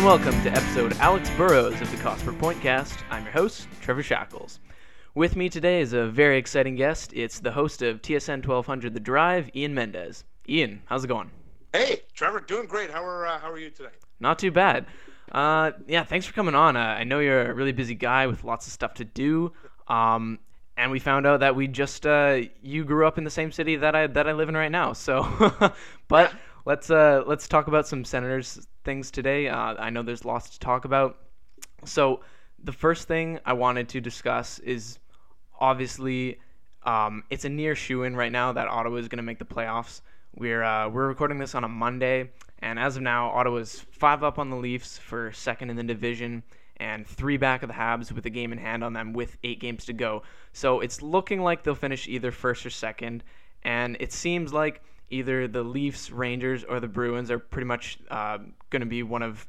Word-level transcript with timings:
and 0.00 0.06
welcome 0.06 0.42
to 0.42 0.50
episode 0.50 0.94
Alex 0.94 1.28
Burrows 1.36 1.78
of 1.78 1.90
the 1.90 1.96
Cost 1.98 2.24
per 2.24 2.32
Point 2.32 2.58
cast. 2.62 3.00
I'm 3.10 3.22
your 3.24 3.32
host, 3.32 3.68
Trevor 3.82 4.02
Shackles. 4.02 4.58
With 5.14 5.36
me 5.36 5.50
today 5.50 5.82
is 5.82 5.92
a 5.92 6.06
very 6.06 6.38
exciting 6.38 6.74
guest. 6.74 7.12
It's 7.12 7.38
the 7.38 7.52
host 7.52 7.82
of 7.82 8.00
TSN 8.00 8.36
1200 8.36 8.94
The 8.94 9.00
Drive, 9.00 9.50
Ian 9.54 9.74
Mendes. 9.74 10.24
Ian, 10.48 10.80
how's 10.86 11.04
it 11.04 11.08
going? 11.08 11.30
Hey, 11.74 12.00
Trevor, 12.14 12.40
doing 12.40 12.66
great. 12.66 12.90
How 12.90 13.04
are 13.04 13.26
uh, 13.26 13.40
how 13.40 13.50
are 13.50 13.58
you 13.58 13.68
today? 13.68 13.90
Not 14.20 14.38
too 14.38 14.50
bad. 14.50 14.86
Uh, 15.32 15.72
yeah, 15.86 16.04
thanks 16.04 16.24
for 16.24 16.32
coming 16.32 16.54
on. 16.54 16.78
Uh, 16.78 16.80
I 16.80 17.04
know 17.04 17.18
you're 17.18 17.50
a 17.50 17.52
really 17.52 17.72
busy 17.72 17.94
guy 17.94 18.26
with 18.26 18.42
lots 18.42 18.66
of 18.66 18.72
stuff 18.72 18.94
to 18.94 19.04
do. 19.04 19.52
Um, 19.86 20.38
and 20.78 20.90
we 20.90 20.98
found 20.98 21.26
out 21.26 21.40
that 21.40 21.54
we 21.54 21.68
just 21.68 22.06
uh, 22.06 22.40
you 22.62 22.84
grew 22.84 23.06
up 23.06 23.18
in 23.18 23.24
the 23.24 23.30
same 23.30 23.52
city 23.52 23.76
that 23.76 23.94
I 23.94 24.06
that 24.06 24.26
I 24.26 24.32
live 24.32 24.48
in 24.48 24.56
right 24.56 24.72
now. 24.72 24.94
So, 24.94 25.74
but 26.08 26.32
let's 26.70 26.88
uh, 26.88 27.24
let's 27.26 27.48
talk 27.48 27.66
about 27.66 27.88
some 27.88 28.04
Senators 28.04 28.64
things 28.84 29.10
today. 29.10 29.48
Uh, 29.48 29.74
I 29.76 29.90
know 29.90 30.04
there's 30.04 30.24
lots 30.24 30.50
to 30.50 30.60
talk 30.60 30.84
about. 30.84 31.18
So, 31.84 32.20
the 32.62 32.70
first 32.70 33.08
thing 33.08 33.40
I 33.44 33.54
wanted 33.54 33.88
to 33.88 34.00
discuss 34.00 34.60
is 34.60 35.00
obviously 35.58 36.38
um, 36.84 37.24
it's 37.28 37.44
a 37.44 37.48
near 37.48 37.74
shoe 37.74 38.04
in 38.04 38.14
right 38.14 38.30
now 38.30 38.52
that 38.52 38.68
Ottawa 38.68 38.98
is 38.98 39.08
going 39.08 39.16
to 39.16 39.24
make 39.24 39.40
the 39.40 39.44
playoffs. 39.44 40.02
We're 40.36 40.62
uh, 40.62 40.88
we're 40.88 41.08
recording 41.08 41.38
this 41.38 41.56
on 41.56 41.64
a 41.64 41.68
Monday, 41.68 42.30
and 42.60 42.78
as 42.78 42.96
of 42.96 43.02
now, 43.02 43.30
Ottawa's 43.30 43.84
five 43.90 44.22
up 44.22 44.38
on 44.38 44.48
the 44.48 44.56
Leafs 44.56 44.96
for 44.96 45.32
second 45.32 45.70
in 45.70 45.76
the 45.76 45.82
division, 45.82 46.44
and 46.76 47.04
three 47.04 47.36
back 47.36 47.64
of 47.64 47.68
the 47.68 47.74
Habs 47.74 48.12
with 48.12 48.26
a 48.26 48.30
game 48.30 48.52
in 48.52 48.58
hand 48.58 48.84
on 48.84 48.92
them 48.92 49.12
with 49.12 49.36
eight 49.42 49.58
games 49.58 49.86
to 49.86 49.92
go. 49.92 50.22
So 50.52 50.78
it's 50.78 51.02
looking 51.02 51.40
like 51.40 51.64
they'll 51.64 51.74
finish 51.74 52.06
either 52.06 52.30
first 52.30 52.64
or 52.64 52.70
second, 52.70 53.24
and 53.64 53.96
it 53.98 54.12
seems 54.12 54.52
like 54.52 54.82
either 55.10 55.48
the 55.48 55.62
Leafs, 55.62 56.10
Rangers, 56.10 56.64
or 56.64 56.80
the 56.80 56.88
Bruins 56.88 57.30
are 57.30 57.38
pretty 57.38 57.66
much 57.66 57.98
uh, 58.10 58.38
going 58.70 58.80
to 58.80 58.86
be 58.86 59.02
one 59.02 59.22
of, 59.22 59.46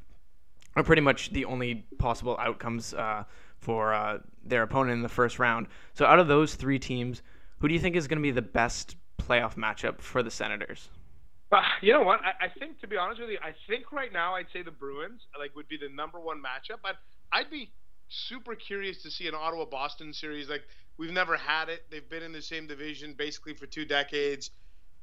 are 0.76 0.82
pretty 0.82 1.02
much 1.02 1.30
the 1.30 1.44
only 1.44 1.86
possible 1.98 2.36
outcomes 2.38 2.94
uh, 2.94 3.24
for 3.58 3.94
uh, 3.94 4.18
their 4.44 4.62
opponent 4.62 4.94
in 4.94 5.02
the 5.02 5.08
first 5.08 5.38
round. 5.38 5.68
So 5.94 6.04
out 6.04 6.18
of 6.18 6.28
those 6.28 6.54
three 6.54 6.78
teams, 6.78 7.22
who 7.58 7.68
do 7.68 7.74
you 7.74 7.80
think 7.80 7.96
is 7.96 8.08
going 8.08 8.18
to 8.18 8.22
be 8.22 8.32
the 8.32 8.42
best 8.42 8.96
playoff 9.18 9.54
matchup 9.54 10.00
for 10.00 10.22
the 10.22 10.30
Senators? 10.30 10.88
Uh, 11.52 11.60
you 11.80 11.92
know 11.92 12.02
what? 12.02 12.20
I, 12.22 12.46
I, 12.46 12.48
think, 12.48 12.80
to 12.80 12.86
be 12.86 12.96
honest 12.96 13.20
with 13.20 13.30
you, 13.30 13.38
I 13.42 13.52
think 13.68 13.92
right 13.92 14.12
now 14.12 14.34
I'd 14.34 14.46
say 14.52 14.62
the 14.62 14.70
Bruins 14.70 15.20
like 15.38 15.54
would 15.54 15.68
be 15.68 15.76
the 15.76 15.94
number 15.94 16.18
one 16.18 16.38
matchup. 16.38 16.78
But 16.82 16.96
I'd 17.30 17.50
be 17.50 17.70
super 18.08 18.54
curious 18.54 19.02
to 19.02 19.10
see 19.10 19.28
an 19.28 19.34
Ottawa 19.34 19.66
Boston 19.66 20.12
series. 20.12 20.48
Like 20.48 20.62
we've 20.96 21.12
never 21.12 21.36
had 21.36 21.68
it. 21.68 21.84
They've 21.90 22.08
been 22.08 22.22
in 22.22 22.32
the 22.32 22.42
same 22.42 22.66
division 22.66 23.14
basically 23.16 23.54
for 23.54 23.66
two 23.66 23.84
decades. 23.84 24.50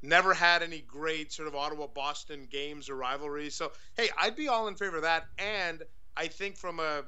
Never 0.01 0.33
had 0.33 0.63
any 0.63 0.79
great 0.79 1.33
sort 1.33 1.47
of 1.47 1.55
Ottawa 1.55 1.87
Boston 1.87 2.47
games 2.49 2.89
or 2.89 2.95
rivalries. 2.95 3.55
So 3.55 3.71
hey, 3.97 4.09
I'd 4.17 4.35
be 4.35 4.47
all 4.47 4.67
in 4.67 4.75
favor 4.75 4.97
of 4.97 5.03
that. 5.03 5.25
And 5.37 5.83
I 6.15 6.27
think 6.27 6.57
from 6.57 6.79
a 6.79 7.03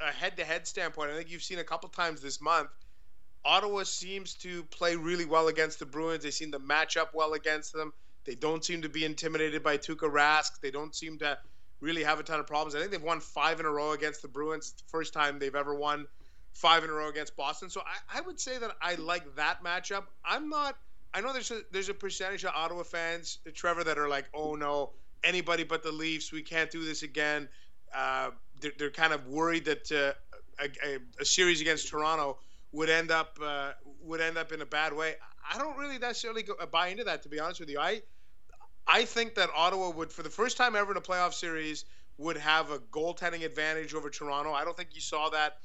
a 0.00 0.12
head-to-head 0.12 0.66
standpoint, 0.66 1.10
I 1.10 1.16
think 1.16 1.30
you've 1.30 1.42
seen 1.42 1.58
a 1.58 1.64
couple 1.64 1.88
times 1.88 2.20
this 2.20 2.40
month. 2.40 2.68
Ottawa 3.44 3.84
seems 3.84 4.34
to 4.34 4.62
play 4.64 4.96
really 4.96 5.24
well 5.24 5.48
against 5.48 5.78
the 5.78 5.86
Bruins. 5.86 6.22
They 6.22 6.30
seem 6.30 6.52
to 6.52 6.58
match 6.58 6.96
up 6.96 7.14
well 7.14 7.32
against 7.32 7.72
them. 7.72 7.92
They 8.24 8.34
don't 8.34 8.64
seem 8.64 8.82
to 8.82 8.88
be 8.88 9.04
intimidated 9.04 9.62
by 9.62 9.78
Tuukka 9.78 10.10
Rask. 10.10 10.60
They 10.60 10.70
don't 10.70 10.94
seem 10.94 11.18
to 11.18 11.38
really 11.80 12.02
have 12.02 12.18
a 12.20 12.22
ton 12.22 12.40
of 12.40 12.46
problems. 12.46 12.74
I 12.74 12.80
think 12.80 12.90
they've 12.90 13.02
won 13.02 13.20
five 13.20 13.60
in 13.60 13.66
a 13.66 13.70
row 13.70 13.92
against 13.92 14.20
the 14.20 14.28
Bruins. 14.28 14.72
It's 14.72 14.82
the 14.82 14.88
first 14.88 15.14
time 15.14 15.38
they've 15.38 15.54
ever 15.54 15.74
won 15.74 16.06
five 16.52 16.84
in 16.84 16.90
a 16.90 16.92
row 16.92 17.08
against 17.08 17.36
Boston. 17.36 17.70
So 17.70 17.80
I, 17.80 18.18
I 18.18 18.20
would 18.22 18.40
say 18.40 18.58
that 18.58 18.72
I 18.82 18.96
like 18.96 19.36
that 19.36 19.62
matchup. 19.62 20.04
I'm 20.24 20.48
not. 20.48 20.76
I 21.14 21.20
know 21.20 21.32
there's 21.32 21.50
a, 21.50 21.60
there's 21.72 21.88
a 21.88 21.94
percentage 21.94 22.44
of 22.44 22.52
Ottawa 22.54 22.82
fans, 22.82 23.38
Trevor, 23.54 23.84
that 23.84 23.98
are 23.98 24.08
like, 24.08 24.26
oh 24.34 24.54
no, 24.54 24.90
anybody 25.24 25.64
but 25.64 25.82
the 25.82 25.92
Leafs. 25.92 26.32
We 26.32 26.42
can't 26.42 26.70
do 26.70 26.84
this 26.84 27.02
again. 27.02 27.48
Uh, 27.94 28.30
they're, 28.60 28.72
they're, 28.78 28.90
kind 28.90 29.12
of 29.12 29.26
worried 29.26 29.64
that 29.64 29.90
uh, 29.92 30.12
a, 30.84 30.98
a, 31.20 31.24
series 31.24 31.60
against 31.60 31.88
Toronto 31.88 32.38
would 32.72 32.90
end 32.90 33.10
up 33.10 33.38
uh, 33.42 33.72
would 34.02 34.20
end 34.20 34.36
up 34.36 34.52
in 34.52 34.60
a 34.60 34.66
bad 34.66 34.92
way. 34.92 35.14
I 35.50 35.58
don't 35.58 35.76
really 35.78 35.98
necessarily 35.98 36.42
go, 36.42 36.54
buy 36.70 36.88
into 36.88 37.04
that, 37.04 37.22
to 37.22 37.28
be 37.28 37.38
honest 37.38 37.60
with 37.60 37.70
you. 37.70 37.78
I 37.78 38.02
I 38.86 39.04
think 39.04 39.34
that 39.34 39.50
Ottawa 39.54 39.90
would, 39.90 40.12
for 40.12 40.22
the 40.22 40.30
first 40.30 40.56
time 40.56 40.76
ever 40.76 40.90
in 40.92 40.96
a 40.96 41.00
playoff 41.00 41.34
series, 41.34 41.84
would 42.18 42.36
have 42.36 42.70
a 42.70 42.78
goaltending 42.78 43.44
advantage 43.44 43.94
over 43.94 44.10
Toronto. 44.10 44.52
I 44.52 44.64
don't 44.64 44.76
think 44.76 44.90
you 44.92 45.00
saw 45.00 45.28
that 45.30 45.58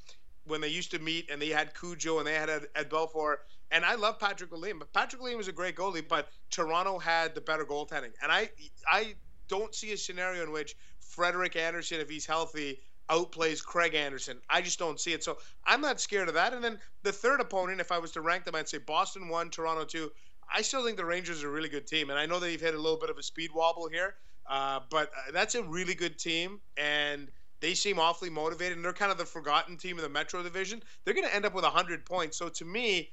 when 0.45 0.59
they 0.61 0.67
used 0.67 0.91
to 0.91 0.99
meet 0.99 1.29
and 1.29 1.41
they 1.41 1.49
had 1.49 1.73
Cujo 1.79 2.17
and 2.17 2.27
they 2.27 2.33
had 2.33 2.49
Ed, 2.49 2.67
Ed 2.75 2.89
Belfour. 2.89 3.37
And 3.71 3.85
I 3.85 3.95
love 3.95 4.19
Patrick 4.19 4.51
Lalime, 4.51 4.79
but 4.79 4.91
Patrick 4.93 5.21
Lalime 5.21 5.37
was 5.37 5.47
a 5.47 5.53
great 5.53 5.75
goalie, 5.75 6.05
but 6.07 6.29
Toronto 6.49 6.99
had 6.99 7.33
the 7.33 7.41
better 7.41 7.65
goaltending. 7.65 8.11
And 8.21 8.31
I 8.31 8.49
I 8.91 9.15
don't 9.47 9.73
see 9.73 9.93
a 9.93 9.97
scenario 9.97 10.43
in 10.43 10.51
which 10.51 10.75
Frederik 10.99 11.55
Andersen, 11.55 11.99
if 11.99 12.09
he's 12.09 12.25
healthy, 12.25 12.79
outplays 13.09 13.63
Craig 13.63 13.95
Anderson. 13.95 14.39
I 14.49 14.61
just 14.61 14.79
don't 14.79 14.99
see 14.99 15.13
it. 15.13 15.23
So 15.23 15.37
I'm 15.65 15.81
not 15.81 15.99
scared 15.99 16.27
of 16.27 16.33
that. 16.35 16.53
And 16.53 16.63
then 16.63 16.79
the 17.03 17.11
third 17.11 17.41
opponent, 17.41 17.81
if 17.81 17.91
I 17.91 17.99
was 17.99 18.11
to 18.11 18.21
rank 18.21 18.45
them, 18.45 18.55
I'd 18.55 18.69
say 18.69 18.77
Boston 18.77 19.27
one, 19.27 19.49
Toronto 19.49 19.85
two. 19.85 20.11
I 20.53 20.61
still 20.61 20.83
think 20.83 20.97
the 20.97 21.05
Rangers 21.05 21.43
are 21.43 21.47
a 21.47 21.51
really 21.51 21.69
good 21.69 21.87
team, 21.87 22.09
and 22.09 22.19
I 22.19 22.25
know 22.25 22.39
they've 22.39 22.59
hit 22.59 22.73
a 22.73 22.79
little 22.79 22.99
bit 22.99 23.09
of 23.09 23.17
a 23.17 23.23
speed 23.23 23.51
wobble 23.53 23.87
here, 23.87 24.15
uh, 24.47 24.81
but 24.89 25.09
uh, 25.09 25.31
that's 25.31 25.55
a 25.55 25.63
really 25.63 25.95
good 25.95 26.19
team, 26.19 26.59
and 26.75 27.29
they 27.61 27.73
seem 27.73 27.99
awfully 27.99 28.29
motivated, 28.29 28.75
and 28.75 28.83
they're 28.83 28.91
kind 28.91 29.11
of 29.11 29.17
the 29.17 29.25
forgotten 29.25 29.77
team 29.77 29.97
in 29.97 30.03
the 30.03 30.09
Metro 30.09 30.43
Division. 30.43 30.83
They're 31.05 31.13
going 31.13 31.27
to 31.27 31.33
end 31.33 31.45
up 31.45 31.53
with 31.53 31.63
100 31.63 32.05
points. 32.05 32.37
So 32.37 32.49
to 32.49 32.65
me, 32.65 33.11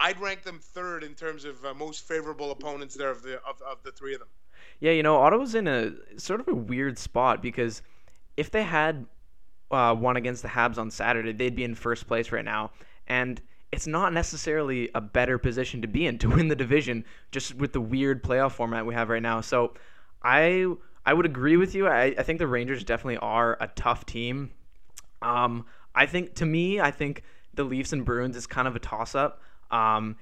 I'd 0.00 0.20
rank 0.20 0.42
them 0.42 0.60
third 0.60 1.02
in 1.02 1.14
terms 1.14 1.44
of 1.44 1.64
uh, 1.64 1.74
most 1.74 2.06
favorable 2.06 2.50
opponents 2.50 2.94
there 2.94 3.10
of 3.10 3.22
the 3.22 3.36
of, 3.42 3.60
of 3.62 3.82
the 3.82 3.92
three 3.92 4.14
of 4.14 4.20
them. 4.20 4.28
Yeah, 4.80 4.92
you 4.92 5.02
know, 5.02 5.16
Ottawa's 5.16 5.54
in 5.54 5.66
a 5.66 5.92
sort 6.18 6.40
of 6.40 6.48
a 6.48 6.54
weird 6.54 6.98
spot 6.98 7.42
because 7.42 7.82
if 8.36 8.50
they 8.50 8.62
had 8.62 9.06
uh, 9.70 9.94
won 9.98 10.16
against 10.16 10.42
the 10.42 10.48
Habs 10.48 10.78
on 10.78 10.90
Saturday, 10.90 11.32
they'd 11.32 11.56
be 11.56 11.64
in 11.64 11.74
first 11.74 12.06
place 12.06 12.30
right 12.30 12.44
now, 12.44 12.70
and 13.06 13.40
it's 13.72 13.86
not 13.86 14.12
necessarily 14.12 14.90
a 14.94 15.00
better 15.00 15.36
position 15.38 15.82
to 15.82 15.88
be 15.88 16.06
in 16.06 16.18
to 16.18 16.28
win 16.28 16.48
the 16.48 16.56
division 16.56 17.04
just 17.32 17.54
with 17.54 17.72
the 17.72 17.80
weird 17.80 18.22
playoff 18.22 18.52
format 18.52 18.86
we 18.86 18.94
have 18.94 19.08
right 19.08 19.22
now. 19.22 19.40
So 19.40 19.74
I 20.22 20.66
I 21.04 21.14
would 21.14 21.26
agree 21.26 21.56
with 21.56 21.74
you. 21.74 21.88
I, 21.88 22.14
I 22.18 22.22
think 22.22 22.38
the 22.38 22.46
Rangers 22.46 22.84
definitely 22.84 23.18
are 23.18 23.56
a 23.60 23.68
tough 23.68 24.06
team. 24.06 24.50
Um, 25.22 25.66
I 25.94 26.06
think 26.06 26.34
to 26.36 26.46
me, 26.46 26.80
I 26.80 26.90
think 26.90 27.22
the 27.54 27.64
Leafs 27.64 27.92
and 27.92 28.04
Bruins 28.04 28.36
is 28.36 28.46
kind 28.46 28.68
of 28.68 28.76
a 28.76 28.78
toss 28.78 29.14
up. 29.14 29.42
Um, 29.70 30.16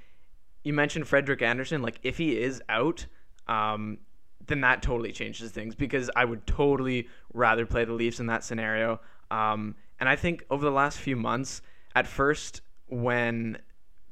you 0.65 0.73
mentioned 0.73 1.07
Frederik 1.07 1.43
Andersen. 1.43 1.83
Like 1.83 2.01
if 2.03 2.19
he 2.19 2.39
is 2.39 2.63
out, 2.69 3.07
um, 3.47 3.99
then 4.47 4.61
that 4.63 4.83
totally 4.83 5.13
changes 5.13 5.51
things 5.51 5.75
because 5.75 6.11
I 6.17 6.25
would 6.25 6.47
totally 6.47 7.09
rather 7.33 7.67
play 7.67 7.85
the 7.85 7.93
Leafs 7.93 8.21
in 8.21 8.27
that 8.27 8.45
scenario. 8.45 9.01
Um, 9.31 9.77
and 9.99 10.09
I 10.09 10.17
think 10.17 10.45
over 10.51 10.65
the 10.65 10.71
last 10.71 10.99
few 10.99 11.17
months, 11.17 11.63
at 11.95 12.07
first 12.07 12.61
when 12.89 13.59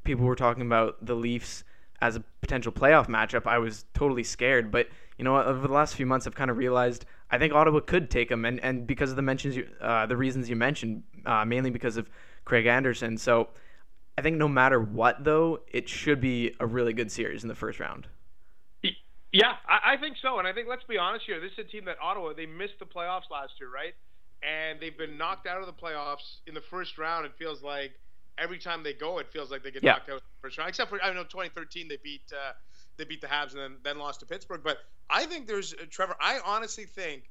people 0.05 0.25
were 0.25 0.37
talking 0.37 0.63
about 0.63 1.05
the 1.05 1.15
Leafs 1.15 1.65
as 2.01 2.17
a 2.17 2.25
potential 2.41 2.73
playoff 2.73 3.09
matchup, 3.09 3.47
I 3.47 3.59
was 3.59 3.85
totally 3.95 4.25
scared. 4.25 4.71
But 4.71 4.89
you 5.19 5.25
know, 5.25 5.37
over 5.41 5.67
the 5.67 5.73
last 5.73 5.95
few 5.95 6.07
months, 6.07 6.27
I've 6.27 6.35
kind 6.35 6.51
of 6.51 6.57
realized 6.57 7.07
I 7.31 7.39
think 7.39 7.53
Ottawa 7.53 7.81
could 7.81 8.11
take 8.11 8.29
them, 8.29 8.45
and, 8.45 8.61
and 8.61 8.87
because 8.87 9.11
of 9.11 9.17
the 9.17 9.23
mentions, 9.23 9.57
you, 9.57 9.69
uh, 9.81 10.07
the 10.07 10.17
reasons 10.17 10.49
you 10.49 10.57
mentioned, 10.57 11.03
uh, 11.25 11.45
mainly 11.45 11.71
because 11.71 11.97
of 11.97 12.11
Craig 12.45 12.67
Anderson. 12.67 13.17
So 13.17 13.49
I 14.17 14.23
think 14.23 14.37
no 14.37 14.49
matter 14.49 14.81
what, 14.81 15.25
though, 15.25 15.61
it 15.73 15.89
should 15.89 16.21
be 16.21 16.55
a 16.61 16.67
really 16.67 16.93
good 16.93 17.11
series 17.11 17.43
in 17.43 17.49
the 17.49 17.55
first 17.55 17.81
round. 17.81 18.07
Yeah, 19.35 19.55
I, 19.69 19.95
I 19.95 19.97
think 19.97 20.17
so, 20.23 20.39
and 20.39 20.47
I 20.47 20.53
think 20.53 20.69
let's 20.69 20.85
be 20.85 20.97
honest 20.97 21.27
here. 21.27 21.41
This 21.41 21.51
is 21.53 21.59
a 21.59 21.65
team 21.65 21.85
that 21.87 21.97
Ottawa 22.01 22.33
they 22.35 22.47
missed 22.47 22.79
the 22.79 22.85
playoffs 22.85 23.29
last 23.33 23.55
year, 23.59 23.69
right? 23.69 23.93
And 24.45 24.79
they've 24.79 24.97
been 24.97 25.19
knocked 25.19 25.49
out 25.49 25.59
of 25.59 25.67
the 25.67 25.73
playoffs 25.73 26.39
in 26.47 26.55
the 26.55 26.61
first 26.61 26.99
round. 26.99 27.27
It 27.27 27.33
feels 27.37 27.61
like 27.61 27.95
every 28.39 28.59
time 28.59 28.85
they 28.85 28.93
go, 28.93 29.19
it 29.19 29.27
feels 29.33 29.51
like 29.51 29.65
they 29.65 29.73
get 29.73 29.83
yeah. 29.83 29.93
knocked 29.93 30.11
out 30.11 30.23
first 30.41 30.57
round. 30.57 30.69
Except 30.69 30.89
for 30.89 31.03
I 31.03 31.13
know 31.13 31.25
2013 31.25 31.89
they 31.89 31.97
beat 31.97 32.23
uh, 32.33 32.53
they 32.97 33.05
beat 33.05 33.21
the 33.21 33.27
Habs 33.27 33.51
and 33.51 33.61
then 33.61 33.77
then 33.83 33.99
lost 33.99 34.21
to 34.21 34.27
Pittsburgh. 34.27 34.61
But 34.63 34.79
I 35.11 35.27
think 35.27 35.49
there's 35.49 35.75
uh, 35.75 35.87
Trevor. 35.91 36.15
I 36.21 36.39
honestly 36.45 36.85
think 36.85 37.25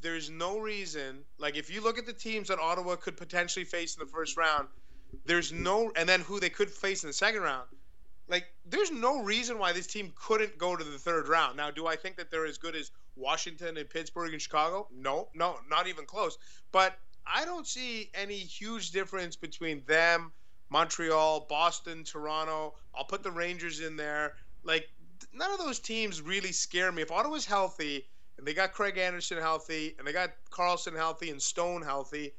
there's 0.00 0.30
no 0.30 0.60
reason. 0.60 1.24
Like 1.38 1.56
if 1.56 1.74
you 1.74 1.82
look 1.82 1.98
at 1.98 2.06
the 2.06 2.12
teams 2.12 2.48
that 2.48 2.60
Ottawa 2.60 2.94
could 2.94 3.16
potentially 3.16 3.64
face 3.64 3.96
in 3.96 4.00
the 4.00 4.10
first 4.12 4.36
round, 4.36 4.68
there's 5.24 5.52
no 5.52 5.92
and 5.96 6.08
then 6.08 6.20
who 6.20 6.40
they 6.40 6.50
could 6.50 6.70
face 6.70 7.02
in 7.02 7.08
the 7.08 7.12
second 7.12 7.42
round. 7.42 7.68
Like 8.28 8.46
there's 8.66 8.90
no 8.90 9.22
reason 9.22 9.58
why 9.58 9.72
this 9.72 9.86
team 9.86 10.12
couldn't 10.14 10.58
go 10.58 10.76
to 10.76 10.84
the 10.84 10.98
third 10.98 11.28
round. 11.28 11.56
Now, 11.56 11.70
do 11.70 11.86
I 11.86 11.96
think 11.96 12.16
that 12.16 12.30
they're 12.30 12.46
as 12.46 12.58
good 12.58 12.76
as 12.76 12.90
Washington 13.16 13.76
and 13.76 13.88
Pittsburgh 13.88 14.32
and 14.32 14.42
Chicago? 14.42 14.88
No, 14.94 15.28
no, 15.34 15.56
not 15.68 15.86
even 15.86 16.04
close. 16.04 16.36
But 16.72 16.98
I 17.26 17.44
don't 17.44 17.66
see 17.66 18.10
any 18.14 18.36
huge 18.36 18.90
difference 18.90 19.36
between 19.36 19.82
them 19.86 20.32
Montreal, 20.70 21.46
Boston, 21.48 22.04
Toronto. 22.04 22.74
I'll 22.94 23.04
put 23.04 23.22
the 23.22 23.30
Rangers 23.30 23.80
in 23.80 23.96
there. 23.96 24.34
Like 24.62 24.88
none 25.32 25.50
of 25.50 25.58
those 25.58 25.78
teams 25.78 26.20
really 26.20 26.52
scare 26.52 26.92
me. 26.92 27.02
If 27.02 27.10
Ottawa's 27.10 27.46
healthy 27.46 28.06
and 28.36 28.46
they 28.46 28.54
got 28.54 28.72
Craig 28.72 28.98
Anderson 28.98 29.38
healthy 29.38 29.94
and 29.98 30.06
they 30.06 30.12
got 30.12 30.30
Karlsson 30.50 30.96
healthy 30.96 31.30
and 31.30 31.40
Stone 31.40 31.82
healthy, 31.82 32.32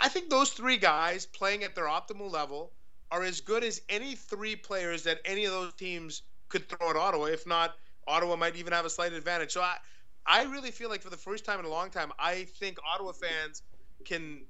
I 0.00 0.08
think 0.08 0.30
those 0.30 0.50
three 0.50 0.76
guys 0.76 1.26
playing 1.26 1.64
at 1.64 1.74
their 1.74 1.86
optimal 1.86 2.30
level 2.30 2.72
are 3.10 3.22
as 3.22 3.40
good 3.40 3.64
as 3.64 3.80
any 3.88 4.14
three 4.14 4.56
players 4.56 5.04
that 5.04 5.20
any 5.24 5.44
of 5.44 5.52
those 5.52 5.72
teams 5.74 6.22
could 6.48 6.68
throw 6.68 6.90
at 6.90 6.96
Ottawa. 6.96 7.26
If 7.26 7.46
not, 7.46 7.76
Ottawa 8.06 8.36
might 8.36 8.56
even 8.56 8.72
have 8.72 8.84
a 8.84 8.90
slight 8.90 9.12
advantage. 9.12 9.52
So 9.52 9.60
I, 9.60 9.76
I 10.26 10.44
really 10.44 10.70
feel 10.70 10.88
like 10.88 11.02
for 11.02 11.10
the 11.10 11.16
first 11.16 11.44
time 11.44 11.58
in 11.60 11.64
a 11.64 11.70
long 11.70 11.90
time, 11.90 12.12
I 12.18 12.44
think 12.44 12.78
Ottawa 12.86 13.12
fans 13.12 13.62
can 14.04 14.42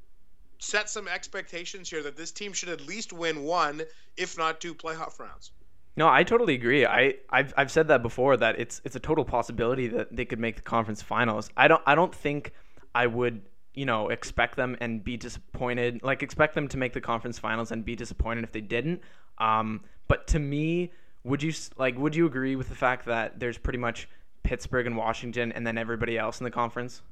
set 0.59 0.89
some 0.89 1.07
expectations 1.07 1.91
here 1.91 2.03
that 2.03 2.17
this 2.17 2.33
team 2.33 2.53
should 2.53 2.71
at 2.71 2.87
least 2.87 3.13
win 3.13 3.43
one, 3.43 3.83
if 4.17 4.39
not 4.39 4.61
two 4.61 4.75
playoff 4.75 5.19
rounds. 5.19 5.53
No, 5.99 6.09
I 6.09 6.25
totally 6.25 6.55
agree. 6.55 6.85
I 6.85 7.15
I've, 7.31 7.55
I've 7.57 7.71
said 7.71 7.89
that 7.89 8.03
before 8.03 8.37
that 8.37 8.59
it's 8.59 8.83
it's 8.85 8.97
a 8.97 9.01
total 9.01 9.25
possibility 9.25 9.89
that 9.89 10.15
they 10.15 10.27
could 10.27 10.39
make 10.39 10.57
the 10.57 10.63
conference 10.63 11.01
finals. 11.03 11.51
I 11.57 11.69
don't 11.69 11.83
I 11.87 11.95
don't 11.95 12.15
think 12.15 12.53
I 12.95 13.07
would 13.07 13.43
you 13.77 13.87
know 13.87 14.09
expect 14.09 14.57
them 14.57 14.77
and 14.81 15.05
be 15.05 15.17
disappointed. 15.17 16.03
Like 16.03 16.23
expect 16.23 16.55
them 16.55 16.67
to 16.69 16.77
make 16.77 16.93
the 16.93 17.01
conference 17.01 17.39
finals 17.39 17.71
and 17.71 17.85
be 17.85 17.95
disappointed 17.95 18.43
if 18.43 18.51
they 18.51 18.61
didn't. 18.61 19.03
Um, 19.39 19.83
but 20.09 20.27
to 20.29 20.39
me, 20.39 20.91
would 21.23 21.43
you 21.43 21.53
like 21.77 21.97
would 21.97 22.17
you 22.17 22.27
agree 22.27 22.57
with 22.57 22.69
the 22.69 22.75
fact 22.75 23.07
that 23.07 23.39
there's 23.39 23.59
pretty 23.59 23.79
much 23.79 24.09
Pittsburgh 24.43 24.87
and 24.87 24.97
Washington 24.97 25.53
and 25.53 25.67
then 25.67 25.79
everybody 25.79 26.19
else 26.19 26.41
in 26.41 26.45
the 26.45 26.51
conference? 26.51 27.03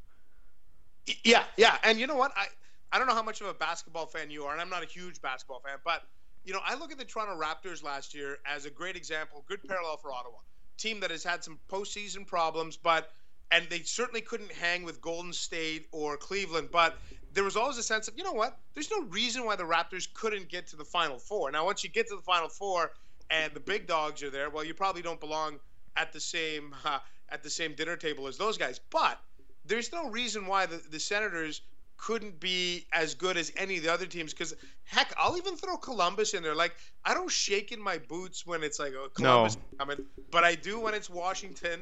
Yeah, 1.22 1.44
yeah, 1.56 1.76
and 1.84 2.00
you 2.00 2.06
know 2.06 2.16
what 2.16 2.32
I. 2.36 2.46
I 2.92 2.98
don't 2.98 3.08
know 3.08 3.14
how 3.14 3.24
much 3.24 3.40
of 3.40 3.48
a 3.48 3.54
basketball 3.54 4.06
fan 4.06 4.30
you 4.30 4.44
are, 4.44 4.52
and 4.52 4.60
I'm 4.60 4.70
not 4.70 4.84
a 4.84 4.86
huge 4.86 5.20
basketball 5.20 5.58
fan, 5.58 5.78
but 5.84 6.04
you 6.44 6.52
know, 6.52 6.60
I 6.64 6.76
look 6.76 6.92
at 6.92 6.98
the 6.98 7.04
Toronto 7.04 7.36
Raptors 7.36 7.82
last 7.82 8.14
year 8.14 8.38
as 8.46 8.66
a 8.66 8.70
great 8.70 8.96
example, 8.96 9.44
good 9.48 9.66
parallel 9.66 9.96
for 9.96 10.12
Ottawa. 10.12 10.38
Team 10.76 11.00
that 11.00 11.10
has 11.10 11.24
had 11.24 11.42
some 11.42 11.58
postseason 11.70 12.26
problems, 12.26 12.76
but 12.76 13.10
and 13.54 13.68
they 13.70 13.78
certainly 13.82 14.20
couldn't 14.20 14.50
hang 14.50 14.82
with 14.82 15.00
Golden 15.00 15.32
State 15.32 15.86
or 15.92 16.16
Cleveland, 16.16 16.70
but 16.72 16.98
there 17.34 17.44
was 17.44 17.56
always 17.56 17.78
a 17.78 17.84
sense 17.84 18.08
of, 18.08 18.14
you 18.18 18.24
know 18.24 18.32
what? 18.32 18.58
There's 18.74 18.90
no 18.90 19.02
reason 19.04 19.44
why 19.44 19.54
the 19.54 19.62
Raptors 19.62 20.12
couldn't 20.12 20.48
get 20.48 20.66
to 20.68 20.76
the 20.76 20.84
Final 20.84 21.18
Four. 21.18 21.52
Now, 21.52 21.64
once 21.64 21.84
you 21.84 21.90
get 21.90 22.08
to 22.08 22.16
the 22.16 22.22
Final 22.22 22.48
Four 22.48 22.92
and 23.30 23.54
the 23.54 23.60
big 23.60 23.86
dogs 23.86 24.24
are 24.24 24.30
there, 24.30 24.50
well, 24.50 24.64
you 24.64 24.74
probably 24.74 25.02
don't 25.02 25.20
belong 25.20 25.60
at 25.96 26.12
the 26.12 26.18
same 26.18 26.74
uh, 26.84 26.98
at 27.30 27.42
the 27.42 27.50
same 27.50 27.74
dinner 27.74 27.96
table 27.96 28.26
as 28.26 28.36
those 28.36 28.58
guys. 28.58 28.80
But 28.90 29.20
there's 29.64 29.92
no 29.92 30.10
reason 30.10 30.46
why 30.46 30.66
the, 30.66 30.82
the 30.90 30.98
Senators 31.00 31.62
couldn't 31.96 32.38
be 32.40 32.86
as 32.92 33.14
good 33.14 33.36
as 33.36 33.52
any 33.56 33.76
of 33.76 33.84
the 33.84 33.92
other 33.92 34.06
teams. 34.06 34.32
Because 34.32 34.54
heck, 34.84 35.14
I'll 35.16 35.36
even 35.36 35.56
throw 35.56 35.76
Columbus 35.76 36.34
in 36.34 36.42
there. 36.42 36.56
Like 36.56 36.74
I 37.04 37.14
don't 37.14 37.30
shake 37.30 37.70
in 37.70 37.80
my 37.80 37.98
boots 37.98 38.44
when 38.44 38.64
it's 38.64 38.80
like 38.80 38.94
oh, 38.96 39.08
Columbus 39.14 39.56
no. 39.56 39.78
coming, 39.78 40.04
but 40.32 40.42
I 40.42 40.56
do 40.56 40.80
when 40.80 40.92
it's 40.92 41.08
Washington, 41.08 41.80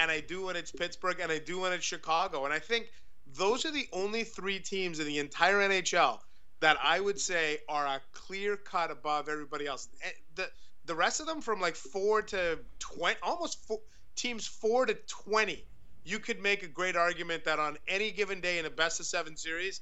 and 0.00 0.10
I 0.10 0.20
do 0.20 0.46
when 0.46 0.56
it's 0.56 0.72
Pittsburgh, 0.72 1.20
and 1.20 1.30
I 1.30 1.38
do 1.38 1.60
when 1.60 1.72
it's 1.72 1.84
Chicago. 1.84 2.44
And 2.44 2.54
I 2.54 2.58
think 2.58 2.90
those 3.36 3.64
are 3.64 3.70
the 3.70 3.88
only 3.92 4.24
three 4.24 4.58
teams 4.58 4.98
in 4.98 5.06
the 5.06 5.18
entire 5.18 5.56
NHL 5.56 6.18
that 6.60 6.76
I 6.82 7.00
would 7.00 7.20
say 7.20 7.58
are 7.68 7.86
a 7.86 8.00
clear 8.12 8.56
cut 8.56 8.90
above 8.90 9.28
everybody 9.28 9.66
else. 9.66 9.88
Eh, 10.04 10.10
the 10.34 10.50
the 10.86 10.94
rest 10.94 11.20
of 11.20 11.26
them 11.26 11.40
from 11.40 11.60
like 11.60 11.76
four 11.76 12.22
to 12.22 12.58
twenty, 12.78 13.18
almost 13.22 13.66
four, 13.66 13.80
teams 14.16 14.46
four 14.46 14.86
to 14.86 14.94
twenty 15.06 15.64
you 16.04 16.18
could 16.18 16.40
make 16.40 16.62
a 16.62 16.68
great 16.68 16.96
argument 16.96 17.44
that 17.44 17.58
on 17.58 17.76
any 17.86 18.10
given 18.10 18.40
day 18.40 18.58
in 18.58 18.66
a 18.66 18.70
best 18.70 19.00
of 19.00 19.06
seven 19.06 19.36
series, 19.36 19.80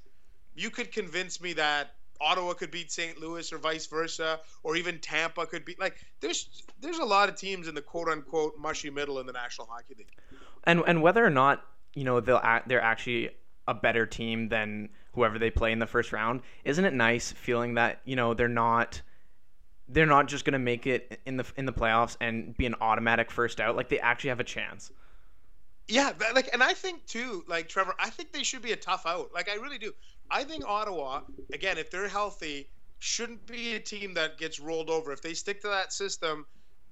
you 0.55 0.71
could 0.71 0.93
convince 0.93 1.41
me 1.41 1.53
that 1.55 1.95
Ottawa 2.21 2.53
could 2.55 2.71
beat 2.71 2.91
St. 2.91 3.19
Louis 3.21 3.53
or 3.53 3.59
vice 3.59 3.87
versa, 3.87 4.41
or 4.63 4.77
even 4.77 4.99
Tampa 4.99 5.47
could 5.47 5.65
beat. 5.65 5.81
Like 5.81 5.97
there's 6.21 6.65
there's 6.81 6.99
a 6.99 7.05
lot 7.05 7.29
of 7.29 7.37
teams 7.37 7.69
in 7.69 7.75
the 7.75 7.83
quote 7.83 8.09
unquote 8.09 8.59
mushy 8.59 8.91
middle 8.91 9.19
in 9.21 9.27
the 9.27 9.33
National 9.33 9.67
Hockey 9.67 9.95
League. 9.97 10.13
And 10.65 10.83
and 10.87 11.03
whether 11.03 11.25
or 11.25 11.31
not 11.31 11.65
you 11.95 12.05
know 12.05 12.21
they'll 12.21 12.41
act, 12.43 12.69
they're 12.69 12.81
actually 12.81 13.31
a 13.67 13.75
better 13.75 14.07
team 14.07 14.49
than 14.49 14.89
whoever 15.13 15.39
they 15.39 15.51
play 15.51 15.73
in 15.73 15.79
the 15.79 15.87
first 15.87 16.13
round, 16.13 16.41
isn't 16.65 16.85
it 16.85 16.95
nice 16.95 17.33
feeling 17.33 17.75
that 17.75 18.01
you 18.05 18.17
know 18.17 18.35
they're 18.35 18.49
not 18.49 19.03
they're 19.89 20.07
not 20.07 20.29
just 20.29 20.45
going 20.45 20.53
to 20.53 20.59
make 20.59 20.87
it 20.87 21.21
in 21.25 21.37
the 21.37 21.45
in 21.57 21.67
the 21.67 21.73
playoffs 21.73 22.17
and 22.21 22.57
be 22.57 22.67
an 22.67 22.75
automatic 22.81 23.31
first 23.31 23.61
out. 23.61 23.77
Like 23.77 23.89
they 23.89 24.01
actually 24.01 24.29
have 24.29 24.41
a 24.41 24.45
chance. 24.45 24.91
Yeah, 25.89 26.13
like, 26.35 26.51
and 26.53 26.63
I 26.63 26.75
think 26.75 27.07
too, 27.07 27.45
like 27.49 27.67
Trevor, 27.67 27.95
I 27.99 28.11
think 28.11 28.33
they 28.33 28.43
should 28.43 28.61
be 28.61 28.73
a 28.73 28.77
tough 28.77 29.07
out. 29.07 29.31
Like, 29.33 29.49
I 29.49 29.55
really 29.55 29.79
do. 29.79 29.93
I 30.31 30.45
think 30.45 30.65
Ottawa, 30.67 31.23
again, 31.53 31.79
if 31.79 31.91
they're 31.91 32.09
healthy, 32.09 32.69
shouldn't 32.99 33.47
be 33.47 33.75
a 33.75 33.81
team 33.81 34.15
that 34.15 34.39
gets 34.39 34.61
rolled 34.61 34.91
over. 34.91 35.13
If 35.13 35.23
they 35.23 35.35
stick 35.35 35.61
to 35.63 35.69
that 35.69 35.93
system 35.93 36.47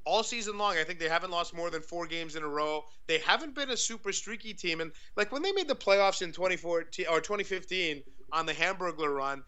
all 0.05 0.23
season 0.23 0.57
long, 0.57 0.77
I 0.77 0.85
think 0.85 0.99
they 0.99 1.09
haven't 1.09 1.31
lost 1.31 1.55
more 1.55 1.71
than 1.71 1.83
four 1.83 2.07
games 2.07 2.37
in 2.37 2.43
a 2.43 2.49
row. 2.49 2.85
They 3.07 3.19
haven't 3.19 3.55
been 3.55 3.71
a 3.71 3.77
super 3.77 4.13
streaky 4.13 4.55
team, 4.55 4.81
and 4.81 4.93
like 5.17 5.33
when 5.33 5.43
they 5.43 5.53
made 5.53 5.69
the 5.69 5.77
playoffs 5.77 6.23
in 6.23 6.33
2014 6.33 7.07
or 7.11 7.21
2015 7.21 8.03
on 8.33 8.47
the 8.47 8.55
Hamburglar 8.55 9.15
run, 9.15 9.43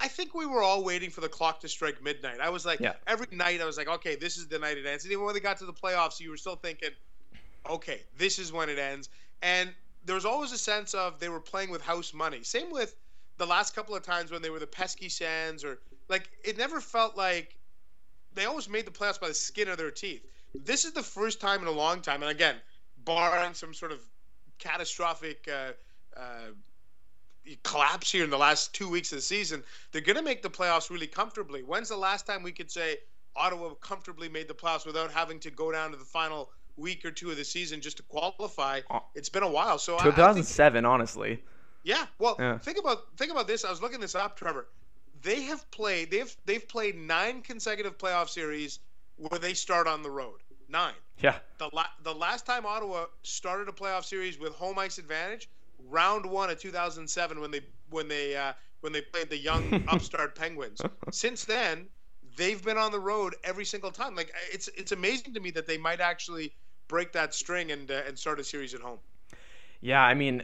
I 0.00 0.08
think 0.08 0.34
we 0.34 0.46
were 0.46 0.62
all 0.62 0.82
waiting 0.82 1.10
for 1.10 1.20
the 1.20 1.28
clock 1.28 1.60
to 1.60 1.68
strike 1.68 2.02
midnight. 2.02 2.40
I 2.40 2.50
was 2.50 2.66
like, 2.66 2.80
yeah. 2.80 2.94
every 3.06 3.28
night 3.30 3.60
I 3.60 3.64
was 3.64 3.76
like, 3.76 3.88
okay, 3.88 4.16
this 4.16 4.36
is 4.36 4.48
the 4.48 4.58
night 4.58 4.76
it 4.76 4.86
ends. 4.86 5.04
And 5.04 5.12
even 5.12 5.24
when 5.24 5.34
they 5.34 5.40
got 5.40 5.58
to 5.58 5.66
the 5.66 5.72
playoffs, 5.72 6.18
you 6.20 6.30
were 6.30 6.36
still 6.36 6.56
thinking 6.56 6.90
okay, 7.68 8.02
this 8.16 8.38
is 8.38 8.52
when 8.52 8.68
it 8.68 8.78
ends. 8.78 9.08
And 9.42 9.72
there 10.04 10.14
was 10.14 10.24
always 10.24 10.52
a 10.52 10.58
sense 10.58 10.94
of 10.94 11.18
they 11.18 11.28
were 11.28 11.40
playing 11.40 11.70
with 11.70 11.82
house 11.82 12.12
money. 12.12 12.42
Same 12.42 12.70
with 12.70 12.94
the 13.36 13.46
last 13.46 13.74
couple 13.74 13.94
of 13.94 14.02
times 14.02 14.30
when 14.30 14.42
they 14.42 14.50
were 14.50 14.58
the 14.58 14.66
pesky 14.66 15.08
Sens 15.08 15.64
or 15.64 15.78
like 16.08 16.30
it 16.44 16.56
never 16.56 16.80
felt 16.80 17.16
like 17.16 17.56
they 18.34 18.44
always 18.44 18.68
made 18.68 18.86
the 18.86 18.90
playoffs 18.90 19.20
by 19.20 19.28
the 19.28 19.34
skin 19.34 19.68
of 19.68 19.78
their 19.78 19.90
teeth. 19.90 20.26
This 20.54 20.84
is 20.84 20.92
the 20.92 21.02
first 21.02 21.40
time 21.40 21.60
in 21.62 21.66
a 21.66 21.72
long 21.72 22.00
time, 22.00 22.22
and 22.22 22.30
again, 22.30 22.56
barring 23.04 23.54
some 23.54 23.74
sort 23.74 23.92
of 23.92 24.00
catastrophic 24.58 25.48
uh, 25.52 25.72
uh, 26.18 26.50
collapse 27.62 28.10
here 28.10 28.24
in 28.24 28.30
the 28.30 28.38
last 28.38 28.72
two 28.72 28.88
weeks 28.88 29.12
of 29.12 29.18
the 29.18 29.22
season, 29.22 29.62
they're 29.92 30.00
going 30.00 30.16
to 30.16 30.22
make 30.22 30.42
the 30.42 30.50
playoffs 30.50 30.90
really 30.90 31.06
comfortably. 31.06 31.62
When's 31.62 31.88
the 31.88 31.96
last 31.96 32.26
time 32.26 32.42
we 32.42 32.52
could 32.52 32.70
say 32.70 32.98
Ottawa 33.36 33.74
comfortably 33.74 34.28
made 34.28 34.48
the 34.48 34.54
playoffs 34.54 34.86
without 34.86 35.10
having 35.10 35.40
to 35.40 35.50
go 35.50 35.72
down 35.72 35.90
to 35.90 35.96
the 35.96 36.04
final 36.04 36.50
week 36.76 37.04
or 37.04 37.10
two 37.10 37.30
of 37.30 37.36
the 37.36 37.44
season 37.44 37.80
just 37.80 37.96
to 37.98 38.02
qualify. 38.04 38.80
Uh, 38.90 39.00
it's 39.14 39.28
been 39.28 39.42
a 39.42 39.50
while. 39.50 39.78
So 39.78 39.98
2007, 39.98 40.82
think, 40.82 40.86
honestly. 40.86 41.42
Yeah. 41.84 42.06
Well, 42.18 42.36
yeah. 42.38 42.58
think 42.58 42.78
about 42.78 43.16
think 43.16 43.30
about 43.30 43.46
this. 43.46 43.64
I 43.64 43.70
was 43.70 43.80
looking 43.80 44.00
this 44.00 44.14
up, 44.14 44.36
Trevor. 44.36 44.66
They 45.22 45.42
have 45.42 45.70
played. 45.70 46.10
They've 46.10 46.34
they've 46.46 46.66
played 46.66 46.96
nine 46.96 47.42
consecutive 47.42 47.96
playoff 47.98 48.28
series 48.28 48.80
where 49.16 49.38
they 49.38 49.54
start 49.54 49.86
on 49.86 50.02
the 50.02 50.10
road. 50.10 50.40
Nine. 50.68 50.94
Yeah. 51.20 51.38
The 51.58 51.68
la- 51.72 51.86
the 52.02 52.14
last 52.14 52.46
time 52.46 52.66
Ottawa 52.66 53.06
started 53.22 53.68
a 53.68 53.72
playoff 53.72 54.04
series 54.04 54.38
with 54.38 54.54
home 54.54 54.78
ice 54.78 54.98
advantage, 54.98 55.48
round 55.88 56.26
one 56.26 56.50
of 56.50 56.58
2007 56.58 57.40
when 57.40 57.50
they 57.50 57.60
when 57.90 58.08
they 58.08 58.34
uh, 58.34 58.54
when 58.80 58.92
they 58.92 59.02
played 59.02 59.28
the 59.28 59.38
young 59.38 59.84
upstart 59.88 60.34
Penguins. 60.34 60.80
Since 61.10 61.44
then, 61.44 61.86
they've 62.36 62.62
been 62.62 62.78
on 62.78 62.92
the 62.92 63.00
road 63.00 63.34
every 63.44 63.64
single 63.64 63.90
time. 63.90 64.14
Like 64.14 64.32
it's 64.52 64.68
it's 64.68 64.92
amazing 64.92 65.34
to 65.34 65.40
me 65.40 65.50
that 65.52 65.66
they 65.66 65.78
might 65.78 66.00
actually 66.00 66.52
break 66.88 67.12
that 67.12 67.34
string 67.34 67.72
and 67.72 67.90
uh, 67.90 68.02
and 68.06 68.18
start 68.18 68.40
a 68.40 68.44
series 68.44 68.74
at 68.74 68.80
home. 68.80 68.98
Yeah, 69.80 70.02
I 70.02 70.14
mean, 70.14 70.42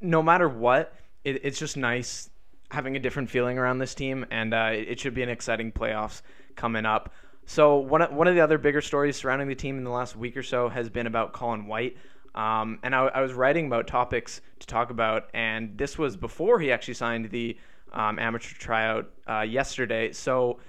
no 0.00 0.22
matter 0.22 0.48
what, 0.48 0.94
it, 1.24 1.40
it's 1.44 1.58
just 1.58 1.76
nice 1.76 2.30
having 2.70 2.96
a 2.96 2.98
different 2.98 3.30
feeling 3.30 3.58
around 3.58 3.78
this 3.78 3.94
team, 3.94 4.26
and 4.30 4.52
uh, 4.52 4.70
it 4.72 5.00
should 5.00 5.14
be 5.14 5.22
an 5.22 5.28
exciting 5.28 5.72
playoffs 5.72 6.22
coming 6.54 6.84
up. 6.84 7.12
So 7.46 7.76
one 7.78 8.02
of, 8.02 8.12
one 8.12 8.28
of 8.28 8.34
the 8.34 8.40
other 8.42 8.58
bigger 8.58 8.82
stories 8.82 9.16
surrounding 9.16 9.48
the 9.48 9.54
team 9.54 9.78
in 9.78 9.84
the 9.84 9.90
last 9.90 10.16
week 10.16 10.36
or 10.36 10.42
so 10.42 10.68
has 10.68 10.90
been 10.90 11.06
about 11.06 11.32
Colin 11.32 11.66
White. 11.66 11.96
Um, 12.34 12.78
and 12.82 12.94
I, 12.94 13.06
I, 13.06 13.20
was 13.22 13.32
writing 13.32 13.66
about 13.66 13.86
topics 13.86 14.42
to 14.60 14.66
talk 14.66 14.90
about, 14.90 15.30
and 15.32 15.76
this 15.78 15.96
was 15.96 16.16
before 16.16 16.60
he 16.60 16.70
actually 16.70 16.94
signed 16.94 17.30
the 17.30 17.58
um, 17.92 18.18
amateur 18.18 18.54
tryout 18.54 19.10
uh, 19.26 19.40
yesterday. 19.40 20.12
So, 20.12 20.60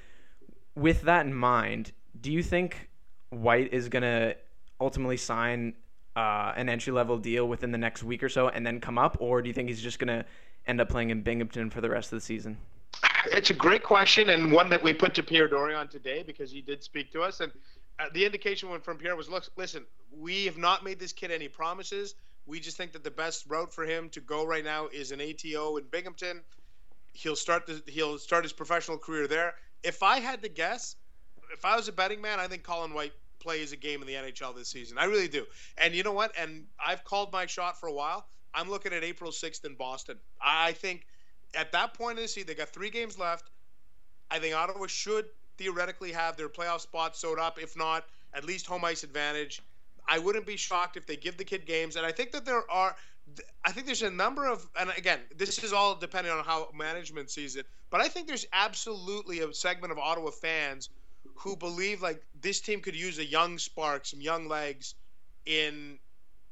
with 0.75 1.01
that 1.01 1.25
in 1.25 1.33
mind, 1.33 1.91
do 2.21 2.31
you 2.31 2.41
think 2.41 2.89
White 3.29 3.74
is 3.74 3.89
going 3.89 4.03
to 4.03 4.36
ultimately 4.79 5.17
sign 5.17 5.74
uh, 6.19 6.53
an 6.57 6.67
entry 6.67 6.91
level 6.91 7.17
deal 7.17 7.47
within 7.47 7.71
the 7.71 7.77
next 7.77 8.03
week 8.03 8.21
or 8.21 8.27
so 8.27 8.49
and 8.49 8.67
then 8.67 8.81
come 8.81 8.97
up, 8.97 9.15
or 9.21 9.41
do 9.41 9.47
you 9.47 9.53
think 9.53 9.69
he's 9.69 9.81
just 9.81 9.99
going 9.99 10.09
to 10.09 10.25
end 10.67 10.81
up 10.81 10.89
playing 10.89 11.11
in 11.11 11.21
Binghamton 11.21 11.69
for 11.69 11.79
the 11.79 11.89
rest 11.89 12.11
of 12.11 12.17
the 12.17 12.25
season? 12.25 12.57
It's 13.27 13.51
a 13.51 13.53
great 13.53 13.83
question 13.83 14.29
and 14.29 14.51
one 14.51 14.69
that 14.69 14.83
we 14.83 14.93
put 14.93 15.13
to 15.15 15.23
Pierre 15.23 15.47
Dorion 15.47 15.89
today 15.89 16.23
because 16.23 16.51
he 16.51 16.61
did 16.61 16.83
speak 16.83 17.09
to 17.13 17.21
us. 17.21 17.39
And 17.39 17.53
uh, 17.99 18.07
the 18.13 18.25
indication 18.25 18.67
from 18.81 18.97
Pierre 18.97 19.15
was, 19.15 19.29
look, 19.29 19.45
listen, 19.55 19.85
we 20.13 20.43
have 20.43 20.57
not 20.57 20.83
made 20.83 20.99
this 20.99 21.13
kid 21.13 21.31
any 21.31 21.47
promises. 21.47 22.15
We 22.45 22.59
just 22.59 22.75
think 22.75 22.91
that 22.93 23.03
the 23.05 23.11
best 23.11 23.45
route 23.47 23.73
for 23.73 23.85
him 23.85 24.09
to 24.09 24.19
go 24.19 24.45
right 24.45 24.63
now 24.63 24.88
is 24.88 25.11
an 25.11 25.21
ATO 25.21 25.77
in 25.77 25.85
Binghamton. 25.89 26.41
He'll 27.13 27.38
start 27.38 27.65
the, 27.65 27.81
he'll 27.88 28.17
start 28.17 28.43
his 28.43 28.51
professional 28.51 28.97
career 28.97 29.27
there. 29.27 29.53
If 29.83 30.03
I 30.03 30.19
had 30.19 30.41
to 30.43 30.49
guess, 30.49 30.97
if 31.53 31.63
I 31.63 31.77
was 31.77 31.88
a 31.88 31.93
betting 31.93 32.19
man, 32.21 32.41
I 32.41 32.47
think 32.47 32.63
Colin 32.63 32.93
White 32.93 33.13
plays 33.39 33.72
a 33.72 33.77
game 33.77 34.01
in 34.01 34.08
the 34.08 34.13
NHL 34.13 34.55
this 34.55 34.69
season. 34.69 34.98
I 34.98 35.05
really 35.05 35.27
do. 35.27 35.46
And 35.77 35.93
you 35.93 36.03
know 36.03 36.13
what? 36.13 36.34
And 36.38 36.65
I've 36.84 37.03
called 37.03 37.31
my 37.31 37.46
shot 37.46 37.79
for 37.79 37.88
a 37.88 37.93
while. 37.93 38.27
I'm 38.53 38.69
looking 38.69 38.93
at 38.93 39.03
April 39.03 39.31
6th 39.31 39.65
in 39.65 39.75
Boston. 39.75 40.17
I 40.41 40.74
think 40.74 41.05
at 41.55 41.72
that 41.72 41.93
point 41.93 42.17
in 42.17 42.24
the 42.24 42.27
season, 42.27 42.48
they 42.48 42.55
got 42.55 42.69
three 42.69 42.89
games 42.89 43.17
left. 43.17 43.50
I 44.31 44.39
think 44.39 44.55
Ottawa 44.55 44.88
should 44.88 45.25
theoretically 45.58 46.12
have 46.12 46.38
their 46.38 46.50
playoff 46.50 46.81
spot 46.81 47.15
sewed 47.15 47.39
up, 47.39 47.60
if 47.60 47.77
not 47.77 48.05
at 48.34 48.46
least 48.46 48.65
home 48.65 48.86
ice 48.86 49.03
advantage. 49.03 49.62
I 50.08 50.19
wouldn't 50.19 50.46
be 50.46 50.58
shocked 50.58 50.98
if 50.98 51.05
they 51.05 51.15
give 51.15 51.38
the 51.38 51.43
kid 51.43 51.65
games. 51.65 51.96
And 51.96 52.05
I 52.05 52.12
think 52.12 52.31
that 52.31 52.46
there 52.46 52.69
are, 52.69 52.96
I 53.63 53.72
think 53.72 53.86
there's 53.86 54.01
a 54.01 54.10
number 54.10 54.48
of, 54.48 54.67
and 54.79 54.91
again, 54.98 55.19
this 55.36 55.63
is 55.63 55.74
all 55.74 55.96
depending 55.96 56.34
on 56.34 56.43
how 56.43 56.69
management 56.75 57.29
sees 57.29 57.55
it, 57.55 57.67
but 57.89 58.01
I 58.01 58.08
think 58.08 58.27
there's 58.27 58.46
absolutely 58.53 59.39
a 59.39 59.53
segment 59.53 59.91
of 59.91 60.00
Ottawa 60.00 60.31
fans 60.31 60.89
who 61.35 61.55
believe 61.55 62.01
like 62.01 62.23
this 62.41 62.59
team 62.59 62.81
could 62.81 62.95
use 62.95 63.19
a 63.19 63.25
young 63.25 63.57
spark, 63.57 64.05
some 64.05 64.21
young 64.21 64.47
legs 64.47 64.95
in 65.45 65.97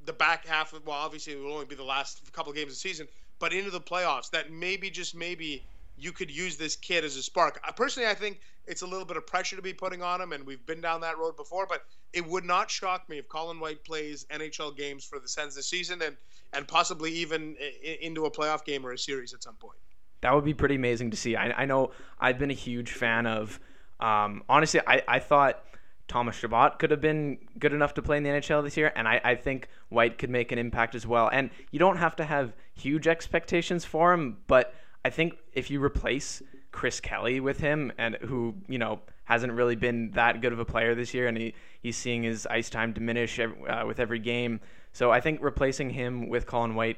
the 0.06 0.14
back 0.14 0.46
half 0.46 0.74
of 0.74 0.86
well, 0.86 0.98
obviously 0.98 1.34
it 1.34 1.40
will 1.40 1.54
only 1.54 1.66
be 1.66 1.76
the 1.76 1.84
last 1.84 2.22
couple 2.34 2.50
of 2.50 2.56
games 2.56 2.68
of 2.68 2.76
the 2.76 2.76
season, 2.76 3.08
but 3.40 3.54
into 3.54 3.70
the 3.70 3.82
playoffs, 3.82 4.30
that 4.32 4.52
maybe 4.52 4.90
just 4.90 5.16
maybe 5.16 5.64
you 5.98 6.12
could 6.12 6.32
use 6.32 6.58
this 6.58 6.76
kid 6.76 7.04
as 7.04 7.16
a 7.16 7.24
spark. 7.24 7.60
Personally, 7.76 8.08
I 8.10 8.14
think 8.14 8.40
it's 8.68 8.82
a 8.82 8.88
little 8.88 9.06
bit 9.06 9.18
of 9.18 9.26
pressure 9.26 9.56
to 9.56 9.62
be 9.62 9.74
putting 9.74 10.02
on 10.02 10.22
him, 10.22 10.32
and 10.32 10.46
we've 10.46 10.66
been 10.66 10.82
down 10.82 11.02
that 11.02 11.18
road 11.18 11.36
before. 11.36 11.66
But 11.66 11.84
it 12.14 12.26
would 12.26 12.46
not 12.46 12.70
shock 12.70 13.10
me 13.10 13.18
if 13.18 13.28
Colin 13.28 13.60
White 13.60 13.84
plays 13.84 14.26
NHL 14.30 14.78
games 14.78 15.04
for 15.04 15.20
the 15.20 15.28
Sens 15.28 15.56
this 15.56 15.68
season, 15.68 16.02
and 16.02 16.16
and 16.54 16.68
possibly 16.68 17.12
even 17.12 17.56
into 18.02 18.26
a 18.26 18.32
playoff 18.32 18.64
game 18.64 18.86
or 18.86 18.94
a 18.94 18.98
series 18.98 19.34
at 19.34 19.44
some 19.44 19.56
point. 19.56 19.78
That 20.22 20.34
would 20.34 20.46
be 20.46 20.54
pretty 20.54 20.76
amazing 20.76 21.12
to 21.12 21.18
see. 21.18 21.36
I, 21.36 21.64
I 21.64 21.66
know 21.66 21.92
I've 22.20 22.40
been 22.40 22.52
a 22.52 22.56
huge 22.56 22.92
fan 22.92 23.26
of. 23.26 23.60
Um, 24.00 24.44
honestly, 24.48 24.80
I, 24.86 25.02
I 25.08 25.20
thought 25.20 25.64
Thomas 26.08 26.36
Chabot 26.36 26.80
could 26.80 26.92
have 26.92 27.02
been 27.02 27.38
good 27.60 27.74
enough 27.74 27.94
to 27.96 28.02
play 28.02 28.18
in 28.18 28.24
the 28.24 28.30
NHL 28.30 28.64
this 28.64 28.78
year, 28.78 28.92
and 28.96 29.08
I, 29.08 29.20
I 29.24 29.36
think 29.36 29.68
White 29.90 30.18
could 30.18 30.30
make 30.30 30.52
an 30.52 30.60
impact 30.60 30.96
as 30.96 31.06
well. 31.06 31.30
And 31.32 31.50
you 31.72 31.80
don't 31.80 31.98
have 31.98 32.16
to 32.18 32.26
have 32.26 32.54
huge 32.74 33.08
expectations 33.08 33.84
for 33.84 34.14
him, 34.14 34.38
but 34.48 34.74
I 35.04 35.10
think 35.10 35.38
if 35.54 35.70
you 35.70 35.84
replace 35.84 36.42
Chris 36.72 37.00
Kelly 37.00 37.40
with 37.40 37.60
him, 37.60 37.92
and 37.98 38.16
who 38.22 38.56
you 38.68 38.78
know 38.78 39.02
hasn't 39.26 39.52
really 39.52 39.76
been 39.76 40.12
that 40.12 40.42
good 40.42 40.54
of 40.54 40.60
a 40.60 40.66
player 40.66 40.96
this 40.96 41.14
year, 41.14 41.28
and 41.28 41.38
he, 41.38 41.54
he's 41.82 41.98
seeing 41.98 42.24
his 42.24 42.46
ice 42.48 42.70
time 42.70 42.94
diminish 42.94 43.40
uh, 43.40 43.84
with 43.86 44.00
every 44.00 44.20
game. 44.20 44.60
So 44.94 45.12
I 45.12 45.20
think 45.20 45.40
replacing 45.42 45.90
him 45.90 46.30
with 46.30 46.46
Colin 46.46 46.76
White 46.76 46.98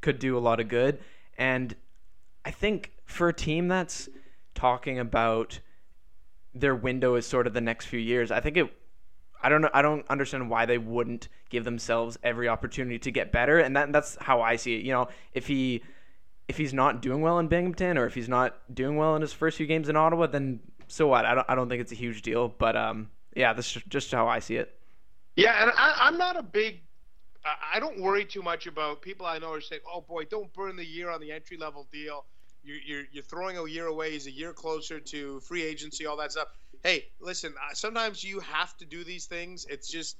could 0.00 0.18
do 0.18 0.36
a 0.36 0.40
lot 0.40 0.60
of 0.60 0.68
good. 0.68 1.00
And 1.36 1.74
I 2.44 2.50
think 2.50 2.92
for 3.06 3.28
a 3.28 3.32
team 3.32 3.68
that's 3.68 4.08
talking 4.54 4.98
about 4.98 5.58
their 6.54 6.74
window 6.74 7.16
is 7.16 7.26
sort 7.26 7.46
of 7.46 7.52
the 7.52 7.60
next 7.60 7.86
few 7.86 7.98
years, 7.98 8.30
I 8.30 8.40
think 8.40 8.56
it. 8.56 8.72
I 9.42 9.50
don't 9.50 9.60
know. 9.60 9.70
I 9.74 9.82
don't 9.82 10.06
understand 10.08 10.48
why 10.48 10.64
they 10.64 10.78
wouldn't 10.78 11.28
give 11.50 11.64
themselves 11.64 12.16
every 12.22 12.48
opportunity 12.48 12.98
to 13.00 13.10
get 13.10 13.30
better, 13.30 13.58
and 13.58 13.76
that 13.76 13.92
that's 13.92 14.16
how 14.20 14.40
I 14.40 14.56
see 14.56 14.76
it. 14.76 14.84
You 14.84 14.92
know, 14.92 15.08
if 15.34 15.46
he 15.46 15.82
if 16.48 16.56
he's 16.56 16.72
not 16.72 17.02
doing 17.02 17.20
well 17.20 17.38
in 17.38 17.48
Binghamton 17.48 17.98
or 17.98 18.06
if 18.06 18.14
he's 18.14 18.28
not 18.28 18.56
doing 18.74 18.96
well 18.96 19.16
in 19.16 19.22
his 19.22 19.32
first 19.32 19.56
few 19.56 19.66
games 19.66 19.88
in 19.88 19.96
Ottawa, 19.96 20.28
then 20.28 20.60
so 20.88 21.08
what? 21.08 21.26
I 21.26 21.34
don't, 21.34 21.50
I 21.50 21.54
don't 21.54 21.68
think 21.68 21.80
it's 21.80 21.92
a 21.92 21.96
huge 21.96 22.22
deal. 22.22 22.48
But 22.48 22.76
um, 22.76 23.10
yeah, 23.34 23.52
that's 23.52 23.72
just 23.72 24.10
how 24.12 24.28
I 24.28 24.38
see 24.38 24.56
it. 24.56 24.78
Yeah, 25.36 25.62
and 25.62 25.72
I, 25.76 25.94
I'm 25.98 26.16
not 26.16 26.36
a 26.36 26.42
big. 26.42 26.80
I 27.44 27.78
don't 27.78 28.00
worry 28.00 28.24
too 28.24 28.40
much 28.40 28.66
about 28.66 29.02
people 29.02 29.26
I 29.26 29.38
know 29.38 29.52
are 29.52 29.60
saying, 29.60 29.82
"Oh 29.86 30.00
boy, 30.00 30.24
don't 30.24 30.50
burn 30.54 30.76
the 30.76 30.86
year 30.86 31.10
on 31.10 31.20
the 31.20 31.30
entry 31.32 31.58
level 31.58 31.86
deal. 31.92 32.24
You're, 32.64 32.78
you're, 32.84 33.04
you're 33.12 33.24
throwing 33.24 33.58
a 33.58 33.66
year 33.68 33.86
away. 33.86 34.12
He's 34.12 34.26
a 34.26 34.32
year 34.32 34.52
closer 34.52 34.98
to 34.98 35.40
free 35.40 35.62
agency, 35.62 36.06
all 36.06 36.16
that 36.16 36.32
stuff." 36.32 36.48
Hey, 36.82 37.06
listen. 37.20 37.54
Sometimes 37.72 38.22
you 38.22 38.40
have 38.40 38.76
to 38.78 38.84
do 38.84 39.04
these 39.04 39.26
things. 39.26 39.66
It's 39.68 39.88
just 39.88 40.16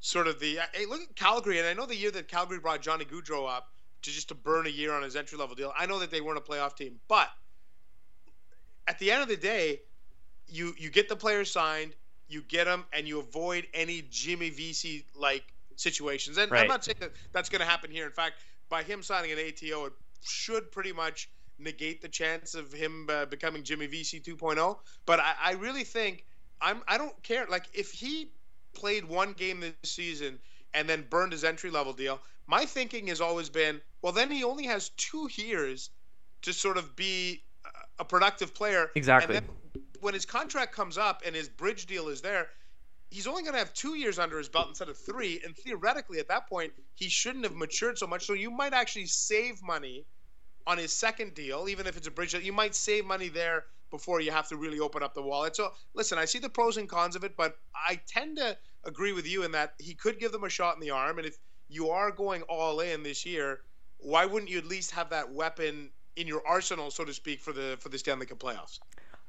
sort 0.00 0.26
of 0.26 0.40
the. 0.40 0.58
Hey, 0.72 0.86
look 0.86 1.02
at 1.02 1.14
Calgary, 1.16 1.58
and 1.58 1.66
I 1.66 1.74
know 1.74 1.86
the 1.86 1.96
year 1.96 2.10
that 2.12 2.28
Calgary 2.28 2.58
brought 2.58 2.82
Johnny 2.82 3.04
Gaudreau 3.04 3.48
up 3.48 3.68
to 4.02 4.10
just 4.10 4.28
to 4.28 4.34
burn 4.34 4.66
a 4.66 4.70
year 4.70 4.92
on 4.92 5.02
his 5.02 5.16
entry 5.16 5.38
level 5.38 5.54
deal. 5.54 5.72
I 5.76 5.86
know 5.86 5.98
that 5.98 6.10
they 6.10 6.20
weren't 6.20 6.38
a 6.38 6.42
playoff 6.42 6.76
team, 6.76 7.00
but 7.08 7.28
at 8.86 8.98
the 8.98 9.10
end 9.10 9.22
of 9.22 9.28
the 9.28 9.36
day, 9.36 9.80
you 10.48 10.74
you 10.78 10.90
get 10.90 11.08
the 11.08 11.16
players 11.16 11.50
signed, 11.50 11.94
you 12.28 12.42
get 12.42 12.64
them, 12.64 12.84
and 12.92 13.06
you 13.06 13.18
avoid 13.18 13.66
any 13.74 14.04
Jimmy 14.10 14.50
Vesey 14.50 15.04
like 15.14 15.44
situations. 15.76 16.38
And 16.38 16.50
right. 16.50 16.62
I'm 16.62 16.68
not 16.68 16.84
saying 16.84 16.98
that 17.00 17.12
that's 17.32 17.48
going 17.48 17.60
to 17.60 17.66
happen 17.66 17.90
here. 17.90 18.06
In 18.06 18.12
fact, 18.12 18.34
by 18.68 18.82
him 18.82 19.02
signing 19.02 19.32
an 19.32 19.38
ATO, 19.38 19.86
it 19.86 19.92
should 20.24 20.70
pretty 20.72 20.92
much 20.92 21.28
negate 21.58 22.02
the 22.02 22.08
chance 22.08 22.54
of 22.54 22.72
him 22.72 23.08
uh, 23.10 23.26
becoming 23.26 23.62
Jimmy 23.62 23.86
Vesey 23.86 24.20
2.0. 24.20 24.78
But 25.06 25.20
I, 25.20 25.34
I 25.44 25.52
really 25.52 25.84
think 25.84 26.24
I'm 26.60 26.82
I 26.88 26.98
don't 26.98 27.20
care. 27.22 27.46
Like 27.48 27.64
if 27.72 27.92
he 27.92 28.30
played 28.74 29.04
one 29.04 29.32
game 29.32 29.60
this 29.60 29.74
season 29.84 30.38
and 30.74 30.88
then 30.88 31.04
burned 31.08 31.32
his 31.32 31.44
entry 31.44 31.70
level 31.70 31.92
deal, 31.92 32.20
my 32.46 32.64
thinking 32.64 33.06
has 33.08 33.20
always 33.20 33.48
been, 33.48 33.80
well, 34.02 34.12
then 34.12 34.30
he 34.30 34.44
only 34.44 34.66
has 34.66 34.90
two 34.90 35.28
years 35.34 35.90
to 36.42 36.52
sort 36.52 36.76
of 36.76 36.94
be 36.94 37.42
a 37.98 38.04
productive 38.04 38.54
player. 38.54 38.90
Exactly. 38.94 39.40
when 40.00 40.14
his 40.14 40.24
contract 40.24 40.74
comes 40.74 40.98
up 40.98 41.22
and 41.26 41.34
his 41.34 41.48
bridge 41.48 41.86
deal 41.86 42.08
is 42.08 42.20
there, 42.20 42.48
he's 43.10 43.26
only 43.26 43.42
going 43.42 43.54
to 43.54 43.58
have 43.58 43.72
two 43.72 43.94
years 43.94 44.18
under 44.18 44.38
his 44.38 44.48
belt 44.48 44.68
instead 44.68 44.88
of 44.88 44.96
three. 44.96 45.40
And 45.44 45.56
theoretically, 45.56 46.18
at 46.18 46.28
that 46.28 46.48
point, 46.48 46.72
he 46.94 47.08
shouldn't 47.08 47.44
have 47.44 47.54
matured 47.54 47.98
so 47.98 48.06
much. 48.06 48.26
So 48.26 48.34
you 48.34 48.50
might 48.50 48.74
actually 48.74 49.06
save 49.06 49.62
money 49.62 50.04
on 50.66 50.78
his 50.78 50.92
second 50.92 51.34
deal, 51.34 51.68
even 51.68 51.86
if 51.86 51.96
it's 51.96 52.06
a 52.06 52.10
bridge. 52.10 52.34
You 52.34 52.52
might 52.52 52.74
save 52.74 53.04
money 53.04 53.28
there 53.28 53.64
before 53.90 54.20
you 54.20 54.32
have 54.32 54.48
to 54.48 54.56
really 54.56 54.80
open 54.80 55.02
up 55.02 55.14
the 55.14 55.22
wallet. 55.22 55.54
So 55.54 55.72
listen, 55.94 56.18
I 56.18 56.24
see 56.24 56.38
the 56.38 56.48
pros 56.48 56.76
and 56.76 56.88
cons 56.88 57.16
of 57.16 57.24
it, 57.24 57.36
but 57.36 57.56
I 57.74 58.00
tend 58.06 58.38
to 58.38 58.56
agree 58.84 59.12
with 59.12 59.26
you 59.26 59.44
in 59.44 59.52
that 59.52 59.74
he 59.78 59.94
could 59.94 60.18
give 60.18 60.32
them 60.32 60.44
a 60.44 60.48
shot 60.48 60.74
in 60.74 60.80
the 60.80 60.90
arm. 60.90 61.18
And 61.18 61.26
if 61.26 61.38
you 61.68 61.90
are 61.90 62.10
going 62.10 62.42
all 62.42 62.80
in 62.80 63.02
this 63.02 63.24
year, 63.24 63.60
why 63.98 64.26
wouldn't 64.26 64.50
you 64.50 64.58
at 64.58 64.66
least 64.66 64.90
have 64.92 65.10
that 65.10 65.32
weapon 65.32 65.90
in 66.16 66.26
your 66.26 66.42
arsenal, 66.46 66.90
so 66.90 67.04
to 67.04 67.14
speak, 67.14 67.40
for 67.40 67.52
the 67.52 67.76
for 67.78 67.88
the 67.88 67.98
Stanley 67.98 68.26
Cup 68.26 68.38
playoffs? 68.38 68.78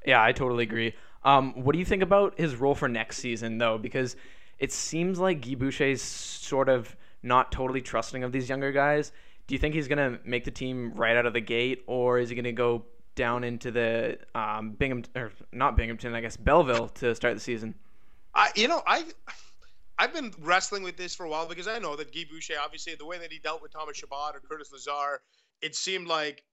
Yeah, 0.06 0.22
I 0.22 0.32
totally 0.32 0.64
agree. 0.64 0.94
Um, 1.24 1.64
what 1.64 1.72
do 1.72 1.78
you 1.78 1.84
think 1.84 2.02
about 2.02 2.38
his 2.38 2.56
role 2.56 2.74
for 2.74 2.88
next 2.88 3.18
season, 3.18 3.58
though? 3.58 3.78
Because 3.78 4.16
it 4.58 4.72
seems 4.72 5.18
like 5.18 5.40
Guy 5.40 5.54
Boucher's 5.54 6.02
sort 6.02 6.68
of 6.68 6.96
not 7.22 7.50
totally 7.50 7.80
trusting 7.80 8.22
of 8.22 8.32
these 8.32 8.48
younger 8.48 8.72
guys. 8.72 9.12
Do 9.48 9.54
you 9.54 9.58
think 9.58 9.74
he's 9.74 9.88
going 9.88 9.98
to 9.98 10.20
make 10.24 10.44
the 10.44 10.50
team 10.50 10.92
right 10.94 11.16
out 11.16 11.26
of 11.26 11.32
the 11.32 11.40
gate, 11.40 11.82
or 11.86 12.18
is 12.18 12.28
he 12.28 12.34
going 12.34 12.44
to 12.44 12.52
go 12.52 12.84
down 13.14 13.42
into 13.44 13.70
the 13.70 14.18
um, 14.34 14.72
Binghamton, 14.72 15.10
or 15.16 15.32
not 15.52 15.76
Binghamton, 15.76 16.14
I 16.14 16.20
guess 16.20 16.36
Belleville 16.36 16.88
to 16.96 17.14
start 17.14 17.34
the 17.34 17.40
season? 17.40 17.74
I, 18.34 18.50
you 18.54 18.68
know, 18.68 18.82
I 18.86 19.04
I've 19.98 20.12
been 20.12 20.32
wrestling 20.38 20.84
with 20.84 20.96
this 20.96 21.14
for 21.14 21.26
a 21.26 21.28
while 21.28 21.46
because 21.46 21.66
I 21.66 21.78
know 21.78 21.96
that 21.96 22.14
Guy 22.14 22.24
Boucher, 22.30 22.54
obviously, 22.62 22.94
the 22.94 23.06
way 23.06 23.18
that 23.18 23.32
he 23.32 23.38
dealt 23.38 23.60
with 23.60 23.72
Thomas 23.72 23.96
Chabot 23.96 24.36
or 24.36 24.40
Curtis 24.40 24.70
Lazar, 24.70 25.22
it 25.60 25.74
seemed 25.74 26.06
like 26.06 26.44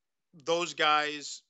those 0.46 0.74
guys 0.74 1.44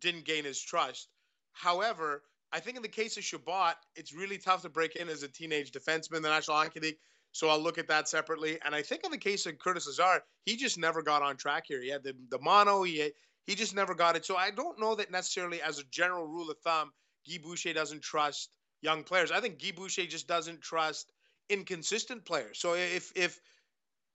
didn't 0.00 0.24
gain 0.24 0.44
his 0.44 0.60
trust. 0.60 1.08
However, 1.52 2.22
I 2.52 2.58
think 2.60 2.76
in 2.76 2.82
the 2.82 2.88
case 2.88 3.16
of 3.16 3.22
Chabot, 3.22 3.74
it's 3.94 4.12
really 4.12 4.38
tough 4.38 4.62
to 4.62 4.68
break 4.68 4.96
in 4.96 5.08
as 5.08 5.22
a 5.22 5.28
teenage 5.28 5.70
defenseman 5.70 6.16
in 6.16 6.22
the 6.22 6.30
National 6.30 6.56
Hockey 6.56 6.80
League. 6.80 6.98
So 7.36 7.48
I'll 7.48 7.62
look 7.62 7.76
at 7.76 7.88
that 7.88 8.08
separately. 8.08 8.58
And 8.64 8.74
I 8.74 8.82
think 8.82 9.04
in 9.04 9.10
the 9.10 9.18
case 9.18 9.44
of 9.44 9.58
Curtis 9.58 9.86
Lazar, 9.86 10.22
he 10.44 10.56
just 10.56 10.78
never 10.78 11.02
got 11.02 11.22
on 11.22 11.36
track 11.36 11.64
here. 11.66 11.82
He 11.82 11.90
had 11.90 12.02
the, 12.02 12.14
the 12.30 12.38
mono, 12.40 12.82
he, 12.82 13.10
he 13.46 13.54
just 13.54 13.74
never 13.74 13.94
got 13.94 14.16
it. 14.16 14.24
So 14.24 14.36
I 14.36 14.50
don't 14.50 14.80
know 14.80 14.94
that 14.94 15.10
necessarily, 15.10 15.60
as 15.60 15.78
a 15.78 15.84
general 15.90 16.26
rule 16.26 16.50
of 16.50 16.58
thumb, 16.58 16.92
Guy 17.28 17.38
Boucher 17.42 17.74
doesn't 17.74 18.02
trust 18.02 18.50
young 18.80 19.04
players. 19.04 19.30
I 19.30 19.40
think 19.40 19.60
Guy 19.62 19.72
Boucher 19.76 20.06
just 20.06 20.26
doesn't 20.26 20.62
trust 20.62 21.12
inconsistent 21.50 22.24
players. 22.24 22.58
So 22.58 22.74
if 22.74 23.12
if 23.14 23.38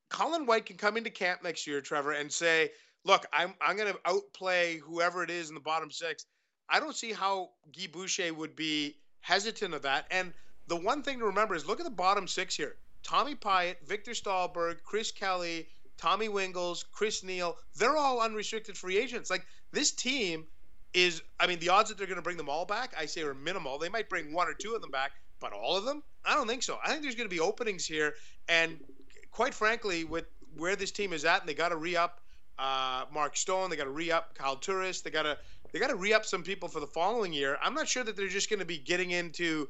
Colin 0.09 0.45
White 0.45 0.65
can 0.65 0.77
come 0.77 0.97
into 0.97 1.09
camp 1.09 1.43
next 1.43 1.67
year, 1.67 1.79
Trevor, 1.81 2.13
and 2.13 2.31
say, 2.31 2.71
"Look, 3.05 3.25
I'm 3.31 3.53
I'm 3.61 3.77
going 3.77 3.93
to 3.93 3.99
outplay 4.05 4.77
whoever 4.77 5.23
it 5.23 5.29
is 5.29 5.49
in 5.49 5.55
the 5.55 5.61
bottom 5.61 5.91
six, 5.91 6.25
I 6.69 6.79
don't 6.79 6.95
see 6.95 7.11
how 7.11 7.51
Guy 7.77 7.87
Boucher 7.91 8.33
would 8.33 8.55
be 8.55 8.97
hesitant 9.19 9.73
of 9.73 9.83
that. 9.83 10.07
And 10.09 10.33
the 10.67 10.75
one 10.75 11.03
thing 11.03 11.19
to 11.19 11.25
remember 11.25 11.55
is 11.55 11.65
look 11.65 11.79
at 11.79 11.85
the 11.85 11.91
bottom 11.91 12.27
six 12.27 12.55
here: 12.55 12.77
Tommy 13.03 13.35
Pyatt, 13.35 13.75
Viktor 13.85 14.11
Stalberg, 14.11 14.83
Chris 14.83 15.11
Kelly, 15.11 15.67
Tommy 15.97 16.29
Wingels, 16.29 16.83
Chris 16.91 17.23
Neil, 17.23 17.57
they're 17.75 17.97
all 17.97 18.21
unrestricted 18.21 18.77
free 18.77 18.97
agents. 18.97 19.29
Like 19.29 19.45
this 19.71 19.91
team 19.91 20.45
is, 20.93 21.21
I 21.39 21.47
mean, 21.47 21.59
the 21.59 21.69
odds 21.69 21.89
that 21.89 21.97
they're 21.97 22.07
going 22.07 22.17
to 22.17 22.23
bring 22.23 22.37
them 22.37 22.49
all 22.49 22.65
back, 22.65 22.93
I 22.97 23.05
say, 23.05 23.21
are 23.21 23.33
minimal. 23.33 23.77
They 23.77 23.89
might 23.89 24.09
bring 24.09 24.33
one 24.33 24.47
or 24.47 24.53
two 24.53 24.73
of 24.73 24.81
them 24.81 24.91
back, 24.91 25.11
but 25.39 25.53
all 25.53 25.77
of 25.77 25.85
them, 25.85 26.03
I 26.25 26.33
don't 26.35 26.47
think 26.47 26.63
so. 26.63 26.77
I 26.83 26.89
think 26.89 27.03
there's 27.03 27.15
going 27.15 27.29
to 27.29 27.33
be 27.33 27.39
openings 27.39 27.85
here, 27.85 28.15
and 28.49 28.79
quite 29.31 29.53
frankly, 29.53 30.03
with 30.03 30.25
where 30.57 30.75
this 30.75 30.91
team 30.91 31.13
is 31.13 31.23
at, 31.23 31.41
and 31.41 31.49
they 31.49 31.53
got 31.53 31.69
to 31.69 31.77
re-up 31.77 32.19
uh, 32.59 33.05
Mark 33.13 33.37
Stone, 33.37 33.69
they 33.69 33.75
got 33.75 33.85
to 33.85 33.89
re-up 33.91 34.35
Kyle 34.35 34.55
Turris, 34.55 35.01
they 35.01 35.09
got 35.09 35.23
to 35.23 35.37
they 35.71 35.79
got 35.79 35.87
to 35.87 35.95
re-up 35.95 36.25
some 36.25 36.43
people 36.43 36.67
for 36.67 36.81
the 36.81 36.87
following 36.87 37.31
year. 37.31 37.57
I'm 37.61 37.73
not 37.73 37.87
sure 37.87 38.03
that 38.03 38.17
they're 38.17 38.27
just 38.27 38.49
going 38.49 38.59
to 38.59 38.65
be 38.65 38.77
getting 38.77 39.11
into 39.11 39.69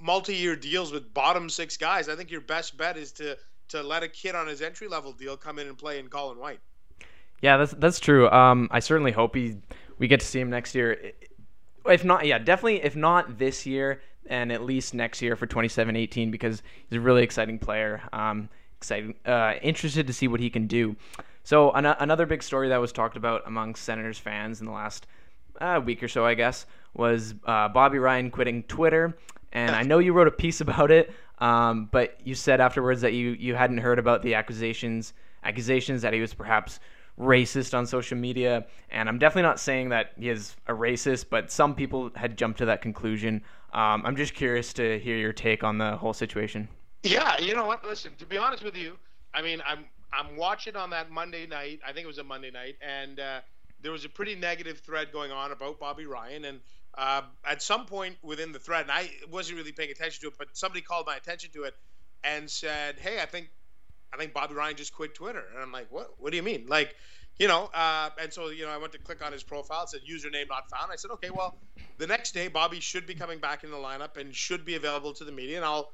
multi-year 0.00 0.56
deals 0.56 0.92
with 0.92 1.12
bottom 1.14 1.48
six 1.48 1.76
guys. 1.76 2.08
I 2.08 2.16
think 2.16 2.30
your 2.30 2.40
best 2.40 2.76
bet 2.76 2.96
is 2.96 3.12
to 3.12 3.36
to 3.68 3.82
let 3.82 4.02
a 4.02 4.08
kid 4.08 4.34
on 4.34 4.46
his 4.46 4.60
entry 4.60 4.88
level 4.88 5.12
deal 5.12 5.36
come 5.36 5.58
in 5.58 5.66
and 5.66 5.76
play 5.76 5.98
in 5.98 6.08
Colin 6.08 6.38
White. 6.38 6.60
Yeah, 7.40 7.56
that's 7.56 7.72
that's 7.72 8.00
true. 8.00 8.30
Um, 8.30 8.68
I 8.70 8.80
certainly 8.80 9.12
hope 9.12 9.34
he 9.34 9.56
we 9.98 10.08
get 10.08 10.20
to 10.20 10.26
see 10.26 10.40
him 10.40 10.50
next 10.50 10.74
year. 10.74 11.12
If 11.86 12.04
not, 12.04 12.26
yeah, 12.26 12.38
definitely. 12.38 12.82
If 12.82 12.96
not 12.96 13.38
this 13.38 13.66
year, 13.66 14.00
and 14.26 14.50
at 14.52 14.62
least 14.62 14.94
next 14.94 15.20
year 15.20 15.36
for 15.36 15.46
27-18 15.46 16.30
because 16.30 16.62
he's 16.88 16.96
a 16.96 17.00
really 17.00 17.22
exciting 17.22 17.58
player. 17.58 18.02
Um, 18.12 18.48
exciting, 18.78 19.14
uh, 19.26 19.54
interested 19.62 20.06
to 20.06 20.12
see 20.12 20.28
what 20.28 20.40
he 20.40 20.50
can 20.50 20.66
do. 20.66 20.96
So 21.42 21.72
an- 21.72 21.84
another 21.84 22.26
big 22.26 22.42
story 22.42 22.68
that 22.70 22.80
was 22.80 22.92
talked 22.92 23.16
about 23.16 23.42
among 23.46 23.74
Senators 23.74 24.18
fans 24.18 24.60
in 24.60 24.66
the 24.66 24.72
last 24.72 25.06
uh, 25.60 25.80
week 25.84 26.02
or 26.02 26.08
so, 26.08 26.24
I 26.24 26.34
guess, 26.34 26.66
was 26.94 27.34
uh, 27.44 27.68
Bobby 27.68 27.98
Ryan 27.98 28.30
quitting 28.30 28.62
Twitter. 28.64 29.16
And 29.54 29.74
I 29.74 29.82
know 29.82 30.00
you 30.00 30.12
wrote 30.12 30.28
a 30.28 30.32
piece 30.32 30.60
about 30.66 30.90
it, 30.90 31.12
um, 31.38 31.88
but 31.90 32.18
you 32.22 32.34
said 32.34 32.60
afterwards 32.60 33.00
that 33.00 33.12
you, 33.12 33.30
you 33.30 33.54
hadn't 33.54 33.78
heard 33.78 33.98
about 33.98 34.22
the 34.22 34.34
accusations 34.34 35.14
accusations 35.44 36.00
that 36.00 36.14
he 36.14 36.20
was 36.20 36.32
perhaps 36.32 36.80
racist 37.18 37.76
on 37.76 37.86
social 37.86 38.16
media. 38.16 38.66
And 38.90 39.08
I'm 39.08 39.18
definitely 39.18 39.42
not 39.42 39.60
saying 39.60 39.90
that 39.90 40.12
he 40.18 40.30
is 40.30 40.56
a 40.66 40.72
racist, 40.72 41.26
but 41.30 41.50
some 41.50 41.74
people 41.74 42.10
had 42.14 42.36
jumped 42.36 42.58
to 42.58 42.64
that 42.64 42.82
conclusion. 42.82 43.42
Um, 43.72 44.02
I'm 44.04 44.16
just 44.16 44.34
curious 44.34 44.72
to 44.74 44.98
hear 44.98 45.16
your 45.16 45.32
take 45.32 45.62
on 45.62 45.78
the 45.78 45.96
whole 45.96 46.14
situation. 46.14 46.68
Yeah, 47.02 47.38
you 47.38 47.54
know 47.54 47.66
what? 47.66 47.84
Listen, 47.84 48.12
to 48.18 48.26
be 48.26 48.38
honest 48.38 48.64
with 48.64 48.76
you, 48.76 48.96
I 49.34 49.42
mean, 49.42 49.60
I'm 49.66 49.84
I'm 50.12 50.36
watching 50.36 50.76
on 50.76 50.90
that 50.90 51.10
Monday 51.10 51.46
night. 51.46 51.80
I 51.86 51.92
think 51.92 52.04
it 52.04 52.06
was 52.06 52.18
a 52.18 52.24
Monday 52.24 52.50
night, 52.50 52.76
and 52.80 53.18
uh, 53.18 53.40
there 53.82 53.92
was 53.92 54.04
a 54.04 54.08
pretty 54.08 54.36
negative 54.36 54.78
thread 54.78 55.12
going 55.12 55.32
on 55.32 55.50
about 55.52 55.78
Bobby 55.80 56.06
Ryan. 56.06 56.44
And 56.46 56.60
uh, 56.96 57.22
at 57.44 57.62
some 57.62 57.86
point 57.86 58.16
within 58.22 58.52
the 58.52 58.58
thread, 58.58 58.82
and 58.82 58.90
I 58.90 59.10
wasn't 59.30 59.58
really 59.58 59.72
paying 59.72 59.90
attention 59.90 60.22
to 60.22 60.28
it, 60.28 60.34
but 60.38 60.48
somebody 60.52 60.80
called 60.80 61.06
my 61.06 61.16
attention 61.16 61.50
to 61.52 61.64
it 61.64 61.74
and 62.22 62.50
said, 62.50 62.98
"Hey, 62.98 63.20
I 63.20 63.26
think 63.26 63.50
I 64.12 64.16
think 64.16 64.32
Bobby 64.32 64.54
Ryan 64.54 64.76
just 64.76 64.94
quit 64.94 65.14
Twitter." 65.14 65.44
And 65.52 65.62
I'm 65.62 65.72
like, 65.72 65.90
"What? 65.90 66.14
What 66.18 66.30
do 66.30 66.36
you 66.36 66.42
mean?" 66.42 66.66
Like, 66.68 66.94
you 67.38 67.48
know, 67.48 67.70
uh, 67.74 68.10
and 68.20 68.32
so 68.32 68.48
you 68.48 68.64
know, 68.64 68.70
I 68.70 68.78
went 68.78 68.92
to 68.92 68.98
click 68.98 69.24
on 69.24 69.32
his 69.32 69.42
profile. 69.42 69.84
It 69.84 69.90
said 69.90 70.00
username 70.08 70.48
not 70.48 70.70
found. 70.70 70.92
I 70.92 70.96
said, 70.96 71.10
"Okay, 71.12 71.30
well, 71.30 71.58
the 71.98 72.06
next 72.06 72.32
day 72.32 72.48
Bobby 72.48 72.80
should 72.80 73.06
be 73.06 73.14
coming 73.14 73.38
back 73.38 73.64
in 73.64 73.70
the 73.70 73.76
lineup 73.76 74.16
and 74.16 74.34
should 74.34 74.64
be 74.64 74.76
available 74.76 75.12
to 75.14 75.24
the 75.24 75.32
media, 75.32 75.56
and 75.56 75.64
I'll." 75.64 75.92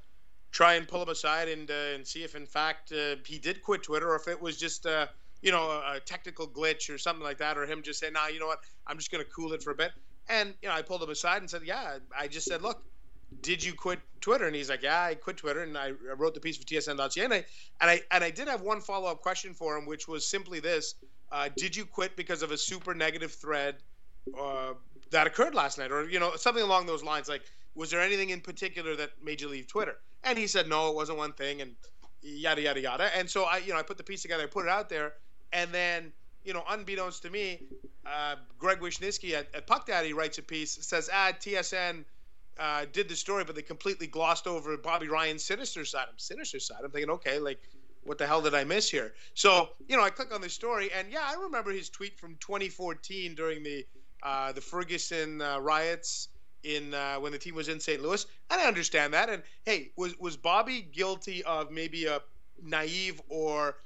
Try 0.53 0.75
and 0.75 0.89
pull 0.89 1.01
him 1.01 1.09
aside 1.11 1.47
and 1.47 1.71
uh, 1.71 1.95
and 1.95 2.05
see 2.05 2.25
if 2.25 2.35
in 2.35 2.45
fact 2.45 2.91
uh, 2.91 3.15
he 3.25 3.39
did 3.39 3.63
quit 3.63 3.85
Twitter 3.85 4.11
or 4.11 4.17
if 4.17 4.27
it 4.27 4.43
was 4.43 4.57
just 4.57 4.85
uh, 4.85 5.07
you 5.43 5.53
know, 5.53 5.71
a, 5.71 5.97
a, 5.97 6.01
technical 6.01 6.47
glitch 6.47 6.93
or 6.93 6.99
something 6.99 7.23
like 7.23 7.39
that, 7.39 7.57
or 7.57 7.67
him 7.67 7.83
just 7.83 8.01
saying, 8.01 8.13
"Nah, 8.13 8.27
you 8.27 8.41
know 8.41 8.47
what? 8.47 8.61
I'm 8.87 8.97
just 8.97 9.11
going 9.11 9.25
to 9.25 9.31
cool 9.31 9.53
it 9.53 9.63
for 9.63 9.71
a 9.71 9.75
bit." 9.75 9.93
And 10.31 10.55
you 10.63 10.69
know, 10.69 10.75
I 10.75 10.83
pulled 10.83 11.03
him 11.03 11.11
aside 11.11 11.39
and 11.39 11.51
said, 11.51 11.63
"Yeah, 11.65 11.99
I 12.17 12.29
just 12.29 12.47
said, 12.47 12.63
look, 12.63 12.83
did 13.43 13.63
you 13.63 13.75
quit 13.75 13.99
Twitter?" 14.21 14.47
And 14.47 14.55
he's 14.55 14.71
like, 14.71 14.83
"Yeah, 14.83 15.03
I 15.03 15.15
quit 15.15 15.37
Twitter." 15.37 15.63
And 15.63 15.77
I 15.77 15.91
wrote 16.17 16.35
the 16.35 16.41
piece 16.41 16.57
for 16.57 16.65
TSN.ca, 16.65 17.25
and 17.25 17.35
I 17.35 17.45
and 17.81 17.91
I 17.91 18.01
and 18.11 18.25
I 18.25 18.31
did 18.31 18.49
have 18.49 18.63
one 18.63 18.81
follow 18.81 19.11
up 19.11 19.21
question 19.21 19.55
for 19.55 19.77
him, 19.77 19.87
which 19.87 20.09
was 20.09 20.27
simply 20.27 20.61
this: 20.61 20.95
uh, 21.33 21.49
Did 21.57 21.77
you 21.77 21.85
quit 21.85 22.17
because 22.17 22.43
of 22.43 22.53
a 22.53 22.57
super 22.57 22.95
negative 22.95 23.33
thread 23.33 23.77
uh, 24.39 24.75
that 25.11 25.27
occurred 25.27 25.55
last 25.55 25.79
night, 25.79 25.91
or 25.91 26.09
you 26.09 26.21
know, 26.21 26.37
something 26.37 26.63
along 26.63 26.87
those 26.87 27.03
lines? 27.03 27.29
Like, 27.29 27.43
was 27.75 27.91
there 27.91 28.01
anything 28.01 28.31
in 28.31 28.41
particular 28.41 28.97
that 28.97 29.11
made 29.23 29.41
you 29.41 29.49
leave 29.49 29.67
Twitter? 29.67 29.97
And 30.23 30.39
he 30.39 30.47
said, 30.47 30.69
"No, 30.69 30.91
it 30.91 30.95
wasn't 30.95 31.19
one 31.19 31.33
thing," 31.33 31.61
and 31.61 31.75
yada 32.23 32.63
yada 32.63 32.81
yada. 32.81 33.17
And 33.17 33.29
so 33.29 33.45
I, 33.45 33.59
you 33.59 33.73
know, 33.73 33.79
I 33.79 33.83
put 33.83 33.97
the 33.97 34.05
piece 34.05 34.23
together, 34.23 34.45
I 34.45 34.47
put 34.47 34.65
it 34.65 34.71
out 34.71 34.89
there 34.89 35.15
and 35.53 35.73
then, 35.73 36.13
you 36.45 36.53
know, 36.53 36.65
unbeknownst 36.69 37.23
to 37.23 37.31
me, 37.31 37.63
uh, 38.07 38.37
Greg 38.59 38.81
Wyshynski 38.81 39.35
at, 39.35 39.55
at 39.55 39.67
Puck 39.67 39.87
Daddy 39.87 40.13
writes 40.13 40.39
a 40.39 40.43
piece, 40.43 40.79
says, 40.87 41.11
ah, 41.13 41.33
TSN 41.39 42.05
uh, 42.59 42.85
did 42.93 43.09
the 43.09 43.17
story, 43.17 43.45
but 43.45 43.55
they 43.55 43.63
completely 43.63 44.07
glossed 44.07 44.47
over 44.47 44.77
Bobby 44.77 45.09
Ryan's 45.09 45.45
sinister 45.45 45.85
side. 45.85 46.07
I'm 46.09 46.19
sinister 46.19 46.61
side. 46.61 46.79
I'm 46.85 46.91
thinking, 46.91 47.11
okay, 47.11 47.39
like, 47.39 47.61
what 48.05 48.19
the 48.19 48.27
hell 48.27 48.41
did 48.41 48.55
I 48.55 48.65
miss 48.65 48.91
here? 48.91 49.15
So, 49.35 49.71
you 49.89 49.97
know, 49.97 50.03
I 50.03 50.11
click 50.11 50.35
on 50.35 50.41
the 50.41 50.49
story, 50.49 50.91
and 50.93 51.11
yeah, 51.11 51.23
I 51.23 51.35
remember 51.35 51.71
his 51.71 51.91
tweet 51.91 52.19
from 52.19 52.37
2014 52.41 53.35
during 53.35 53.63
the 53.63 53.87
uh, 54.23 54.53
the 54.53 54.61
Ferguson 54.61 55.41
uh, 55.41 55.59
riots 55.61 56.29
in 56.63 56.93
uh, 56.93 57.17
when 57.17 57.33
the 57.33 57.39
team 57.39 57.55
was 57.55 57.69
in 57.69 57.81
St. 57.81 58.03
Louis, 58.03 58.27
and 58.51 58.61
I 58.61 58.67
understand 58.67 59.15
that. 59.15 59.31
And 59.31 59.43
hey, 59.65 59.91
was 59.97 60.19
was 60.19 60.37
Bobby 60.37 60.83
guilty 60.83 61.43
of 61.45 61.71
maybe 61.71 62.07
a 62.07 62.21
naive 62.63 63.21
or 63.29 63.77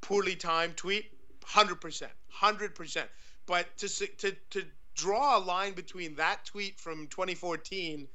poorly 0.00 0.34
timed 0.34 0.76
tweet, 0.76 1.11
hundred 1.44 1.80
percent, 1.80 2.12
hundred 2.28 2.74
percent. 2.74 3.08
But 3.46 3.66
to 3.78 3.88
to 3.88 4.36
to 4.50 4.64
draw 4.94 5.38
a 5.38 5.40
line 5.40 5.72
between 5.72 6.16
that 6.16 6.44
tweet 6.44 6.78
from 6.78 7.06
2014 7.08 8.06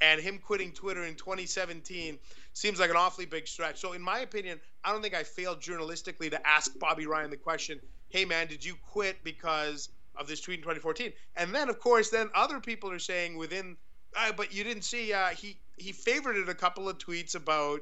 and 0.00 0.20
him 0.20 0.38
quitting 0.38 0.72
Twitter 0.72 1.04
in 1.04 1.14
2017 1.14 2.18
seems 2.52 2.80
like 2.80 2.90
an 2.90 2.96
awfully 2.96 3.26
big 3.26 3.46
stretch. 3.46 3.78
So, 3.80 3.92
in 3.92 4.00
my 4.00 4.20
opinion, 4.20 4.60
I 4.84 4.92
don't 4.92 5.02
think 5.02 5.14
I 5.14 5.24
failed 5.24 5.60
journalistically 5.60 6.30
to 6.30 6.46
ask 6.46 6.78
Bobby 6.78 7.06
Ryan 7.06 7.30
the 7.30 7.36
question, 7.36 7.80
"Hey, 8.08 8.24
man, 8.24 8.46
did 8.46 8.64
you 8.64 8.76
quit 8.90 9.22
because 9.22 9.88
of 10.16 10.26
this 10.26 10.40
tweet 10.40 10.58
in 10.58 10.62
2014?" 10.62 11.12
And 11.36 11.54
then, 11.54 11.68
of 11.68 11.78
course, 11.80 12.10
then 12.10 12.30
other 12.34 12.60
people 12.60 12.90
are 12.90 12.98
saying 12.98 13.36
within, 13.36 13.76
uh, 14.16 14.32
but 14.32 14.52
you 14.52 14.64
didn't 14.64 14.84
see 14.84 15.12
uh, 15.12 15.28
he 15.28 15.58
he 15.76 15.92
favorited 15.92 16.48
a 16.48 16.54
couple 16.54 16.88
of 16.88 16.98
tweets 16.98 17.34
about 17.34 17.80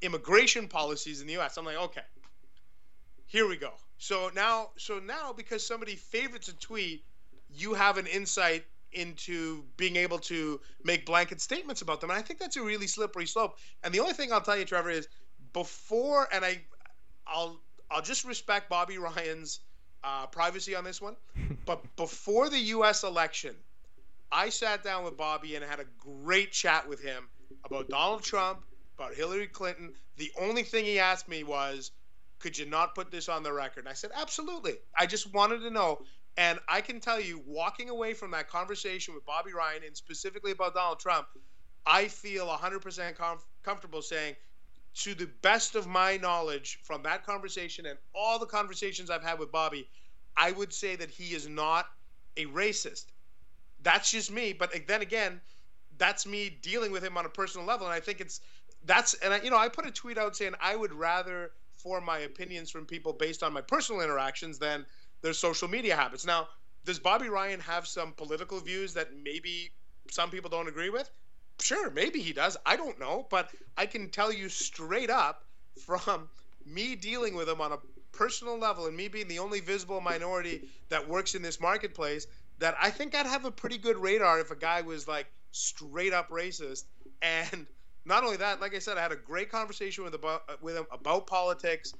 immigration 0.00 0.68
policies 0.68 1.20
in 1.20 1.26
the 1.26 1.34
U.S. 1.34 1.56
I'm 1.56 1.64
like, 1.64 1.76
okay, 1.76 2.02
here 3.26 3.48
we 3.48 3.56
go. 3.56 3.72
So 3.98 4.30
now, 4.34 4.70
so 4.76 5.00
now, 5.00 5.32
because 5.32 5.66
somebody 5.66 5.96
favorites 5.96 6.48
a 6.48 6.56
tweet, 6.56 7.04
you 7.50 7.74
have 7.74 7.98
an 7.98 8.06
insight 8.06 8.64
into 8.92 9.64
being 9.76 9.96
able 9.96 10.18
to 10.18 10.60
make 10.84 11.04
blanket 11.04 11.40
statements 11.40 11.82
about 11.82 12.00
them, 12.00 12.10
and 12.10 12.18
I 12.18 12.22
think 12.22 12.38
that's 12.38 12.56
a 12.56 12.62
really 12.62 12.86
slippery 12.86 13.26
slope. 13.26 13.56
And 13.82 13.92
the 13.92 14.00
only 14.00 14.14
thing 14.14 14.32
I'll 14.32 14.40
tell 14.40 14.56
you, 14.56 14.64
Trevor, 14.64 14.90
is 14.90 15.08
before, 15.52 16.28
and 16.32 16.44
I, 16.44 16.62
I'll, 17.26 17.60
I'll 17.90 18.02
just 18.02 18.24
respect 18.24 18.70
Bobby 18.70 18.98
Ryan's 18.98 19.60
uh, 20.04 20.26
privacy 20.26 20.74
on 20.74 20.84
this 20.84 21.02
one, 21.02 21.16
but 21.66 21.84
before 21.96 22.48
the 22.48 22.58
U.S. 22.58 23.02
election, 23.02 23.54
I 24.30 24.48
sat 24.50 24.84
down 24.84 25.04
with 25.04 25.16
Bobby 25.16 25.56
and 25.56 25.64
had 25.64 25.80
a 25.80 25.86
great 25.98 26.52
chat 26.52 26.88
with 26.88 27.02
him 27.02 27.28
about 27.64 27.88
Donald 27.88 28.22
Trump, 28.22 28.60
about 28.96 29.14
Hillary 29.14 29.48
Clinton. 29.48 29.92
The 30.18 30.30
only 30.38 30.62
thing 30.62 30.84
he 30.84 30.98
asked 30.98 31.28
me 31.28 31.42
was, 31.44 31.90
could 32.38 32.56
you 32.56 32.66
not 32.66 32.94
put 32.94 33.10
this 33.10 33.28
on 33.28 33.42
the 33.42 33.52
record? 33.52 33.80
And 33.80 33.88
I 33.88 33.94
said, 33.94 34.10
absolutely. 34.14 34.74
I 34.98 35.06
just 35.06 35.32
wanted 35.32 35.60
to 35.60 35.70
know. 35.70 36.02
And 36.36 36.58
I 36.68 36.80
can 36.80 37.00
tell 37.00 37.20
you, 37.20 37.42
walking 37.46 37.90
away 37.90 38.14
from 38.14 38.30
that 38.30 38.48
conversation 38.48 39.14
with 39.14 39.26
Bobby 39.26 39.52
Ryan 39.52 39.82
and 39.84 39.96
specifically 39.96 40.52
about 40.52 40.74
Donald 40.74 41.00
Trump, 41.00 41.26
I 41.84 42.06
feel 42.06 42.46
100% 42.46 43.16
com- 43.16 43.38
comfortable 43.64 44.02
saying, 44.02 44.36
to 44.94 45.14
the 45.14 45.28
best 45.42 45.74
of 45.74 45.86
my 45.86 46.16
knowledge 46.16 46.80
from 46.82 47.02
that 47.04 47.24
conversation 47.24 47.86
and 47.86 47.98
all 48.14 48.38
the 48.38 48.46
conversations 48.46 49.10
I've 49.10 49.22
had 49.22 49.38
with 49.38 49.52
Bobby, 49.52 49.88
I 50.36 50.52
would 50.52 50.72
say 50.72 50.96
that 50.96 51.10
he 51.10 51.34
is 51.34 51.48
not 51.48 51.86
a 52.36 52.46
racist. 52.46 53.06
That's 53.82 54.10
just 54.10 54.30
me. 54.30 54.52
But 54.52 54.74
then 54.86 55.02
again, 55.02 55.40
that's 55.98 56.26
me 56.26 56.58
dealing 56.62 56.90
with 56.92 57.04
him 57.04 57.16
on 57.16 57.26
a 57.26 57.28
personal 57.28 57.66
level. 57.66 57.86
And 57.86 57.94
I 57.94 58.00
think 58.00 58.20
it's 58.20 58.40
that's, 58.86 59.14
and 59.14 59.34
I, 59.34 59.40
you 59.40 59.50
know, 59.50 59.56
I 59.56 59.68
put 59.68 59.86
a 59.86 59.90
tweet 59.90 60.18
out 60.18 60.36
saying 60.36 60.54
I 60.60 60.76
would 60.76 60.92
rather 60.92 61.52
form 61.78 62.04
my 62.04 62.18
opinions 62.20 62.70
from 62.70 62.86
people 62.86 63.12
based 63.12 63.42
on 63.42 63.52
my 63.52 63.60
personal 63.60 64.00
interactions 64.02 64.58
than 64.58 64.84
their 65.22 65.32
social 65.32 65.68
media 65.68 65.96
habits. 65.96 66.26
Now, 66.26 66.48
does 66.84 66.98
Bobby 66.98 67.28
Ryan 67.28 67.60
have 67.60 67.86
some 67.86 68.12
political 68.12 68.60
views 68.60 68.94
that 68.94 69.08
maybe 69.16 69.70
some 70.10 70.30
people 70.30 70.50
don't 70.50 70.68
agree 70.68 70.90
with? 70.90 71.10
Sure, 71.60 71.90
maybe 71.90 72.20
he 72.20 72.32
does. 72.32 72.56
I 72.64 72.76
don't 72.76 72.98
know, 73.00 73.26
but 73.30 73.50
I 73.76 73.86
can 73.86 74.10
tell 74.10 74.32
you 74.32 74.48
straight 74.48 75.10
up 75.10 75.44
from 75.84 76.28
me 76.64 76.94
dealing 76.94 77.34
with 77.34 77.48
him 77.48 77.60
on 77.60 77.72
a 77.72 77.78
personal 78.12 78.58
level 78.58 78.86
and 78.86 78.96
me 78.96 79.08
being 79.08 79.28
the 79.28 79.38
only 79.38 79.60
visible 79.60 80.00
minority 80.00 80.62
that 80.88 81.08
works 81.08 81.34
in 81.34 81.42
this 81.42 81.60
marketplace 81.60 82.26
that 82.58 82.76
I 82.80 82.90
think 82.90 83.14
I'd 83.14 83.26
have 83.26 83.44
a 83.44 83.50
pretty 83.50 83.78
good 83.78 83.96
radar 83.96 84.40
if 84.40 84.50
a 84.50 84.56
guy 84.56 84.82
was 84.82 85.06
like 85.06 85.26
straight 85.52 86.12
up 86.12 86.30
racist 86.30 86.84
and 87.22 87.66
not 88.08 88.24
only 88.24 88.38
that, 88.38 88.60
like 88.60 88.74
I 88.74 88.78
said, 88.78 88.96
I 88.96 89.02
had 89.02 89.12
a 89.12 89.16
great 89.16 89.50
conversation 89.50 90.02
with 90.02 90.14
about 90.14 90.42
uh, 90.48 90.54
with 90.60 90.76
him 90.76 90.86
about 90.90 91.26
politics, 91.26 91.92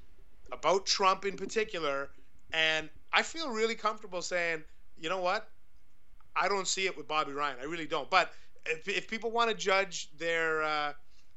about 0.50 0.86
Trump 0.86 1.24
in 1.24 1.36
particular, 1.36 2.10
and 2.52 2.88
I 3.12 3.22
feel 3.22 3.50
really 3.50 3.74
comfortable 3.74 4.22
saying, 4.22 4.64
you 4.98 5.08
know 5.08 5.20
what, 5.20 5.48
I 6.34 6.48
don't 6.48 6.66
see 6.66 6.86
it 6.86 6.96
with 6.96 7.06
Bobby 7.06 7.32
Ryan. 7.32 7.56
I 7.60 7.64
really 7.64 7.86
don't. 7.86 8.08
But 8.10 8.32
if, 8.66 8.88
if 8.88 9.08
people 9.08 9.30
want 9.30 9.50
to 9.50 9.56
judge 9.56 10.08
their 10.16 10.62
uh, 10.62 10.92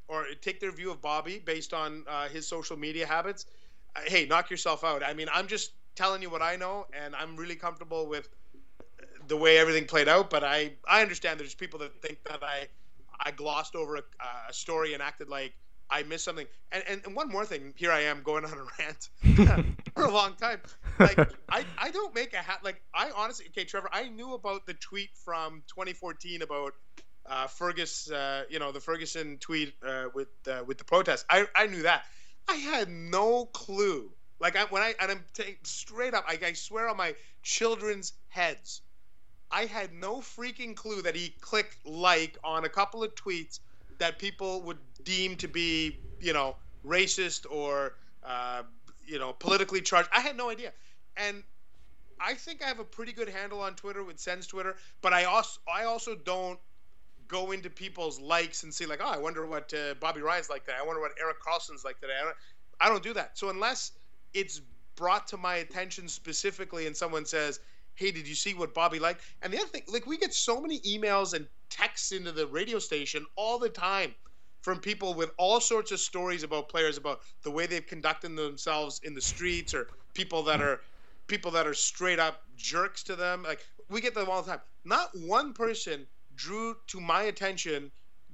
or 0.07 0.25
take 0.41 0.60
their 0.60 0.71
view 0.71 0.89
of 0.91 1.01
Bobby 1.01 1.39
based 1.39 1.73
on 1.73 2.03
uh, 2.07 2.27
his 2.29 2.47
social 2.47 2.77
media 2.77 3.05
habits, 3.05 3.45
uh, 3.95 4.01
hey, 4.05 4.25
knock 4.25 4.49
yourself 4.49 4.84
out. 4.84 5.03
I 5.03 5.13
mean, 5.13 5.27
I'm 5.34 5.47
just 5.47 5.73
telling 5.95 6.21
you 6.21 6.29
what 6.29 6.41
I 6.41 6.55
know, 6.55 6.88
and 6.93 7.15
I'm 7.15 7.36
really 7.36 7.55
comfortable 7.55 8.07
with 8.07 8.29
the 9.27 9.38
way 9.38 9.57
everything 9.57 9.86
played 9.86 10.07
out. 10.07 10.29
But 10.29 10.43
I 10.43 10.73
I 10.88 11.01
understand 11.01 11.39
there's 11.39 11.55
people 11.55 11.79
that 11.79 12.01
think 12.01 12.23
that 12.25 12.41
I 12.43 12.67
I 13.21 13.31
glossed 13.31 13.75
over 13.75 13.97
a, 13.97 14.03
a 14.49 14.53
story 14.53 14.93
and 14.93 15.01
acted 15.01 15.29
like 15.29 15.53
I 15.89 16.03
missed 16.03 16.23
something. 16.23 16.47
And, 16.71 16.84
and, 16.88 17.01
and 17.05 17.15
one 17.15 17.29
more 17.29 17.45
thing, 17.45 17.73
here 17.75 17.91
I 17.91 18.01
am 18.01 18.23
going 18.23 18.45
on 18.45 18.53
a 18.53 18.65
rant 18.79 19.10
for 19.95 20.03
a 20.03 20.12
long 20.12 20.36
time. 20.36 20.62
Like 20.99 21.19
I, 21.49 21.65
I 21.77 21.91
don't 21.91 22.15
make 22.15 22.34
a 22.34 22.38
hat 22.38 22.60
like 22.63 22.81
I 22.93 23.12
honestly 23.15 23.45
okay, 23.49 23.65
Trevor, 23.65 23.89
I 23.91 24.07
knew 24.07 24.34
about 24.34 24.65
the 24.65 24.73
tweet 24.75 25.10
from 25.25 25.63
2014 25.67 26.41
about 26.41 26.73
uh, 27.25 27.47
Fergus, 27.47 28.10
uh, 28.10 28.43
you 28.49 28.60
know, 28.60 28.71
the 28.71 28.79
Ferguson 28.79 29.38
tweet 29.39 29.73
uh, 29.86 30.05
with 30.13 30.29
uh, 30.49 30.63
with 30.65 30.77
the 30.77 30.84
protest. 30.84 31.25
I, 31.29 31.45
I 31.55 31.67
knew 31.67 31.84
that. 31.84 32.03
I 32.47 32.55
had 32.55 32.89
no 32.89 33.45
clue. 33.45 34.12
Like 34.39 34.55
I, 34.55 34.65
when 34.65 34.81
I 34.81 34.95
and 34.99 35.12
I'm 35.12 35.23
t- 35.34 35.57
straight 35.63 36.13
up, 36.13 36.25
I, 36.27 36.39
I 36.43 36.53
swear 36.53 36.88
on 36.89 36.97
my 36.97 37.15
children's 37.43 38.13
heads 38.29 38.81
I 39.51 39.65
had 39.65 39.93
no 39.93 40.17
freaking 40.17 40.75
clue 40.75 41.01
that 41.01 41.15
he 41.15 41.33
clicked 41.41 41.85
like 41.85 42.37
on 42.43 42.65
a 42.65 42.69
couple 42.69 43.03
of 43.03 43.13
tweets 43.15 43.59
that 43.97 44.17
people 44.17 44.61
would 44.63 44.77
deem 45.03 45.35
to 45.37 45.47
be, 45.47 45.99
you 46.19 46.33
know, 46.33 46.55
racist 46.85 47.45
or, 47.49 47.93
uh, 48.23 48.63
you 49.05 49.19
know, 49.19 49.33
politically 49.33 49.81
charged. 49.81 50.09
I 50.13 50.21
had 50.21 50.37
no 50.37 50.49
idea. 50.49 50.71
And 51.17 51.43
I 52.19 52.35
think 52.35 52.63
I 52.63 52.67
have 52.67 52.79
a 52.79 52.83
pretty 52.83 53.11
good 53.11 53.29
handle 53.29 53.61
on 53.61 53.75
Twitter 53.75 54.03
with 54.03 54.19
Sens 54.19 54.47
Twitter, 54.47 54.75
but 55.01 55.11
I 55.11 55.25
also 55.25 55.59
I 55.67 55.85
also 55.85 56.15
don't 56.15 56.59
go 57.27 57.51
into 57.51 57.69
people's 57.69 58.19
likes 58.19 58.63
and 58.63 58.73
see 58.73 58.85
like, 58.85 58.99
oh, 59.01 59.09
I 59.09 59.17
wonder 59.17 59.45
what 59.45 59.73
uh, 59.73 59.95
Bobby 59.99 60.21
Ryan's 60.21 60.49
like 60.49 60.65
today. 60.65 60.77
I 60.79 60.85
wonder 60.85 61.01
what 61.01 61.11
Erik 61.19 61.37
Karlsson's 61.41 61.85
like 61.85 61.99
today. 61.99 62.13
I 62.19 62.25
don't, 62.25 62.35
I 62.81 62.89
don't 62.89 63.01
do 63.01 63.13
that. 63.13 63.37
So 63.37 63.49
unless 63.49 63.93
it's 64.33 64.61
brought 64.95 65.27
to 65.29 65.37
my 65.37 65.55
attention 65.55 66.07
specifically 66.09 66.87
and 66.87 66.95
someone 66.95 67.25
says, 67.25 67.59
hey, 67.95 68.12
did 68.12 68.27
you 68.27 68.36
see 68.36 68.54
what 68.54 68.73
Bobby 68.73 68.99
liked? 68.99 69.21
And 69.41 69.54
the 69.54 69.58
other 69.58 69.67
thing, 69.67 69.84
like 69.88 70.06
we 70.08 70.17
get 70.17 70.34
so 70.34 70.62
many 70.62 70.80
emails 70.82 71.34
and 71.34 71.47
texts 71.69 72.12
into 72.12 72.32
the 72.32 72.47
radio 72.47 72.80
station 72.80 73.25
all 73.36 73.60
the 73.60 73.69
time 73.69 74.13
from 74.62 74.80
people 74.80 75.13
with 75.13 75.32
all 75.38 75.60
sorts 75.60 75.91
of 75.91 75.99
stories 75.99 76.43
about 76.43 76.69
players 76.69 76.97
about 76.97 77.21
the 77.43 77.51
way 77.51 77.65
they've 77.65 77.86
conducted 77.86 78.36
themselves 78.36 79.01
in 79.04 79.13
the 79.13 79.21
streets 79.21 79.73
or 79.73 79.88
people 80.13 80.43
that 80.43 80.62
are 80.62 80.82
people 81.27 81.51
that 81.51 81.65
are 81.65 81.73
straight 81.73 82.19
up 82.19 82.43
jerks 82.58 83.04
to 83.04 83.15
them. 83.15 83.43
Like 83.43 83.65
we 83.89 84.01
get 84.01 84.13
them 84.13 84.30
all 84.30 84.41
the 84.41 84.51
time. 84.51 84.62
Not 84.86 85.10
one 85.15 85.54
person 85.54 86.06
drew 86.36 86.75
to 86.88 86.99
my 86.99 87.23
attention 87.23 87.91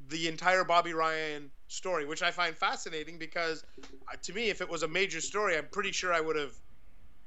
the 0.10 0.28
entire 0.28 0.64
Bobby 0.64 0.94
Ryan 0.94 1.52
story, 1.68 2.06
which 2.06 2.22
I 2.22 2.32
find 2.32 2.56
fascinating 2.56 3.18
because 3.18 3.64
uh, 4.12 4.16
to 4.24 4.34
me, 4.34 4.50
if 4.50 4.62
it 4.62 4.70
was 4.70 4.84
a 4.84 4.88
major 4.88 5.22
story, 5.22 5.58
I'm 5.58 5.68
pretty 5.72 5.92
sure 5.92 6.14
I 6.14 6.22
would 6.22 6.36
have 6.36 6.54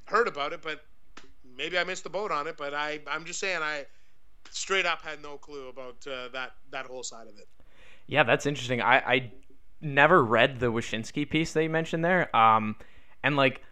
heard 0.04 0.28
about 0.28 0.52
it, 0.52 0.62
but 0.62 0.84
maybe 1.60 1.78
I 1.78 1.84
missed 1.84 2.04
the 2.04 2.10
boat 2.10 2.32
on 2.32 2.46
it. 2.46 2.56
But 2.56 2.74
I, 2.74 3.00
I'm 3.06 3.24
just 3.24 3.38
saying, 3.38 3.60
I 3.62 3.84
straight 4.50 4.86
up 4.86 5.02
had 5.02 5.22
no 5.22 5.36
clue 5.36 5.68
about 5.68 6.06
uh, 6.06 6.28
that 6.32 6.52
that 6.70 6.86
whole 6.86 7.02
side 7.02 7.26
of 7.28 7.38
it. 7.38 7.46
Yeah, 8.06 8.24
that's 8.24 8.46
interesting. 8.46 8.80
I, 8.80 8.96
I 8.98 9.32
never 9.80 10.24
read 10.24 10.58
the 10.58 10.66
Wyshynski 10.66 11.28
piece 11.28 11.52
that 11.52 11.62
you 11.62 11.70
mentioned 11.70 12.04
there. 12.04 12.34
Um, 12.34 12.76
and 13.22 13.36
like, 13.36 13.62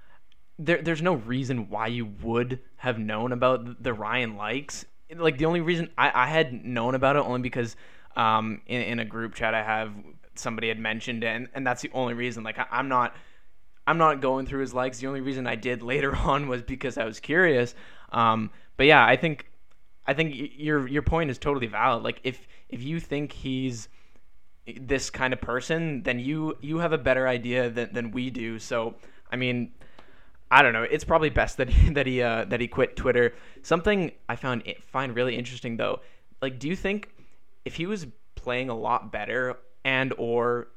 there, 0.59 0.81
there's 0.81 1.03
no 1.03 1.14
reason 1.14 1.68
why 1.68 1.88
you 1.88 2.07
would 2.22 2.61
have 2.77 2.98
known 2.98 3.33
about 3.33 3.83
the 3.83 3.92
Ryan 3.92 4.37
likes. 4.37 4.85
Like, 5.14 5.38
the 5.38 5.46
only 5.46 5.61
reason 5.61 5.90
I, 5.96 6.12
I 6.14 6.27
had 6.27 6.64
known 6.64 6.94
about 6.94 7.16
it 7.16 7.20
only 7.20 7.40
because 7.40 7.74
um, 8.14 8.61
in, 8.66 8.83
in 8.83 8.98
a 9.01 9.05
group 9.05 9.35
chat 9.35 9.55
I 9.55 9.62
have, 9.62 9.92
somebody 10.35 10.68
had 10.68 10.79
mentioned 10.79 11.24
it, 11.24 11.29
and, 11.29 11.48
and 11.55 11.66
that's 11.66 11.83
the 11.83 11.90
only 11.92 12.14
reason. 12.14 12.44
Like, 12.44 12.59
I, 12.59 12.66
I'm 12.70 12.88
not. 12.88 13.16
I'm 13.88 13.96
not 13.96 14.20
going 14.20 14.44
through 14.44 14.61
his 14.61 14.74
likes. 14.74 14.98
The 14.98 15.07
only 15.07 15.22
reason 15.22 15.46
I 15.46 15.55
did 15.55 15.83
later 15.92 16.14
on 16.14 16.46
was 16.46 16.62
because 16.62 16.98
I 16.98 17.05
was 17.05 17.20
curious. 17.20 17.74
Um, 18.12 18.51
but 18.77 18.87
yeah, 18.87 19.05
I 19.05 19.16
think 19.16 19.51
I 20.07 20.12
think 20.12 20.35
your 20.57 20.87
your 20.87 21.03
point 21.03 21.31
is 21.31 21.38
totally 21.38 21.66
valid. 21.66 22.05
Like 22.05 22.20
if 22.22 22.46
if 22.68 22.83
you 22.83 23.01
think 23.01 23.33
he's 23.33 23.88
this 24.79 25.09
kind 25.09 25.33
of 25.33 25.40
person, 25.40 26.03
then 26.03 26.18
you 26.18 26.59
you 26.61 26.79
have 26.79 26.92
a 26.92 26.98
better 26.98 27.27
idea 27.27 27.70
than, 27.70 27.92
than 27.92 28.11
we 28.11 28.29
do. 28.29 28.59
So 28.59 28.94
I 29.33 29.37
mean, 29.37 29.72
I 30.51 30.61
don't 30.62 30.74
know. 30.74 30.83
It's 30.83 31.05
probably 31.05 31.31
best 31.31 31.57
that 31.57 31.70
he, 31.70 31.90
that 31.94 32.07
he 32.07 32.20
uh, 32.20 32.44
that 32.44 32.61
he 32.61 32.68
quit 32.68 32.94
Twitter. 32.94 33.35
Something 33.62 34.12
I 34.29 34.37
found 34.37 34.64
find 34.87 35.16
really 35.16 35.35
interesting 35.35 35.79
though. 35.79 36.01
Like, 36.42 36.59
do 36.59 36.68
you 36.68 36.77
think 36.77 37.09
if 37.64 37.77
he 37.77 37.87
was 37.87 38.07
playing 38.35 38.68
a 38.68 38.77
lot 38.77 39.11
better 39.11 39.57
and 39.83 40.12
or 40.18 40.68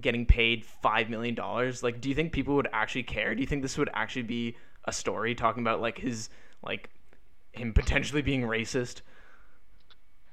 getting 0.00 0.26
paid 0.26 0.64
five 0.64 1.10
million 1.10 1.34
dollars, 1.34 1.82
like, 1.82 2.00
do 2.00 2.08
you 2.08 2.14
think 2.14 2.32
people 2.32 2.54
would 2.56 2.68
actually 2.72 3.02
care? 3.02 3.34
Do 3.34 3.40
you 3.40 3.46
think 3.46 3.62
this 3.62 3.76
would 3.78 3.90
actually 3.94 4.22
be 4.22 4.56
a 4.84 4.92
story 4.92 5.34
talking 5.34 5.62
about 5.62 5.80
like 5.80 5.98
his 5.98 6.30
like 6.62 6.90
him 7.52 7.72
potentially 7.72 8.22
being 8.22 8.42
racist? 8.42 9.02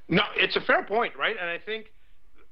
No, 0.08 0.23
it's 0.36 0.56
a 0.56 0.62
fair 0.62 0.84
point, 0.84 1.15
right? 1.17 1.36
And 1.39 1.49
I 1.49 1.58
think 1.58 1.91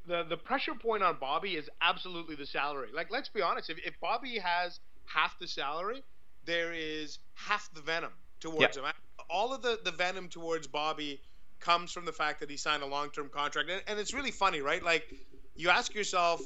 the 0.08 0.23
the 0.23 0.38
pressure 0.38 0.75
point 0.75 1.04
on 1.04 1.17
Bobby 1.19 1.56
is 1.56 1.69
absolutely 1.82 2.36
the 2.36 2.45
salary. 2.45 2.89
Like, 2.93 3.12
let's 3.12 3.30
be 3.30 3.41
honest, 3.41 3.69
if, 3.69 3.78
if 3.86 3.99
Bobby 3.99 4.38
has 4.39 4.80
half 5.06 5.38
the 5.39 5.47
salary, 5.47 6.04
there 6.45 6.73
is 6.73 7.19
half 7.34 7.73
the 7.73 7.82
venom 7.82 8.12
towards 8.39 8.78
yeah. 8.78 8.84
him. 8.84 8.93
All 9.30 9.54
of 9.54 9.62
the, 9.62 9.80
the 9.84 9.91
venom 9.91 10.28
towards 10.28 10.67
Bobby 10.67 11.19
comes 11.60 11.91
from 11.91 12.06
the 12.06 12.12
fact 12.12 12.39
that 12.41 12.49
he 12.49 12.58
signed 12.58 12.84
a 12.84 12.86
long 12.86 13.10
term 13.10 13.30
contract. 13.30 13.69
And, 13.69 13.82
and 13.88 13.99
it's 13.99 14.13
really 14.13 14.32
funny, 14.32 14.62
right? 14.62 14.84
Like, 14.84 15.13
you 15.56 15.69
ask 15.69 15.95
yourself, 15.95 16.41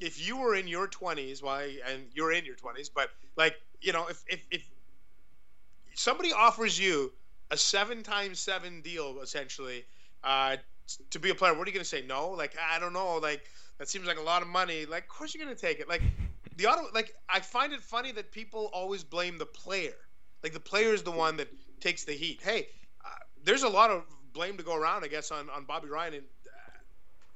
if 0.00 0.26
you 0.26 0.36
were 0.36 0.54
in 0.54 0.66
your 0.66 0.88
20s, 0.88 1.42
why, 1.42 1.76
and 1.88 2.04
you're 2.14 2.32
in 2.32 2.44
your 2.44 2.56
20s, 2.56 2.90
but 2.94 3.10
like, 3.36 3.54
you 3.80 3.92
know, 3.92 4.06
if, 4.08 4.22
if, 4.28 4.40
if 4.50 4.68
somebody 5.94 6.32
offers 6.32 6.78
you 6.78 7.12
a 7.50 7.56
seven 7.56 8.02
times 8.02 8.38
seven 8.38 8.80
deal, 8.80 9.20
essentially, 9.22 9.84
uh, 10.24 10.56
to 11.10 11.18
be 11.18 11.30
a 11.30 11.34
player, 11.34 11.54
what 11.54 11.66
are 11.66 11.70
you 11.70 11.74
going 11.74 11.84
to 11.84 11.88
say? 11.88 12.04
No? 12.06 12.30
Like, 12.30 12.56
I 12.58 12.78
don't 12.78 12.92
know. 12.92 13.18
Like, 13.18 13.44
that 13.78 13.88
seems 13.88 14.06
like 14.06 14.18
a 14.18 14.22
lot 14.22 14.42
of 14.42 14.48
money. 14.48 14.86
Like, 14.86 15.04
of 15.04 15.08
course 15.08 15.34
you're 15.34 15.44
going 15.44 15.54
to 15.54 15.60
take 15.60 15.80
it. 15.80 15.88
Like, 15.88 16.02
the 16.56 16.66
auto, 16.66 16.86
like, 16.94 17.14
I 17.28 17.40
find 17.40 17.72
it 17.72 17.80
funny 17.80 18.12
that 18.12 18.32
people 18.32 18.70
always 18.72 19.04
blame 19.04 19.38
the 19.38 19.46
player. 19.46 19.94
Like, 20.42 20.52
the 20.52 20.60
player 20.60 20.92
is 20.92 21.02
the 21.02 21.10
one 21.10 21.36
that 21.36 21.48
takes 21.80 22.04
the 22.04 22.12
heat. 22.12 22.40
Hey, 22.42 22.68
uh, 23.04 23.08
there's 23.44 23.62
a 23.62 23.68
lot 23.68 23.90
of 23.90 24.04
blame 24.32 24.56
to 24.56 24.62
go 24.62 24.74
around, 24.74 25.04
I 25.04 25.08
guess, 25.08 25.30
on, 25.30 25.48
on 25.50 25.64
Bobby 25.64 25.88
Ryan 25.88 26.14
and, 26.14 26.24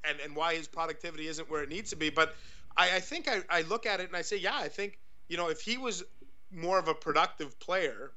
and, 0.04 0.18
and 0.20 0.37
why 0.37 0.54
his 0.54 0.68
productivity 0.68 1.26
isn't 1.26 1.50
where 1.50 1.62
it 1.62 1.68
needs 1.68 1.90
to 1.90 1.96
be. 1.96 2.11
But 2.11 2.35
I, 2.76 2.96
I 2.96 3.00
think 3.00 3.28
I, 3.28 3.40
I 3.50 3.62
look 3.62 3.87
at 3.87 4.00
it 4.00 4.09
and 4.09 4.16
I 4.16 4.22
say, 4.22 4.38
yeah, 4.38 4.56
I 4.56 4.68
think, 4.68 4.98
you 5.28 5.37
know, 5.37 5.48
if 5.48 5.61
he 5.61 5.78
was 5.78 6.04
more 6.52 6.78
of 6.78 6.88
a 6.88 6.94
productive 6.94 7.59
player, 7.59 8.12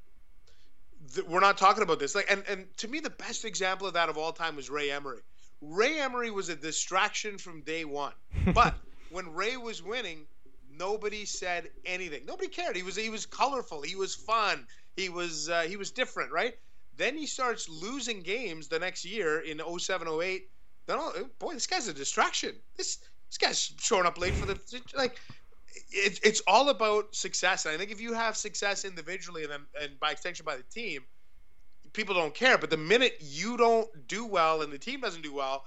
we're 1.27 1.39
not 1.39 1.57
talking 1.57 1.83
about 1.83 1.99
this. 1.99 2.15
Like, 2.15 2.29
and 2.29 2.43
and 2.47 2.77
to 2.77 2.87
me, 2.87 2.99
the 2.99 3.09
best 3.09 3.45
example 3.45 3.87
of 3.87 3.93
that 3.93 4.09
of 4.09 4.17
all 4.17 4.31
time 4.31 4.55
was 4.55 4.69
Ray 4.69 4.91
Emery. 4.91 5.19
Ray 5.61 5.99
Emery 5.99 6.31
was 6.31 6.49
a 6.49 6.55
distraction 6.55 7.37
from 7.37 7.61
day 7.61 7.85
one, 7.85 8.13
but 8.53 8.75
when 9.09 9.33
Ray 9.33 9.57
was 9.57 9.81
winning, 9.81 10.25
nobody 10.77 11.25
said 11.25 11.69
anything. 11.85 12.25
Nobody 12.25 12.47
cared. 12.47 12.75
He 12.75 12.83
was 12.83 12.95
he 12.95 13.09
was 13.09 13.25
colorful. 13.25 13.81
He 13.81 13.95
was 13.95 14.15
fun. 14.15 14.65
He 14.95 15.09
was 15.09 15.49
uh, 15.49 15.61
he 15.61 15.77
was 15.77 15.91
different, 15.91 16.31
right? 16.31 16.55
Then 16.97 17.17
he 17.17 17.27
starts 17.27 17.69
losing 17.69 18.21
games 18.21 18.67
the 18.67 18.79
next 18.79 19.05
year 19.05 19.39
in 19.39 19.61
07, 19.79 20.07
08. 20.07 20.49
Boy, 21.39 21.53
this 21.53 21.67
guy's 21.67 21.87
a 21.87 21.93
distraction. 21.93 22.55
This 22.75 22.99
this 23.29 23.37
guy's 23.37 23.73
showing 23.79 24.05
up 24.05 24.17
late 24.17 24.33
for 24.33 24.45
the 24.45 24.59
like 24.95 25.19
it, 25.91 26.19
it's 26.23 26.41
all 26.47 26.69
about 26.69 27.13
success. 27.15 27.65
And 27.65 27.73
I 27.73 27.77
think 27.77 27.91
if 27.91 28.01
you 28.01 28.13
have 28.13 28.35
success 28.35 28.85
individually 28.85 29.43
and 29.43 29.51
then 29.51 29.61
and 29.81 29.99
by 29.99 30.11
extension 30.11 30.45
by 30.45 30.57
the 30.57 30.63
team, 30.63 31.01
people 31.93 32.15
don't 32.15 32.33
care. 32.33 32.57
But 32.57 32.69
the 32.69 32.77
minute 32.77 33.17
you 33.19 33.57
don't 33.57 34.07
do 34.07 34.25
well 34.25 34.61
and 34.61 34.71
the 34.71 34.79
team 34.79 35.01
doesn't 35.01 35.21
do 35.21 35.33
well, 35.33 35.65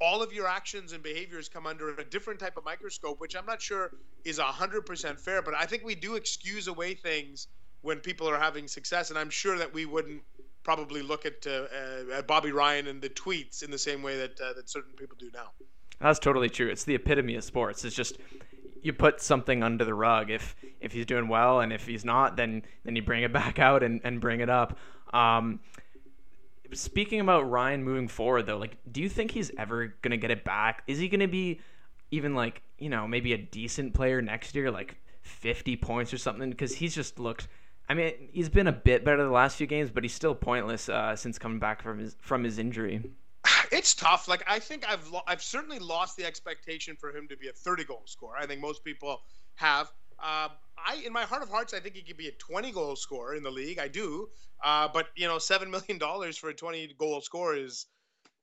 all 0.00 0.22
of 0.22 0.32
your 0.32 0.46
actions 0.46 0.92
and 0.92 1.02
behaviors 1.02 1.48
come 1.48 1.66
under 1.66 1.90
a 1.96 2.04
different 2.04 2.38
type 2.38 2.56
of 2.56 2.64
microscope, 2.64 3.20
which 3.20 3.34
I'm 3.34 3.46
not 3.46 3.60
sure 3.62 3.92
is 4.24 4.38
hundred 4.38 4.86
percent 4.86 5.18
fair. 5.18 5.42
But 5.42 5.54
I 5.54 5.64
think 5.64 5.84
we 5.84 5.94
do 5.94 6.16
excuse 6.16 6.68
away 6.68 6.94
things 6.94 7.48
when 7.80 8.00
people 8.00 8.28
are 8.28 8.38
having 8.38 8.68
success, 8.68 9.10
and 9.10 9.18
I'm 9.18 9.30
sure 9.30 9.56
that 9.56 9.72
we 9.72 9.86
wouldn't 9.86 10.22
probably 10.68 11.00
look 11.00 11.24
at, 11.24 11.46
uh, 11.46 11.64
uh, 11.74 12.18
at 12.18 12.26
Bobby 12.26 12.52
Ryan 12.52 12.88
and 12.88 13.00
the 13.00 13.08
tweets 13.08 13.62
in 13.62 13.70
the 13.70 13.78
same 13.78 14.02
way 14.02 14.18
that 14.18 14.38
uh, 14.38 14.52
that 14.52 14.68
certain 14.68 14.92
people 14.92 15.16
do 15.18 15.30
now. 15.32 15.52
That's 15.98 16.18
totally 16.18 16.50
true. 16.50 16.68
It's 16.68 16.84
the 16.84 16.94
epitome 16.94 17.36
of 17.36 17.44
sports. 17.44 17.86
It's 17.86 17.96
just 17.96 18.18
you 18.82 18.92
put 18.92 19.22
something 19.22 19.62
under 19.62 19.86
the 19.86 19.94
rug. 19.94 20.30
If 20.30 20.54
if 20.82 20.92
he's 20.92 21.06
doing 21.06 21.26
well 21.26 21.60
and 21.60 21.72
if 21.72 21.86
he's 21.86 22.04
not, 22.04 22.36
then 22.36 22.64
then 22.84 22.94
you 22.96 23.00
bring 23.00 23.22
it 23.22 23.32
back 23.42 23.58
out 23.58 23.82
and, 23.82 24.02
and 24.04 24.20
bring 24.20 24.40
it 24.40 24.50
up. 24.50 24.76
Um, 25.14 25.60
speaking 26.74 27.20
about 27.20 27.48
Ryan 27.48 27.82
moving 27.82 28.06
forward 28.06 28.44
though, 28.44 28.58
like 28.58 28.76
do 28.92 29.00
you 29.00 29.08
think 29.08 29.30
he's 29.30 29.50
ever 29.56 29.94
gonna 30.02 30.18
get 30.18 30.30
it 30.30 30.44
back? 30.44 30.82
Is 30.86 30.98
he 30.98 31.08
gonna 31.08 31.28
be 31.28 31.60
even 32.10 32.34
like, 32.34 32.60
you 32.78 32.90
know, 32.90 33.08
maybe 33.08 33.32
a 33.32 33.38
decent 33.38 33.94
player 33.94 34.20
next 34.20 34.54
year, 34.54 34.70
like 34.70 34.96
fifty 35.22 35.76
points 35.76 36.12
or 36.12 36.18
something? 36.18 36.50
Because 36.50 36.74
he's 36.74 36.94
just 36.94 37.18
looked 37.18 37.48
I 37.88 37.94
mean, 37.94 38.12
he's 38.32 38.48
been 38.48 38.66
a 38.66 38.72
bit 38.72 39.04
better 39.04 39.22
the 39.24 39.30
last 39.30 39.56
few 39.56 39.66
games, 39.66 39.90
but 39.90 40.04
he's 40.04 40.12
still 40.12 40.34
pointless 40.34 40.88
uh, 40.88 41.16
since 41.16 41.38
coming 41.38 41.58
back 41.58 41.82
from 41.82 41.98
his 41.98 42.16
from 42.20 42.44
his 42.44 42.58
injury. 42.58 43.02
It's 43.70 43.94
tough. 43.94 44.28
Like 44.28 44.42
I 44.46 44.58
think 44.58 44.88
I've 44.88 45.06
lo- 45.08 45.22
I've 45.26 45.42
certainly 45.42 45.78
lost 45.78 46.16
the 46.16 46.24
expectation 46.24 46.96
for 46.96 47.14
him 47.14 47.28
to 47.28 47.36
be 47.36 47.48
a 47.48 47.52
30 47.52 47.84
goal 47.84 48.02
scorer. 48.06 48.36
I 48.38 48.46
think 48.46 48.60
most 48.60 48.82
people 48.84 49.20
have. 49.56 49.90
Uh, 50.18 50.48
I, 50.76 50.96
in 51.04 51.12
my 51.12 51.22
heart 51.22 51.42
of 51.42 51.48
hearts, 51.48 51.74
I 51.74 51.80
think 51.80 51.94
he 51.94 52.02
could 52.02 52.16
be 52.16 52.28
a 52.28 52.32
20 52.32 52.72
goal 52.72 52.96
scorer 52.96 53.34
in 53.34 53.42
the 53.42 53.50
league. 53.50 53.78
I 53.78 53.88
do, 53.88 54.28
uh, 54.64 54.88
but 54.92 55.08
you 55.16 55.28
know, 55.28 55.38
seven 55.38 55.70
million 55.70 55.98
dollars 55.98 56.36
for 56.36 56.48
a 56.50 56.54
20 56.54 56.94
goal 56.98 57.20
score 57.20 57.56
is 57.56 57.86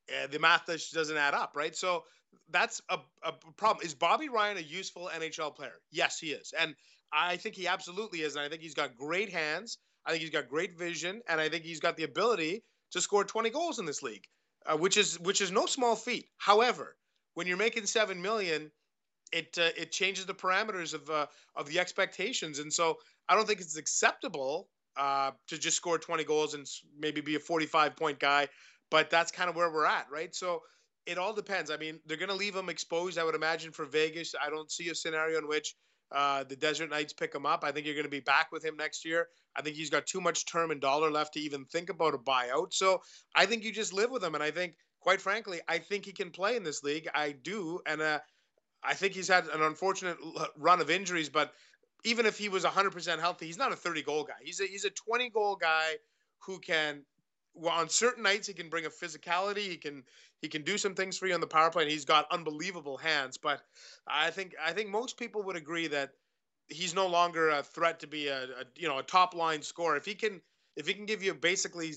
uh, 0.10 0.28
the 0.28 0.40
math 0.40 0.68
just 0.68 0.94
doesn't 0.94 1.18
add 1.18 1.34
up, 1.34 1.54
right? 1.56 1.76
So 1.76 2.04
that's 2.50 2.82
a, 2.90 3.00
a 3.24 3.34
problem. 3.58 3.86
Is 3.86 3.94
Bobby 3.94 4.30
Ryan 4.30 4.58
a 4.58 4.62
useful 4.62 5.10
NHL 5.14 5.56
player? 5.56 5.80
Yes, 5.92 6.20
he 6.20 6.28
is, 6.28 6.54
and 6.58 6.76
I 7.12 7.38
think 7.38 7.56
he 7.56 7.68
absolutely 7.68 8.22
is. 8.22 8.36
And 8.36 8.46
I 8.46 8.50
think 8.50 8.62
he's 8.62 8.74
got 8.74 8.96
great 8.96 9.32
hands. 9.32 9.78
I 10.06 10.12
think 10.12 10.22
he's 10.22 10.32
got 10.32 10.48
great 10.48 10.78
vision, 10.78 11.22
and 11.28 11.42
I 11.42 11.50
think 11.50 11.64
he's 11.64 11.80
got 11.80 11.98
the 11.98 12.04
ability 12.04 12.64
to 12.92 13.02
score 13.02 13.24
20 13.24 13.50
goals 13.50 13.80
in 13.80 13.86
this 13.86 14.04
league 14.04 14.28
uh, 14.66 14.78
which 14.78 14.98
is 14.98 15.20
which 15.20 15.42
is 15.42 15.52
no 15.52 15.66
small 15.66 15.96
feat. 15.96 16.28
However, 16.38 16.96
when 17.34 17.48
you're 17.48 17.58
making 17.58 17.86
seven 17.86 18.22
million, 18.22 18.72
it 19.32 19.58
uh, 19.60 19.70
it 19.78 19.92
changes 19.92 20.26
the 20.26 20.34
parameters 20.34 20.94
of 20.94 21.10
uh, 21.10 21.28
of 21.56 21.68
the 21.68 21.80
expectations, 21.80 22.60
and 22.60 22.72
so 22.72 22.98
I 23.30 23.36
don't 23.36 23.48
think 23.48 23.62
it's 23.62 23.78
acceptable 23.78 24.70
uh, 24.98 25.32
to 25.48 25.58
just 25.58 25.78
score 25.78 25.98
20 25.98 26.24
goals 26.24 26.54
and 26.54 26.66
maybe 26.98 27.22
be 27.22 27.36
a 27.36 27.40
45 27.40 27.96
point 27.96 28.20
guy. 28.20 28.48
But 28.92 29.10
that's 29.10 29.32
kind 29.32 29.50
of 29.50 29.56
where 29.56 29.72
we're 29.72 29.86
at, 29.86 30.08
right? 30.12 30.34
So 30.34 30.62
it 31.06 31.18
all 31.18 31.34
depends. 31.34 31.70
I 31.70 31.78
mean, 31.78 32.00
they're 32.06 32.18
going 32.18 32.30
to 32.30 32.36
leave 32.36 32.56
him 32.56 32.70
exposed, 32.70 33.18
I 33.18 33.24
would 33.24 33.36
imagine, 33.36 33.72
for 33.72 33.86
Vegas. 33.86 34.34
I 34.44 34.50
don't 34.50 34.72
see 34.72 34.90
a 34.90 34.96
scenario 34.96 35.38
in 35.38 35.48
which 35.48 35.76
uh, 36.12 36.44
the 36.44 36.56
Desert 36.56 36.90
Knights 36.90 37.14
pick 37.14 37.34
him 37.34 37.46
up. 37.46 37.64
I 37.64 37.72
think 37.72 37.86
you're 37.86 37.96
going 37.96 38.06
to 38.06 38.10
be 38.10 38.20
back 38.20 38.52
with 38.52 38.64
him 38.64 38.76
next 38.78 39.06
year. 39.06 39.28
I 39.56 39.62
think 39.62 39.76
he's 39.76 39.90
got 39.90 40.06
too 40.06 40.22
much 40.22 40.46
term 40.46 40.72
and 40.72 40.82
dollar 40.82 41.12
left 41.12 41.34
to 41.34 41.40
even 41.40 41.66
think 41.66 41.90
about 41.90 42.14
a 42.14 42.18
buyout. 42.18 42.74
So 42.74 43.02
I 43.36 43.46
think 43.46 43.64
you 43.64 43.72
just 43.72 43.94
live 43.94 44.12
with 44.12 44.24
him. 44.24 44.36
And 44.36 44.44
I 44.44 44.52
think, 44.52 44.76
quite 45.00 45.22
frankly, 45.22 45.62
I 45.68 45.78
think 45.78 46.06
he 46.06 46.12
can 46.12 46.32
play 46.32 46.56
in 46.56 46.64
this 46.64 46.84
league. 46.84 47.08
I 47.14 47.32
do. 47.32 47.80
And 47.86 48.02
uh, 48.02 48.20
I 48.84 48.94
think 48.94 49.14
he's 49.14 49.28
had 49.28 49.48
an 49.48 49.62
unfortunate 49.62 50.18
run 50.58 50.82
of 50.82 50.90
injuries, 50.90 51.30
but 51.30 51.54
even 52.04 52.26
if 52.26 52.38
he 52.38 52.50
was 52.50 52.64
100% 52.64 53.20
healthy, 53.20 53.48
he's 53.48 53.58
not 53.58 53.72
a 53.72 53.76
30 53.76 54.04
goal 54.04 54.24
guy. 54.24 54.34
He's 54.44 54.60
a, 54.60 54.66
he's 54.66 54.86
a 54.86 54.92
20 54.92 55.30
goal 55.30 55.56
guy 55.56 55.94
who 56.46 56.60
can 56.60 57.04
well, 57.56 57.74
on 57.74 57.90
certain 57.90 58.24
nights 58.24 58.48
he 58.48 58.54
can 58.54 58.70
bring 58.70 58.86
a 58.86 58.90
physicality. 58.90 59.60
He 59.60 59.78
can 59.78 60.04
he 60.46 60.50
can 60.50 60.62
do 60.62 60.78
some 60.78 60.94
things 60.94 61.18
for 61.18 61.26
you 61.26 61.34
on 61.34 61.42
the 61.42 61.48
power 61.48 61.72
play, 61.72 61.82
and 61.82 61.92
he's 61.92 62.06
got 62.06 62.32
unbelievable 62.32 62.98
hands. 62.98 63.36
But 63.36 63.62
I 64.08 64.30
think 64.30 64.54
I 64.64 64.74
think 64.74 64.90
most 64.90 65.18
people 65.18 65.42
would 65.42 65.56
agree 65.56 65.88
that 65.88 66.12
he's 66.68 66.94
no 66.94 67.08
longer 67.08 67.50
a 67.50 67.64
threat 67.64 68.00
to 68.02 68.08
be 68.08 68.28
a, 68.28 68.44
a 68.44 68.66
you 68.76 68.88
know 68.88 69.00
a 69.00 69.04
top 69.04 69.34
line 69.34 69.64
scorer. 69.64 69.98
If 69.98 70.06
he 70.06 70.14
can 70.14 70.40
if 70.76 70.88
he 70.88 70.94
can 70.94 71.08
give 71.08 71.24
you 71.24 71.34
basically 71.34 71.96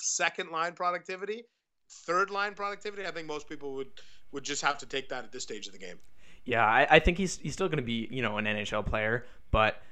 second 0.00 0.50
line 0.50 0.74
productivity, 0.74 1.44
third 1.88 2.28
line 2.28 2.52
productivity, 2.52 3.06
I 3.06 3.12
think 3.12 3.26
most 3.26 3.48
people 3.48 3.74
would 3.76 3.88
would 4.32 4.44
just 4.44 4.60
have 4.60 4.76
to 4.78 4.86
take 4.86 5.08
that 5.08 5.24
at 5.24 5.32
this 5.32 5.42
stage 5.42 5.66
of 5.66 5.72
the 5.72 5.78
game. 5.78 5.98
Yeah, 6.44 6.66
I, 6.66 6.86
I 6.90 6.98
think 6.98 7.16
he's 7.16 7.38
he's 7.38 7.54
still 7.54 7.68
going 7.68 7.78
to 7.78 7.82
be 7.82 8.08
you 8.10 8.20
know 8.20 8.36
an 8.36 8.44
NHL 8.44 8.84
player, 8.84 9.24
but 9.50 9.82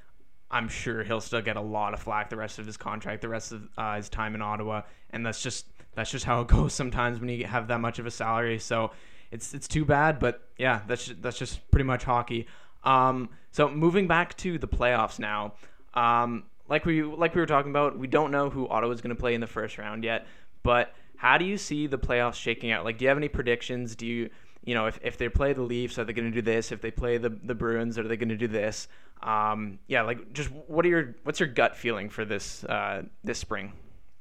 I'm 0.51 0.69
sure 0.69 1.05
he'll 1.05 1.23
still 1.23 1.41
get 1.41 1.57
a 1.57 1.63
lot 1.63 1.95
of 1.95 2.01
flack 2.01 2.29
the 2.29 2.37
rest 2.37 2.59
of 2.59 2.67
his 2.67 2.77
contract, 2.77 3.23
the 3.23 3.31
rest 3.31 3.53
of 3.53 3.67
uh, 3.79 3.97
his 3.97 4.11
time 4.11 4.35
in 4.35 4.43
Ottawa, 4.43 4.83
and 5.09 5.25
that's 5.25 5.43
just 5.43 5.65
that's 5.99 6.11
just 6.11 6.25
how 6.25 6.41
it 6.41 6.49
goes 6.57 6.73
sometimes 6.73 7.19
when 7.21 7.29
you 7.29 7.45
have 7.47 7.69
that 7.69 7.81
much 7.81 7.99
of 7.99 8.07
a 8.07 8.11
salary. 8.11 8.59
So 8.59 8.93
it's 9.31 9.53
it's 9.55 9.69
too 9.69 9.85
bad, 9.85 10.19
but 10.19 10.49
yeah, 10.57 10.81
that's 10.87 11.07
just, 11.07 11.23
that's 11.23 11.39
just 11.39 11.71
pretty 11.71 11.85
much 11.85 12.05
hockey. 12.05 12.47
Um, 12.85 13.31
so 13.51 13.69
moving 13.69 14.07
back 14.07 14.37
to 14.39 14.59
the 14.59 14.69
playoffs 14.69 15.19
now, 15.19 15.55
um, 15.95 16.45
like 16.69 16.87
we 16.87 17.03
like 17.03 17.35
we 17.35 17.41
were 17.41 17.47
talking 17.47 17.71
about, 17.71 17.99
we 17.99 18.07
don't 18.07 18.31
know 18.31 18.49
who 18.49 18.69
Ottawa 18.69 18.93
is 18.93 19.01
going 19.01 19.15
to 19.15 19.21
play 19.21 19.35
in 19.35 19.41
the 19.41 19.47
first 19.47 19.79
round 19.79 20.05
yet, 20.05 20.27
but 20.63 20.95
how 21.17 21.37
do 21.37 21.45
you 21.45 21.59
see 21.59 21.87
the 21.87 21.99
playoffs 21.99 22.35
shaking 22.35 22.71
out? 22.71 22.85
Like, 22.85 22.99
do 22.99 23.05
you 23.05 23.09
have 23.09 23.19
any 23.19 23.29
predictions? 23.29 23.97
Do 23.97 24.07
you 24.07 24.31
you 24.65 24.75
know, 24.75 24.87
if, 24.87 24.99
if 25.03 25.17
they 25.17 25.31
play 25.31 25.55
the 25.55 25.63
Leafs, 25.63 25.99
are 25.99 26.05
they 26.05 26.13
going 26.13 26.31
to 26.31 26.35
do 26.35 26.43
this? 26.43 26.73
If 26.73 26.83
they 26.83 26.91
play 26.91 27.17
the, 27.17 27.31
the 27.31 27.55
Bruins, 27.55 27.97
are 27.99 28.07
they 28.07 28.19
going 28.19 28.29
to 28.29 28.37
do 28.37 28.49
this? 28.49 28.89
Um, 29.23 29.79
yeah, 29.87 30.03
like 30.03 30.33
just 30.35 30.51
what 30.51 30.85
are 30.85 30.89
your 30.89 31.15
what's 31.25 31.41
your 31.41 31.49
gut 31.49 31.77
feeling 31.77 32.09
for 32.11 32.25
this 32.25 32.65
uh, 32.65 33.03
this 33.25 33.39
spring? 33.39 33.73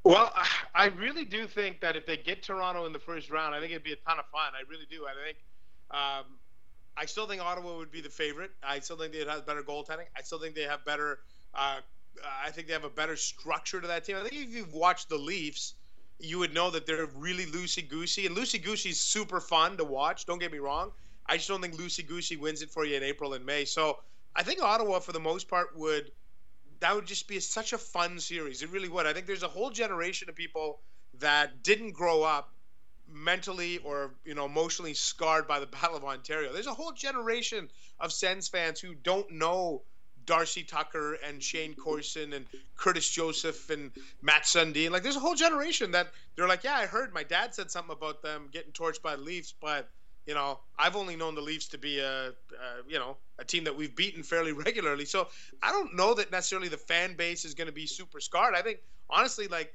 Well, 0.07 0.33
I 0.75 0.87
really 0.87 1.25
do 1.25 1.47
think 1.47 1.81
that 1.81 1.95
if 1.95 2.05
they 2.05 2.17
get 2.17 2.43
Toronto 2.43 2.85
in 2.85 2.93
the 2.93 2.99
first 2.99 3.29
round, 3.29 3.55
I 3.55 3.59
think 3.59 3.71
it'd 3.71 3.83
be 3.83 3.93
a 3.93 3.97
ton 3.97 4.19
of 4.19 4.25
fun. 4.27 4.51
I 4.53 4.69
really 4.69 4.87
do. 4.89 5.05
I 5.05 5.13
think 5.25 5.37
um, 5.91 6.37
I 6.95 7.05
still 7.05 7.27
think 7.27 7.41
Ottawa 7.41 7.77
would 7.77 7.91
be 7.91 8.01
the 8.01 8.09
favorite. 8.09 8.51
I 8.63 8.79
still 8.79 8.97
think 8.97 9.13
they'd 9.13 9.27
have 9.27 9.45
better 9.45 9.63
goaltending. 9.63 10.05
I 10.15 10.21
still 10.21 10.39
think 10.39 10.55
they 10.55 10.63
have 10.63 10.83
better. 10.85 11.19
Uh, 11.53 11.79
I 12.43 12.51
think 12.51 12.67
they 12.67 12.73
have 12.73 12.83
a 12.83 12.89
better 12.89 13.15
structure 13.15 13.79
to 13.79 13.87
that 13.87 14.03
team. 14.03 14.17
I 14.17 14.21
think 14.21 14.33
if 14.33 14.53
you've 14.53 14.73
watched 14.73 15.09
the 15.09 15.17
Leafs 15.17 15.75
you 16.19 16.39
would 16.39 16.53
know 16.53 16.71
that 16.71 16.85
they're 16.85 17.07
really 17.15 17.45
loosey 17.45 17.87
goosey. 17.87 18.25
And 18.25 18.35
loosey 18.35 18.63
goosey 18.63 18.89
is 18.89 18.99
super 18.99 19.39
fun 19.39 19.77
to 19.77 19.83
watch. 19.83 20.25
Don't 20.25 20.39
get 20.39 20.51
me 20.51 20.59
wrong. 20.59 20.91
I 21.25 21.37
just 21.37 21.47
don't 21.47 21.61
think 21.61 21.75
loosey 21.75 22.07
goosey 22.07 22.37
wins 22.37 22.61
it 22.61 22.71
for 22.71 22.85
you 22.85 22.95
in 22.95 23.03
April 23.03 23.33
and 23.33 23.45
May. 23.45 23.65
So 23.65 23.99
I 24.35 24.43
think 24.43 24.61
Ottawa, 24.61 24.99
for 24.99 25.11
the 25.11 25.19
most 25.19 25.47
part, 25.47 25.77
would 25.77 26.11
that 26.79 26.95
would 26.95 27.05
just 27.05 27.27
be 27.27 27.39
such 27.39 27.73
a 27.73 27.77
fun 27.77 28.19
series. 28.19 28.61
It 28.61 28.69
really 28.69 28.89
would. 28.89 29.05
I 29.05 29.13
think 29.13 29.25
there's 29.25 29.43
a 29.43 29.47
whole 29.47 29.69
generation 29.69 30.29
of 30.29 30.35
people 30.35 30.79
that 31.19 31.63
didn't 31.63 31.91
grow 31.91 32.23
up 32.23 32.53
mentally 33.09 33.77
or 33.79 34.11
you 34.25 34.35
know 34.35 34.45
emotionally 34.45 34.93
scarred 34.93 35.47
by 35.47 35.59
the 35.59 35.65
Battle 35.81 35.95
of 35.95 36.03
Ontario. 36.03 36.53
There's 36.53 36.67
a 36.67 36.73
whole 36.73 36.91
generation 36.91 37.69
of 37.99 38.11
Sens 38.11 38.47
fans 38.47 38.79
who 38.79 38.95
don't 38.95 39.31
know 39.31 39.81
Darcy 40.27 40.61
Tucker 40.61 41.17
and 41.25 41.41
Shayne 41.41 41.73
Corson 41.73 42.33
and 42.33 42.45
Curtis 42.75 43.09
Joseph 43.09 43.69
and 43.69 43.91
Matt 44.21 44.43
Sundin. 44.43 44.91
Like, 44.91 45.01
there's 45.01 45.15
a 45.15 45.21
whole 45.21 45.35
generation 45.35 45.91
that 45.91 46.11
they're 46.35 46.49
like, 46.49 46.63
yeah, 46.63 46.75
I 46.75 46.85
heard 46.85 47.13
my 47.13 47.23
dad 47.23 47.55
said 47.55 47.71
something 47.71 47.95
about 47.95 48.21
them 48.21 48.49
getting 48.51 48.73
torched 48.73 49.01
by 49.01 49.15
the 49.15 49.21
Leafs, 49.21 49.53
but 49.59 49.89
you 50.27 50.33
know, 50.33 50.59
I've 50.77 50.95
only 50.95 51.15
known 51.15 51.33
the 51.35 51.41
Leafs 51.41 51.67
to 51.69 51.77
be 51.77 51.99
a, 51.99 52.27
a, 52.27 52.33
you 52.87 52.99
know 52.99 53.17
a 53.39 53.45
team 53.45 53.63
that 53.63 53.75
we've 53.75 53.95
beaten 53.95 54.21
fairly 54.21 54.51
regularly. 54.65 55.05
So 55.05 55.29
I 55.63 55.71
don't 55.71 55.95
know 55.95 56.13
that 56.13 56.31
necessarily 56.31 56.67
the 56.67 56.77
fan 56.77 57.15
base 57.15 57.45
is 57.45 57.55
going 57.55 57.67
to 57.67 57.73
be 57.73 57.87
super 57.87 58.19
scarred. 58.19 58.53
I 58.53 58.61
think 58.61 58.79
honestly, 59.09 59.47
like 59.47 59.73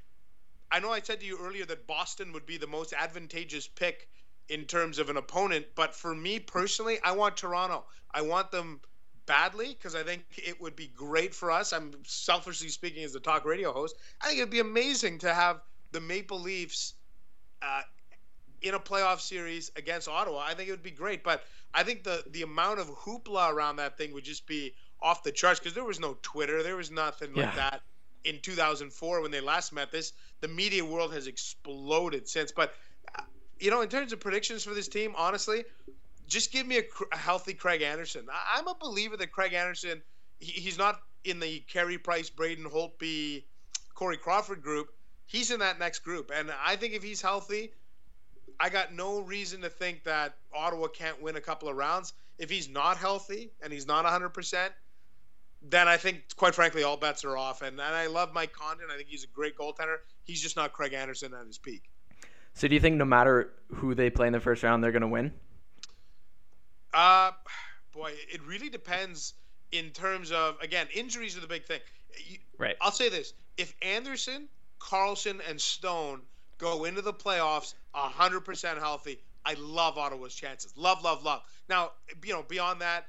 I 0.70 0.78
know 0.78 0.92
I 0.92 1.00
said 1.00 1.20
to 1.20 1.26
you 1.26 1.38
earlier 1.42 1.64
that 1.64 1.86
Boston 1.86 2.32
would 2.34 2.46
be 2.46 2.58
the 2.58 2.66
most 2.66 2.92
advantageous 2.92 3.66
pick 3.66 4.08
in 4.48 4.64
terms 4.64 4.98
of 4.98 5.08
an 5.08 5.16
opponent, 5.16 5.66
but 5.74 5.94
for 5.94 6.14
me 6.14 6.38
personally, 6.38 6.98
I 7.02 7.12
want 7.12 7.36
Toronto. 7.36 7.84
I 8.12 8.20
want 8.22 8.50
them 8.50 8.80
badly 9.24 9.68
because 9.68 9.94
I 9.94 10.02
think 10.02 10.24
it 10.36 10.60
would 10.60 10.76
be 10.76 10.88
great 10.88 11.34
for 11.34 11.50
us. 11.50 11.72
I'm 11.72 11.92
selfishly 12.04 12.68
speaking 12.68 13.04
as 13.04 13.12
the 13.12 13.20
talk 13.20 13.44
radio 13.46 13.72
host. 13.72 13.96
I 14.20 14.26
think 14.26 14.38
it'd 14.38 14.50
be 14.50 14.60
amazing 14.60 15.18
to 15.20 15.32
have 15.32 15.60
the 15.92 16.00
Maple 16.00 16.40
Leafs 16.40 16.94
uh, 17.62 17.82
in 18.62 18.74
a 18.74 18.78
playoff 18.78 19.20
series 19.20 19.70
against 19.76 20.08
Ottawa. 20.08 20.44
I 20.46 20.54
think 20.54 20.68
it 20.68 20.72
would 20.72 20.82
be 20.82 20.90
great, 20.90 21.22
but 21.22 21.42
I 21.74 21.82
think 21.82 22.04
the 22.04 22.22
the 22.30 22.42
amount 22.42 22.80
of 22.80 22.88
hoopla 22.88 23.52
around 23.52 23.76
that 23.76 23.98
thing 23.98 24.12
would 24.12 24.24
just 24.24 24.46
be 24.46 24.74
off 25.00 25.22
the 25.22 25.32
charts 25.32 25.58
because 25.58 25.74
there 25.74 25.84
was 25.84 26.00
no 26.00 26.16
Twitter, 26.22 26.62
there 26.62 26.76
was 26.76 26.90
nothing 26.90 27.30
yeah. 27.34 27.46
like 27.46 27.56
that 27.56 27.80
in 28.24 28.38
2004 28.40 29.20
when 29.20 29.30
they 29.30 29.40
last 29.40 29.72
met. 29.72 29.90
This 29.90 30.12
the 30.40 30.48
media 30.48 30.84
world 30.84 31.12
has 31.12 31.26
exploded 31.26 32.28
since, 32.28 32.52
but. 32.52 32.74
You 33.60 33.70
know, 33.70 33.80
in 33.80 33.88
terms 33.88 34.12
of 34.12 34.18
predictions 34.18 34.64
for 34.64 34.74
this 34.74 34.88
team, 34.88 35.14
honestly, 35.16 35.62
just 36.26 36.50
give 36.50 36.66
me 36.66 36.78
a, 36.78 36.82
a 37.12 37.16
healthy 37.16 37.54
Craig 37.54 37.82
Anderson. 37.82 38.26
I, 38.28 38.58
am 38.58 38.66
a 38.66 38.74
believer 38.74 39.16
that 39.18 39.30
Craig 39.30 39.52
Anderson, 39.52 40.02
he, 40.40 40.50
he's 40.50 40.78
not 40.78 41.00
in 41.24 41.38
the 41.38 41.60
Carey 41.60 41.98
Price, 41.98 42.30
Braden 42.30 42.64
Holtby, 42.64 43.44
Corey 43.94 44.16
Crawford 44.16 44.62
group. 44.62 44.88
He's 45.26 45.50
in 45.50 45.60
that 45.60 45.78
next 45.78 46.00
group, 46.00 46.30
and 46.34 46.50
I 46.64 46.76
think 46.76 46.94
if 46.94 47.02
he's 47.02 47.22
healthy, 47.22 47.72
I 48.58 48.68
got 48.68 48.94
no 48.94 49.20
reason 49.20 49.62
to 49.62 49.70
think 49.70 50.04
that 50.04 50.34
Ottawa 50.54 50.88
can't 50.88 51.20
win 51.20 51.36
a 51.36 51.40
couple 51.40 51.68
of 51.68 51.76
rounds. 51.76 52.12
If 52.38 52.50
he's 52.50 52.68
not 52.68 52.96
healthy 52.96 53.50
and 53.62 53.72
he's 53.72 53.86
not 53.86 54.04
100%, 54.04 54.68
then 55.62 55.88
I 55.88 55.96
think, 55.96 56.22
quite 56.36 56.54
frankly, 56.54 56.82
all 56.82 56.96
bets 56.96 57.24
are 57.24 57.36
off. 57.36 57.62
And, 57.62 57.80
and 57.80 57.94
I 57.94 58.06
love 58.06 58.32
Mike 58.32 58.52
Condon. 58.52 58.86
I 58.92 58.96
think 58.96 59.08
he's 59.08 59.24
a 59.24 59.28
great 59.28 59.56
goaltender. 59.56 59.96
He's 60.24 60.40
just 60.40 60.56
not 60.56 60.72
Craig 60.72 60.92
Anderson 60.92 61.34
at 61.34 61.46
his 61.46 61.58
peak. 61.58 61.90
So, 62.54 62.68
do 62.68 62.74
you 62.74 62.80
think 62.80 62.96
no 62.96 63.04
matter 63.04 63.50
who 63.68 63.94
they 63.94 64.10
play 64.10 64.26
in 64.26 64.32
the 64.32 64.40
first 64.40 64.62
round, 64.62 64.84
they're 64.84 64.92
going 64.92 65.02
to 65.02 65.08
win? 65.08 65.32
Uh, 66.92 67.30
boy, 67.92 68.12
it 68.30 68.42
really 68.46 68.68
depends 68.68 69.34
in 69.70 69.90
terms 69.90 70.30
of 70.30 70.60
again 70.60 70.86
injuries 70.94 71.36
are 71.36 71.40
the 71.40 71.46
big 71.46 71.64
thing. 71.64 71.80
right. 72.58 72.76
I'll 72.80 72.92
say 72.92 73.08
this: 73.08 73.32
if 73.56 73.74
Anderson, 73.80 74.48
Karlsson, 74.78 75.40
and 75.48 75.58
Stone 75.58 76.20
go 76.62 76.84
into 76.84 77.02
the 77.02 77.12
playoffs 77.12 77.74
hundred 77.92 78.40
percent 78.40 78.78
healthy, 78.78 79.18
I 79.44 79.54
love 79.58 79.98
Ottawa's 79.98 80.34
chances. 80.34 80.72
Love, 80.76 81.02
love, 81.02 81.24
love. 81.24 81.42
Now, 81.68 81.90
you 82.24 82.32
know, 82.32 82.44
beyond 82.48 82.80
that, 82.80 83.06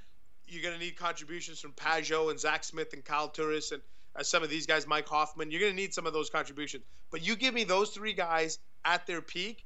you're 0.47 0.63
going 0.63 0.73
to 0.73 0.79
need 0.79 0.97
contributions 0.97 1.59
from 1.59 1.71
Pageau 1.71 2.31
and 2.31 2.39
Zack 2.39 2.63
Smith 2.63 2.93
and 2.93 3.05
Kyle 3.05 3.29
Turris 3.29 3.71
and 3.71 3.81
uh, 4.15 4.23
some 4.23 4.43
of 4.43 4.49
these 4.49 4.65
guys, 4.65 4.85
Mike 4.85 5.07
Hoffman. 5.07 5.51
You're 5.51 5.61
going 5.61 5.71
to 5.71 5.75
need 5.75 5.93
some 5.93 6.05
of 6.05 6.13
those 6.13 6.29
contributions. 6.29 6.83
But 7.11 7.25
you 7.25 7.35
give 7.35 7.53
me 7.53 7.63
those 7.63 7.91
three 7.91 8.13
guys 8.13 8.59
at 8.83 9.05
their 9.07 9.21
peak. 9.21 9.65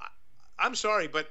I, 0.00 0.06
I'm 0.58 0.74
sorry, 0.74 1.08
but 1.08 1.28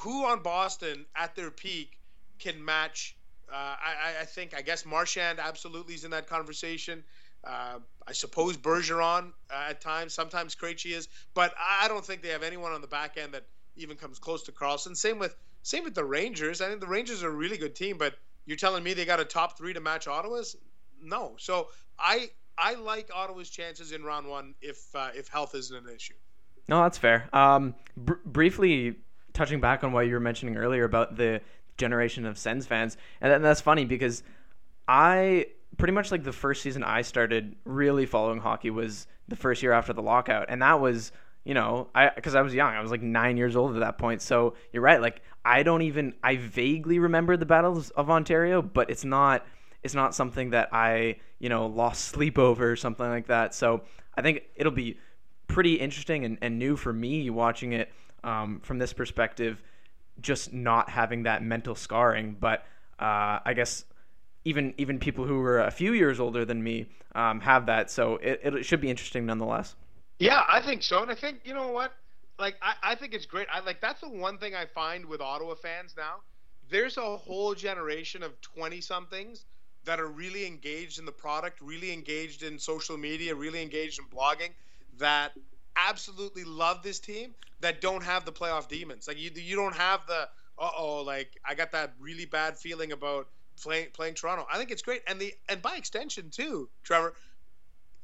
who 0.00 0.26
on 0.26 0.42
Boston 0.42 1.06
at 1.16 1.34
their 1.34 1.50
peak 1.50 1.98
can 2.38 2.62
match? 2.64 3.16
Uh, 3.50 3.54
I, 3.54 4.20
I, 4.20 4.24
think 4.26 4.54
I 4.54 4.60
guess 4.60 4.84
Marchand 4.84 5.38
absolutely 5.40 5.94
is 5.94 6.04
in 6.04 6.10
that 6.10 6.26
conversation. 6.26 7.02
Uh, 7.44 7.78
I 8.06 8.12
suppose 8.12 8.56
Bergeron 8.56 9.32
uh, 9.50 9.66
at 9.68 9.80
times, 9.80 10.12
sometimes 10.14 10.54
Krejci 10.54 10.92
is, 10.92 11.08
but 11.34 11.54
I 11.58 11.88
don't 11.88 12.04
think 12.04 12.22
they 12.22 12.30
have 12.30 12.42
anyone 12.42 12.72
on 12.72 12.80
the 12.80 12.86
back 12.86 13.16
end 13.16 13.32
that 13.34 13.44
even 13.76 13.96
comes 13.96 14.18
close 14.18 14.42
to 14.44 14.52
Karlsson. 14.52 14.96
Same 14.96 15.18
with 15.18 15.36
same 15.62 15.84
with 15.84 15.94
the 15.94 16.04
Rangers. 16.04 16.60
I 16.60 16.68
think 16.68 16.80
the 16.80 16.86
Rangers 16.86 17.22
are 17.22 17.28
a 17.28 17.34
really 17.34 17.58
good 17.58 17.74
team, 17.74 17.98
but 17.98 18.14
you're 18.46 18.56
telling 18.56 18.82
me 18.82 18.94
they 18.94 19.04
got 19.04 19.20
a 19.20 19.24
top 19.24 19.58
three 19.58 19.72
to 19.74 19.80
match 19.80 20.08
Ottawa's? 20.08 20.56
No. 21.02 21.34
So 21.38 21.68
I 21.98 22.30
I 22.56 22.74
like 22.74 23.10
Ottawa's 23.14 23.50
chances 23.50 23.92
in 23.92 24.02
round 24.02 24.26
one 24.26 24.54
if 24.60 24.94
uh, 24.94 25.10
if 25.14 25.28
health 25.28 25.54
isn't 25.54 25.76
an 25.76 25.94
issue. 25.94 26.14
No, 26.68 26.82
that's 26.82 26.98
fair. 26.98 27.28
Um, 27.32 27.74
br- 27.96 28.14
briefly 28.24 28.96
touching 29.32 29.60
back 29.60 29.84
on 29.84 29.92
what 29.92 30.06
you 30.06 30.14
were 30.14 30.20
mentioning 30.20 30.56
earlier 30.56 30.84
about 30.84 31.16
the 31.16 31.40
generation 31.76 32.26
of 32.26 32.36
Sens 32.36 32.66
fans, 32.66 32.96
and 33.20 33.44
that's 33.44 33.60
funny 33.60 33.84
because 33.84 34.22
I 34.86 35.46
pretty 35.78 35.92
much 35.92 36.10
like 36.10 36.24
the 36.24 36.32
first 36.32 36.62
season 36.62 36.82
I 36.82 37.02
started 37.02 37.56
really 37.64 38.04
following 38.04 38.40
hockey 38.40 38.70
was 38.70 39.06
the 39.28 39.36
first 39.36 39.62
year 39.62 39.72
after 39.72 39.92
the 39.92 40.02
lockout, 40.02 40.46
and 40.48 40.60
that 40.60 40.80
was 40.80 41.12
you 41.44 41.54
know 41.54 41.88
I 41.94 42.10
because 42.14 42.34
I 42.34 42.42
was 42.42 42.52
young, 42.52 42.74
I 42.74 42.80
was 42.82 42.90
like 42.90 43.02
nine 43.02 43.36
years 43.36 43.56
old 43.56 43.74
at 43.74 43.80
that 43.80 43.96
point. 43.96 44.20
So 44.20 44.54
you're 44.72 44.82
right, 44.82 45.00
like 45.00 45.22
I 45.44 45.62
don't 45.62 45.82
even 45.82 46.14
I 46.22 46.36
vaguely 46.36 46.98
remember 46.98 47.36
the 47.36 47.46
battles 47.46 47.90
of 47.90 48.10
Ontario, 48.10 48.60
but 48.60 48.90
it's 48.90 49.04
not 49.04 49.46
it's 49.82 49.94
not 49.94 50.14
something 50.14 50.50
that 50.50 50.68
I 50.72 51.16
you 51.38 51.48
know 51.48 51.66
lost 51.66 52.06
sleep 52.06 52.38
over 52.38 52.72
or 52.72 52.76
something 52.76 53.08
like 53.08 53.28
that. 53.28 53.54
So 53.54 53.82
I 54.14 54.22
think 54.22 54.42
it'll 54.56 54.72
be 54.72 54.98
pretty 55.46 55.74
interesting 55.74 56.24
and, 56.24 56.38
and 56.42 56.58
new 56.58 56.76
for 56.76 56.92
me 56.92 57.30
watching 57.30 57.72
it 57.72 57.90
um, 58.24 58.60
from 58.60 58.78
this 58.78 58.92
perspective, 58.92 59.62
just 60.20 60.52
not 60.52 60.90
having 60.90 61.22
that 61.22 61.42
mental 61.42 61.74
scarring. 61.74 62.36
But 62.38 62.64
uh, 62.98 63.38
I 63.44 63.54
guess 63.54 63.84
even 64.48 64.72
even 64.78 64.98
people 64.98 65.26
who 65.26 65.40
were 65.40 65.60
a 65.60 65.70
few 65.70 65.92
years 65.92 66.18
older 66.18 66.44
than 66.44 66.62
me 66.62 66.86
um, 67.14 67.40
have 67.40 67.66
that, 67.66 67.90
so 67.90 68.16
it, 68.16 68.40
it 68.42 68.64
should 68.64 68.80
be 68.80 68.88
interesting 68.88 69.26
nonetheless. 69.26 69.76
Yeah, 70.18 70.42
I 70.48 70.62
think 70.62 70.82
so, 70.82 71.02
and 71.02 71.10
I 71.10 71.14
think 71.14 71.40
you 71.44 71.52
know 71.52 71.68
what, 71.68 71.92
like 72.38 72.56
I, 72.62 72.92
I 72.92 72.94
think 72.94 73.12
it's 73.12 73.26
great. 73.26 73.46
I 73.52 73.60
like 73.60 73.80
that's 73.80 74.00
the 74.00 74.08
one 74.08 74.38
thing 74.38 74.54
I 74.54 74.64
find 74.64 75.04
with 75.04 75.20
Ottawa 75.20 75.54
fans 75.54 75.94
now. 75.96 76.16
There's 76.70 76.96
a 76.96 77.16
whole 77.16 77.54
generation 77.54 78.22
of 78.22 78.40
twenty 78.40 78.80
somethings 78.80 79.44
that 79.84 80.00
are 80.00 80.08
really 80.08 80.46
engaged 80.46 80.98
in 80.98 81.04
the 81.04 81.12
product, 81.12 81.60
really 81.60 81.92
engaged 81.92 82.42
in 82.42 82.58
social 82.58 82.96
media, 82.96 83.34
really 83.34 83.62
engaged 83.62 84.00
in 84.00 84.06
blogging. 84.06 84.50
That 84.98 85.32
absolutely 85.76 86.44
love 86.44 86.82
this 86.82 86.98
team 86.98 87.34
that 87.60 87.80
don't 87.80 88.02
have 88.02 88.24
the 88.24 88.32
playoff 88.32 88.68
demons. 88.68 89.06
Like 89.06 89.18
you, 89.18 89.30
you 89.34 89.56
don't 89.56 89.76
have 89.76 90.00
the 90.08 90.28
uh 90.58 90.70
oh, 90.76 91.02
like 91.02 91.38
I 91.44 91.54
got 91.54 91.72
that 91.72 91.92
really 92.00 92.24
bad 92.24 92.58
feeling 92.58 92.92
about 92.92 93.28
playing 93.58 93.88
playing 93.92 94.14
Toronto. 94.14 94.46
I 94.52 94.58
think 94.58 94.70
it's 94.70 94.82
great, 94.82 95.02
and 95.06 95.20
the 95.20 95.34
and 95.48 95.62
by 95.62 95.76
extension 95.76 96.30
too, 96.30 96.68
Trevor. 96.82 97.14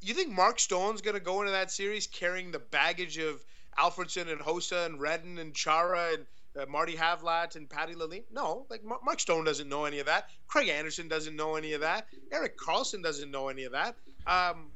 You 0.01 0.13
think 0.13 0.31
Mark 0.33 0.59
Stone's 0.59 1.01
going 1.01 1.15
to 1.15 1.21
go 1.21 1.41
into 1.41 1.53
that 1.53 1.71
series 1.71 2.07
carrying 2.07 2.51
the 2.51 2.59
baggage 2.59 3.17
of 3.17 3.43
Alfredsson 3.79 4.31
and 4.31 4.41
Hossa 4.41 4.85
and 4.85 5.01
Redden 5.01 5.39
and 5.39 5.55
Chara 5.55 6.11
and 6.13 6.27
uh, 6.61 6.67
Marty 6.71 6.95
Havlat 6.95 7.57
and 7.57 7.71
Patty 7.71 7.95
Lalime? 7.95 8.25
No, 8.31 8.67
like 8.69 8.83
Mark 8.85 9.19
Stone 9.19 9.45
doesn't 9.45 9.69
know 9.69 9.87
any 9.87 10.01
of 10.01 10.07
that. 10.07 10.29
Craig 10.47 10.69
Anderson 10.69 11.09
doesn't 11.09 11.35
know 11.35 11.57
any 11.57 11.73
of 11.73 11.81
that. 11.81 12.07
Erik 12.31 12.59
Karlsson 12.59 13.03
doesn't 13.03 13.31
know 13.31 13.49
any 13.49 13.65
of 13.65 13.73
that. 13.73 13.97
Um, 14.27 14.71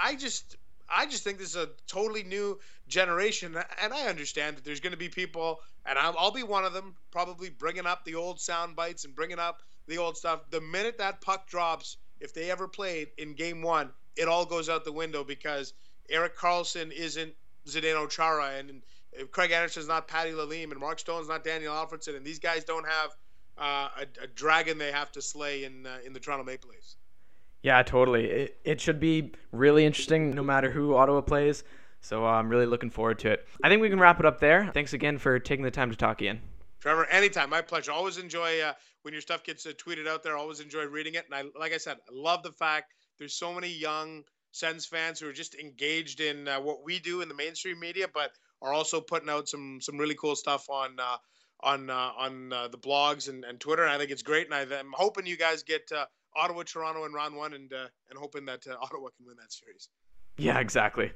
I 0.00 0.14
just 0.14 0.56
I 0.88 1.06
just 1.06 1.24
think 1.24 1.38
this 1.38 1.50
is 1.50 1.56
a 1.56 1.70
totally 1.86 2.22
new 2.22 2.58
generation, 2.88 3.56
and 3.82 3.92
I 3.92 4.06
understand 4.06 4.56
that 4.56 4.64
there's 4.64 4.80
going 4.80 4.92
to 4.92 4.96
be 4.96 5.08
people, 5.08 5.60
and 5.84 5.98
I'll, 5.98 6.14
I'll, 6.18 6.30
be 6.30 6.42
one 6.42 6.64
of 6.64 6.72
them, 6.72 6.94
probably 7.10 7.50
bringing 7.50 7.86
up 7.86 8.04
the 8.04 8.14
old 8.14 8.40
sound 8.40 8.76
bites 8.76 9.04
and 9.04 9.14
bringing 9.14 9.38
up 9.38 9.62
the 9.86 9.98
old 9.98 10.16
stuff. 10.16 10.50
The 10.50 10.60
minute 10.60 10.98
that 10.98 11.20
puck 11.20 11.48
drops, 11.48 11.96
if 12.20 12.32
they 12.32 12.50
ever 12.50 12.68
played 12.68 13.08
in 13.18 13.34
Game 13.34 13.62
One, 13.62 13.90
it 14.16 14.28
all 14.28 14.44
goes 14.44 14.68
out 14.68 14.84
the 14.84 14.92
window 14.92 15.24
because 15.24 15.74
Erik 16.08 16.36
Karlsson 16.36 16.90
isn't 16.92 17.32
Zdeno 17.66 18.08
Chara, 18.08 18.52
and 18.58 18.82
Craig 19.30 19.50
Anderson's 19.50 19.88
not 19.88 20.08
Patty 20.08 20.30
Lalime, 20.30 20.70
and 20.70 20.80
Mark 20.80 20.98
Stone's 20.98 21.28
not 21.28 21.44
Daniel 21.44 21.74
Alfredsson, 21.74 22.16
and 22.16 22.24
these 22.24 22.38
guys 22.38 22.64
don't 22.64 22.86
have 22.86 23.10
uh, 23.58 23.88
a, 23.98 24.24
a, 24.24 24.26
dragon 24.26 24.76
they 24.78 24.92
have 24.92 25.10
to 25.12 25.22
slay 25.22 25.64
in 25.64 25.86
uh, 25.86 25.98
in 26.04 26.12
the 26.12 26.20
Toronto 26.20 26.44
Maple 26.44 26.70
Leafs. 26.70 26.96
Yeah, 27.62 27.82
totally. 27.82 28.26
It, 28.26 28.60
it 28.64 28.80
should 28.80 29.00
be 29.00 29.32
really 29.50 29.84
interesting 29.84 30.30
no 30.30 30.42
matter 30.42 30.70
who 30.70 30.94
Ottawa 30.94 31.22
plays. 31.22 31.64
So 32.00 32.24
uh, 32.24 32.28
I'm 32.28 32.48
really 32.48 32.66
looking 32.66 32.90
forward 32.90 33.18
to 33.20 33.30
it. 33.32 33.48
I 33.64 33.68
think 33.68 33.82
we 33.82 33.88
can 33.88 33.98
wrap 33.98 34.20
it 34.20 34.26
up 34.26 34.38
there. 34.38 34.70
Thanks 34.72 34.92
again 34.92 35.18
for 35.18 35.38
taking 35.38 35.64
the 35.64 35.70
time 35.70 35.90
to 35.90 35.96
talk, 35.96 36.22
Ian. 36.22 36.40
Trevor, 36.80 37.06
anytime. 37.06 37.50
My 37.50 37.62
pleasure. 37.62 37.90
Always 37.90 38.18
enjoy 38.18 38.60
uh, 38.60 38.74
when 39.06 39.12
your 39.12 39.22
stuff 39.22 39.44
gets 39.44 39.64
uh, 39.66 39.72
tweeted 39.78 40.08
out 40.08 40.24
there. 40.24 40.36
I 40.36 40.40
always 40.40 40.58
enjoy 40.58 40.82
reading 40.86 41.14
it. 41.14 41.26
And 41.30 41.34
I, 41.54 41.58
like 41.58 41.72
I 41.72 41.76
said, 41.76 41.96
I 42.08 42.12
love 42.12 42.42
the 42.42 42.50
fact 42.50 42.92
there's 43.20 43.34
so 43.34 43.54
many 43.54 43.68
young 43.68 44.24
Sens 44.50 44.84
fans 44.84 45.20
who 45.20 45.28
are 45.28 45.32
just 45.32 45.54
engaged 45.54 46.18
in 46.18 46.48
uh, 46.48 46.58
what 46.58 46.82
we 46.82 46.98
do 46.98 47.20
in 47.20 47.28
the 47.28 47.34
mainstream 47.34 47.78
media, 47.78 48.08
but 48.12 48.32
are 48.60 48.72
also 48.72 49.00
putting 49.00 49.28
out 49.28 49.48
some 49.48 49.80
some 49.80 49.96
really 49.96 50.16
cool 50.16 50.34
stuff 50.34 50.68
on 50.68 50.98
uh, 50.98 51.18
on 51.60 51.88
uh, 51.88 52.10
on 52.18 52.52
uh, 52.52 52.66
the 52.66 52.78
blogs 52.78 53.28
and, 53.28 53.44
and 53.44 53.60
Twitter. 53.60 53.84
And 53.84 53.92
I 53.92 53.98
think 53.98 54.10
it's 54.10 54.22
great, 54.22 54.46
and 54.46 54.54
I, 54.54 54.62
am 54.76 54.92
hoping 54.92 55.24
you 55.24 55.36
guys 55.36 55.62
get 55.62 55.82
uh, 55.94 56.06
Ottawa, 56.34 56.64
Toronto 56.64 57.04
in 57.04 57.12
round 57.12 57.36
one, 57.36 57.52
and 57.52 57.70
and 57.72 58.18
hoping 58.18 58.46
that 58.46 58.66
Ottawa 58.82 59.10
can 59.16 59.26
win 59.26 59.36
that 59.38 59.52
series. 59.52 59.88
Yeah, 60.36 60.58
exactly. 60.58 61.12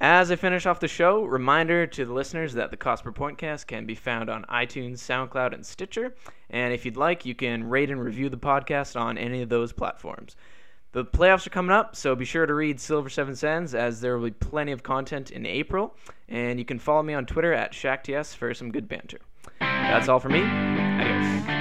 As 0.00 0.30
I 0.30 0.36
finish 0.36 0.64
off 0.64 0.78
the 0.78 0.86
show, 0.86 1.24
reminder 1.24 1.84
to 1.86 2.04
the 2.04 2.12
listeners 2.12 2.52
that 2.54 2.70
the 2.70 2.76
Cost 2.76 3.02
Per 3.02 3.10
Pointcast 3.10 3.66
can 3.66 3.84
be 3.84 3.96
found 3.96 4.30
on 4.30 4.44
iTunes, 4.44 4.98
SoundCloud, 4.98 5.52
and 5.52 5.66
Stitcher. 5.66 6.14
And 6.50 6.72
if 6.72 6.84
you'd 6.84 6.96
like, 6.96 7.26
you 7.26 7.34
can 7.34 7.68
rate 7.68 7.90
and 7.90 8.02
review 8.02 8.28
the 8.28 8.38
podcast 8.38 8.98
on 8.98 9.18
any 9.18 9.42
of 9.42 9.48
those 9.48 9.72
platforms. 9.72 10.36
The 10.92 11.04
playoffs 11.04 11.46
are 11.48 11.50
coming 11.50 11.72
up, 11.72 11.96
so 11.96 12.14
be 12.14 12.24
sure 12.24 12.46
to 12.46 12.54
read 12.54 12.80
Silver 12.80 13.08
Seven 13.08 13.34
Sens 13.34 13.74
as 13.74 14.00
there 14.00 14.16
will 14.16 14.26
be 14.26 14.30
plenty 14.30 14.70
of 14.72 14.84
content 14.84 15.32
in 15.32 15.44
April. 15.44 15.96
And 16.28 16.60
you 16.60 16.64
can 16.64 16.78
follow 16.78 17.02
me 17.02 17.14
on 17.14 17.26
Twitter 17.26 17.52
at 17.52 17.72
ShackTS 17.72 18.36
for 18.36 18.54
some 18.54 18.70
good 18.70 18.88
banter. 18.88 19.18
That's 19.58 20.08
all 20.08 20.20
for 20.20 20.28
me. 20.28 20.42
Adios. 20.42 21.57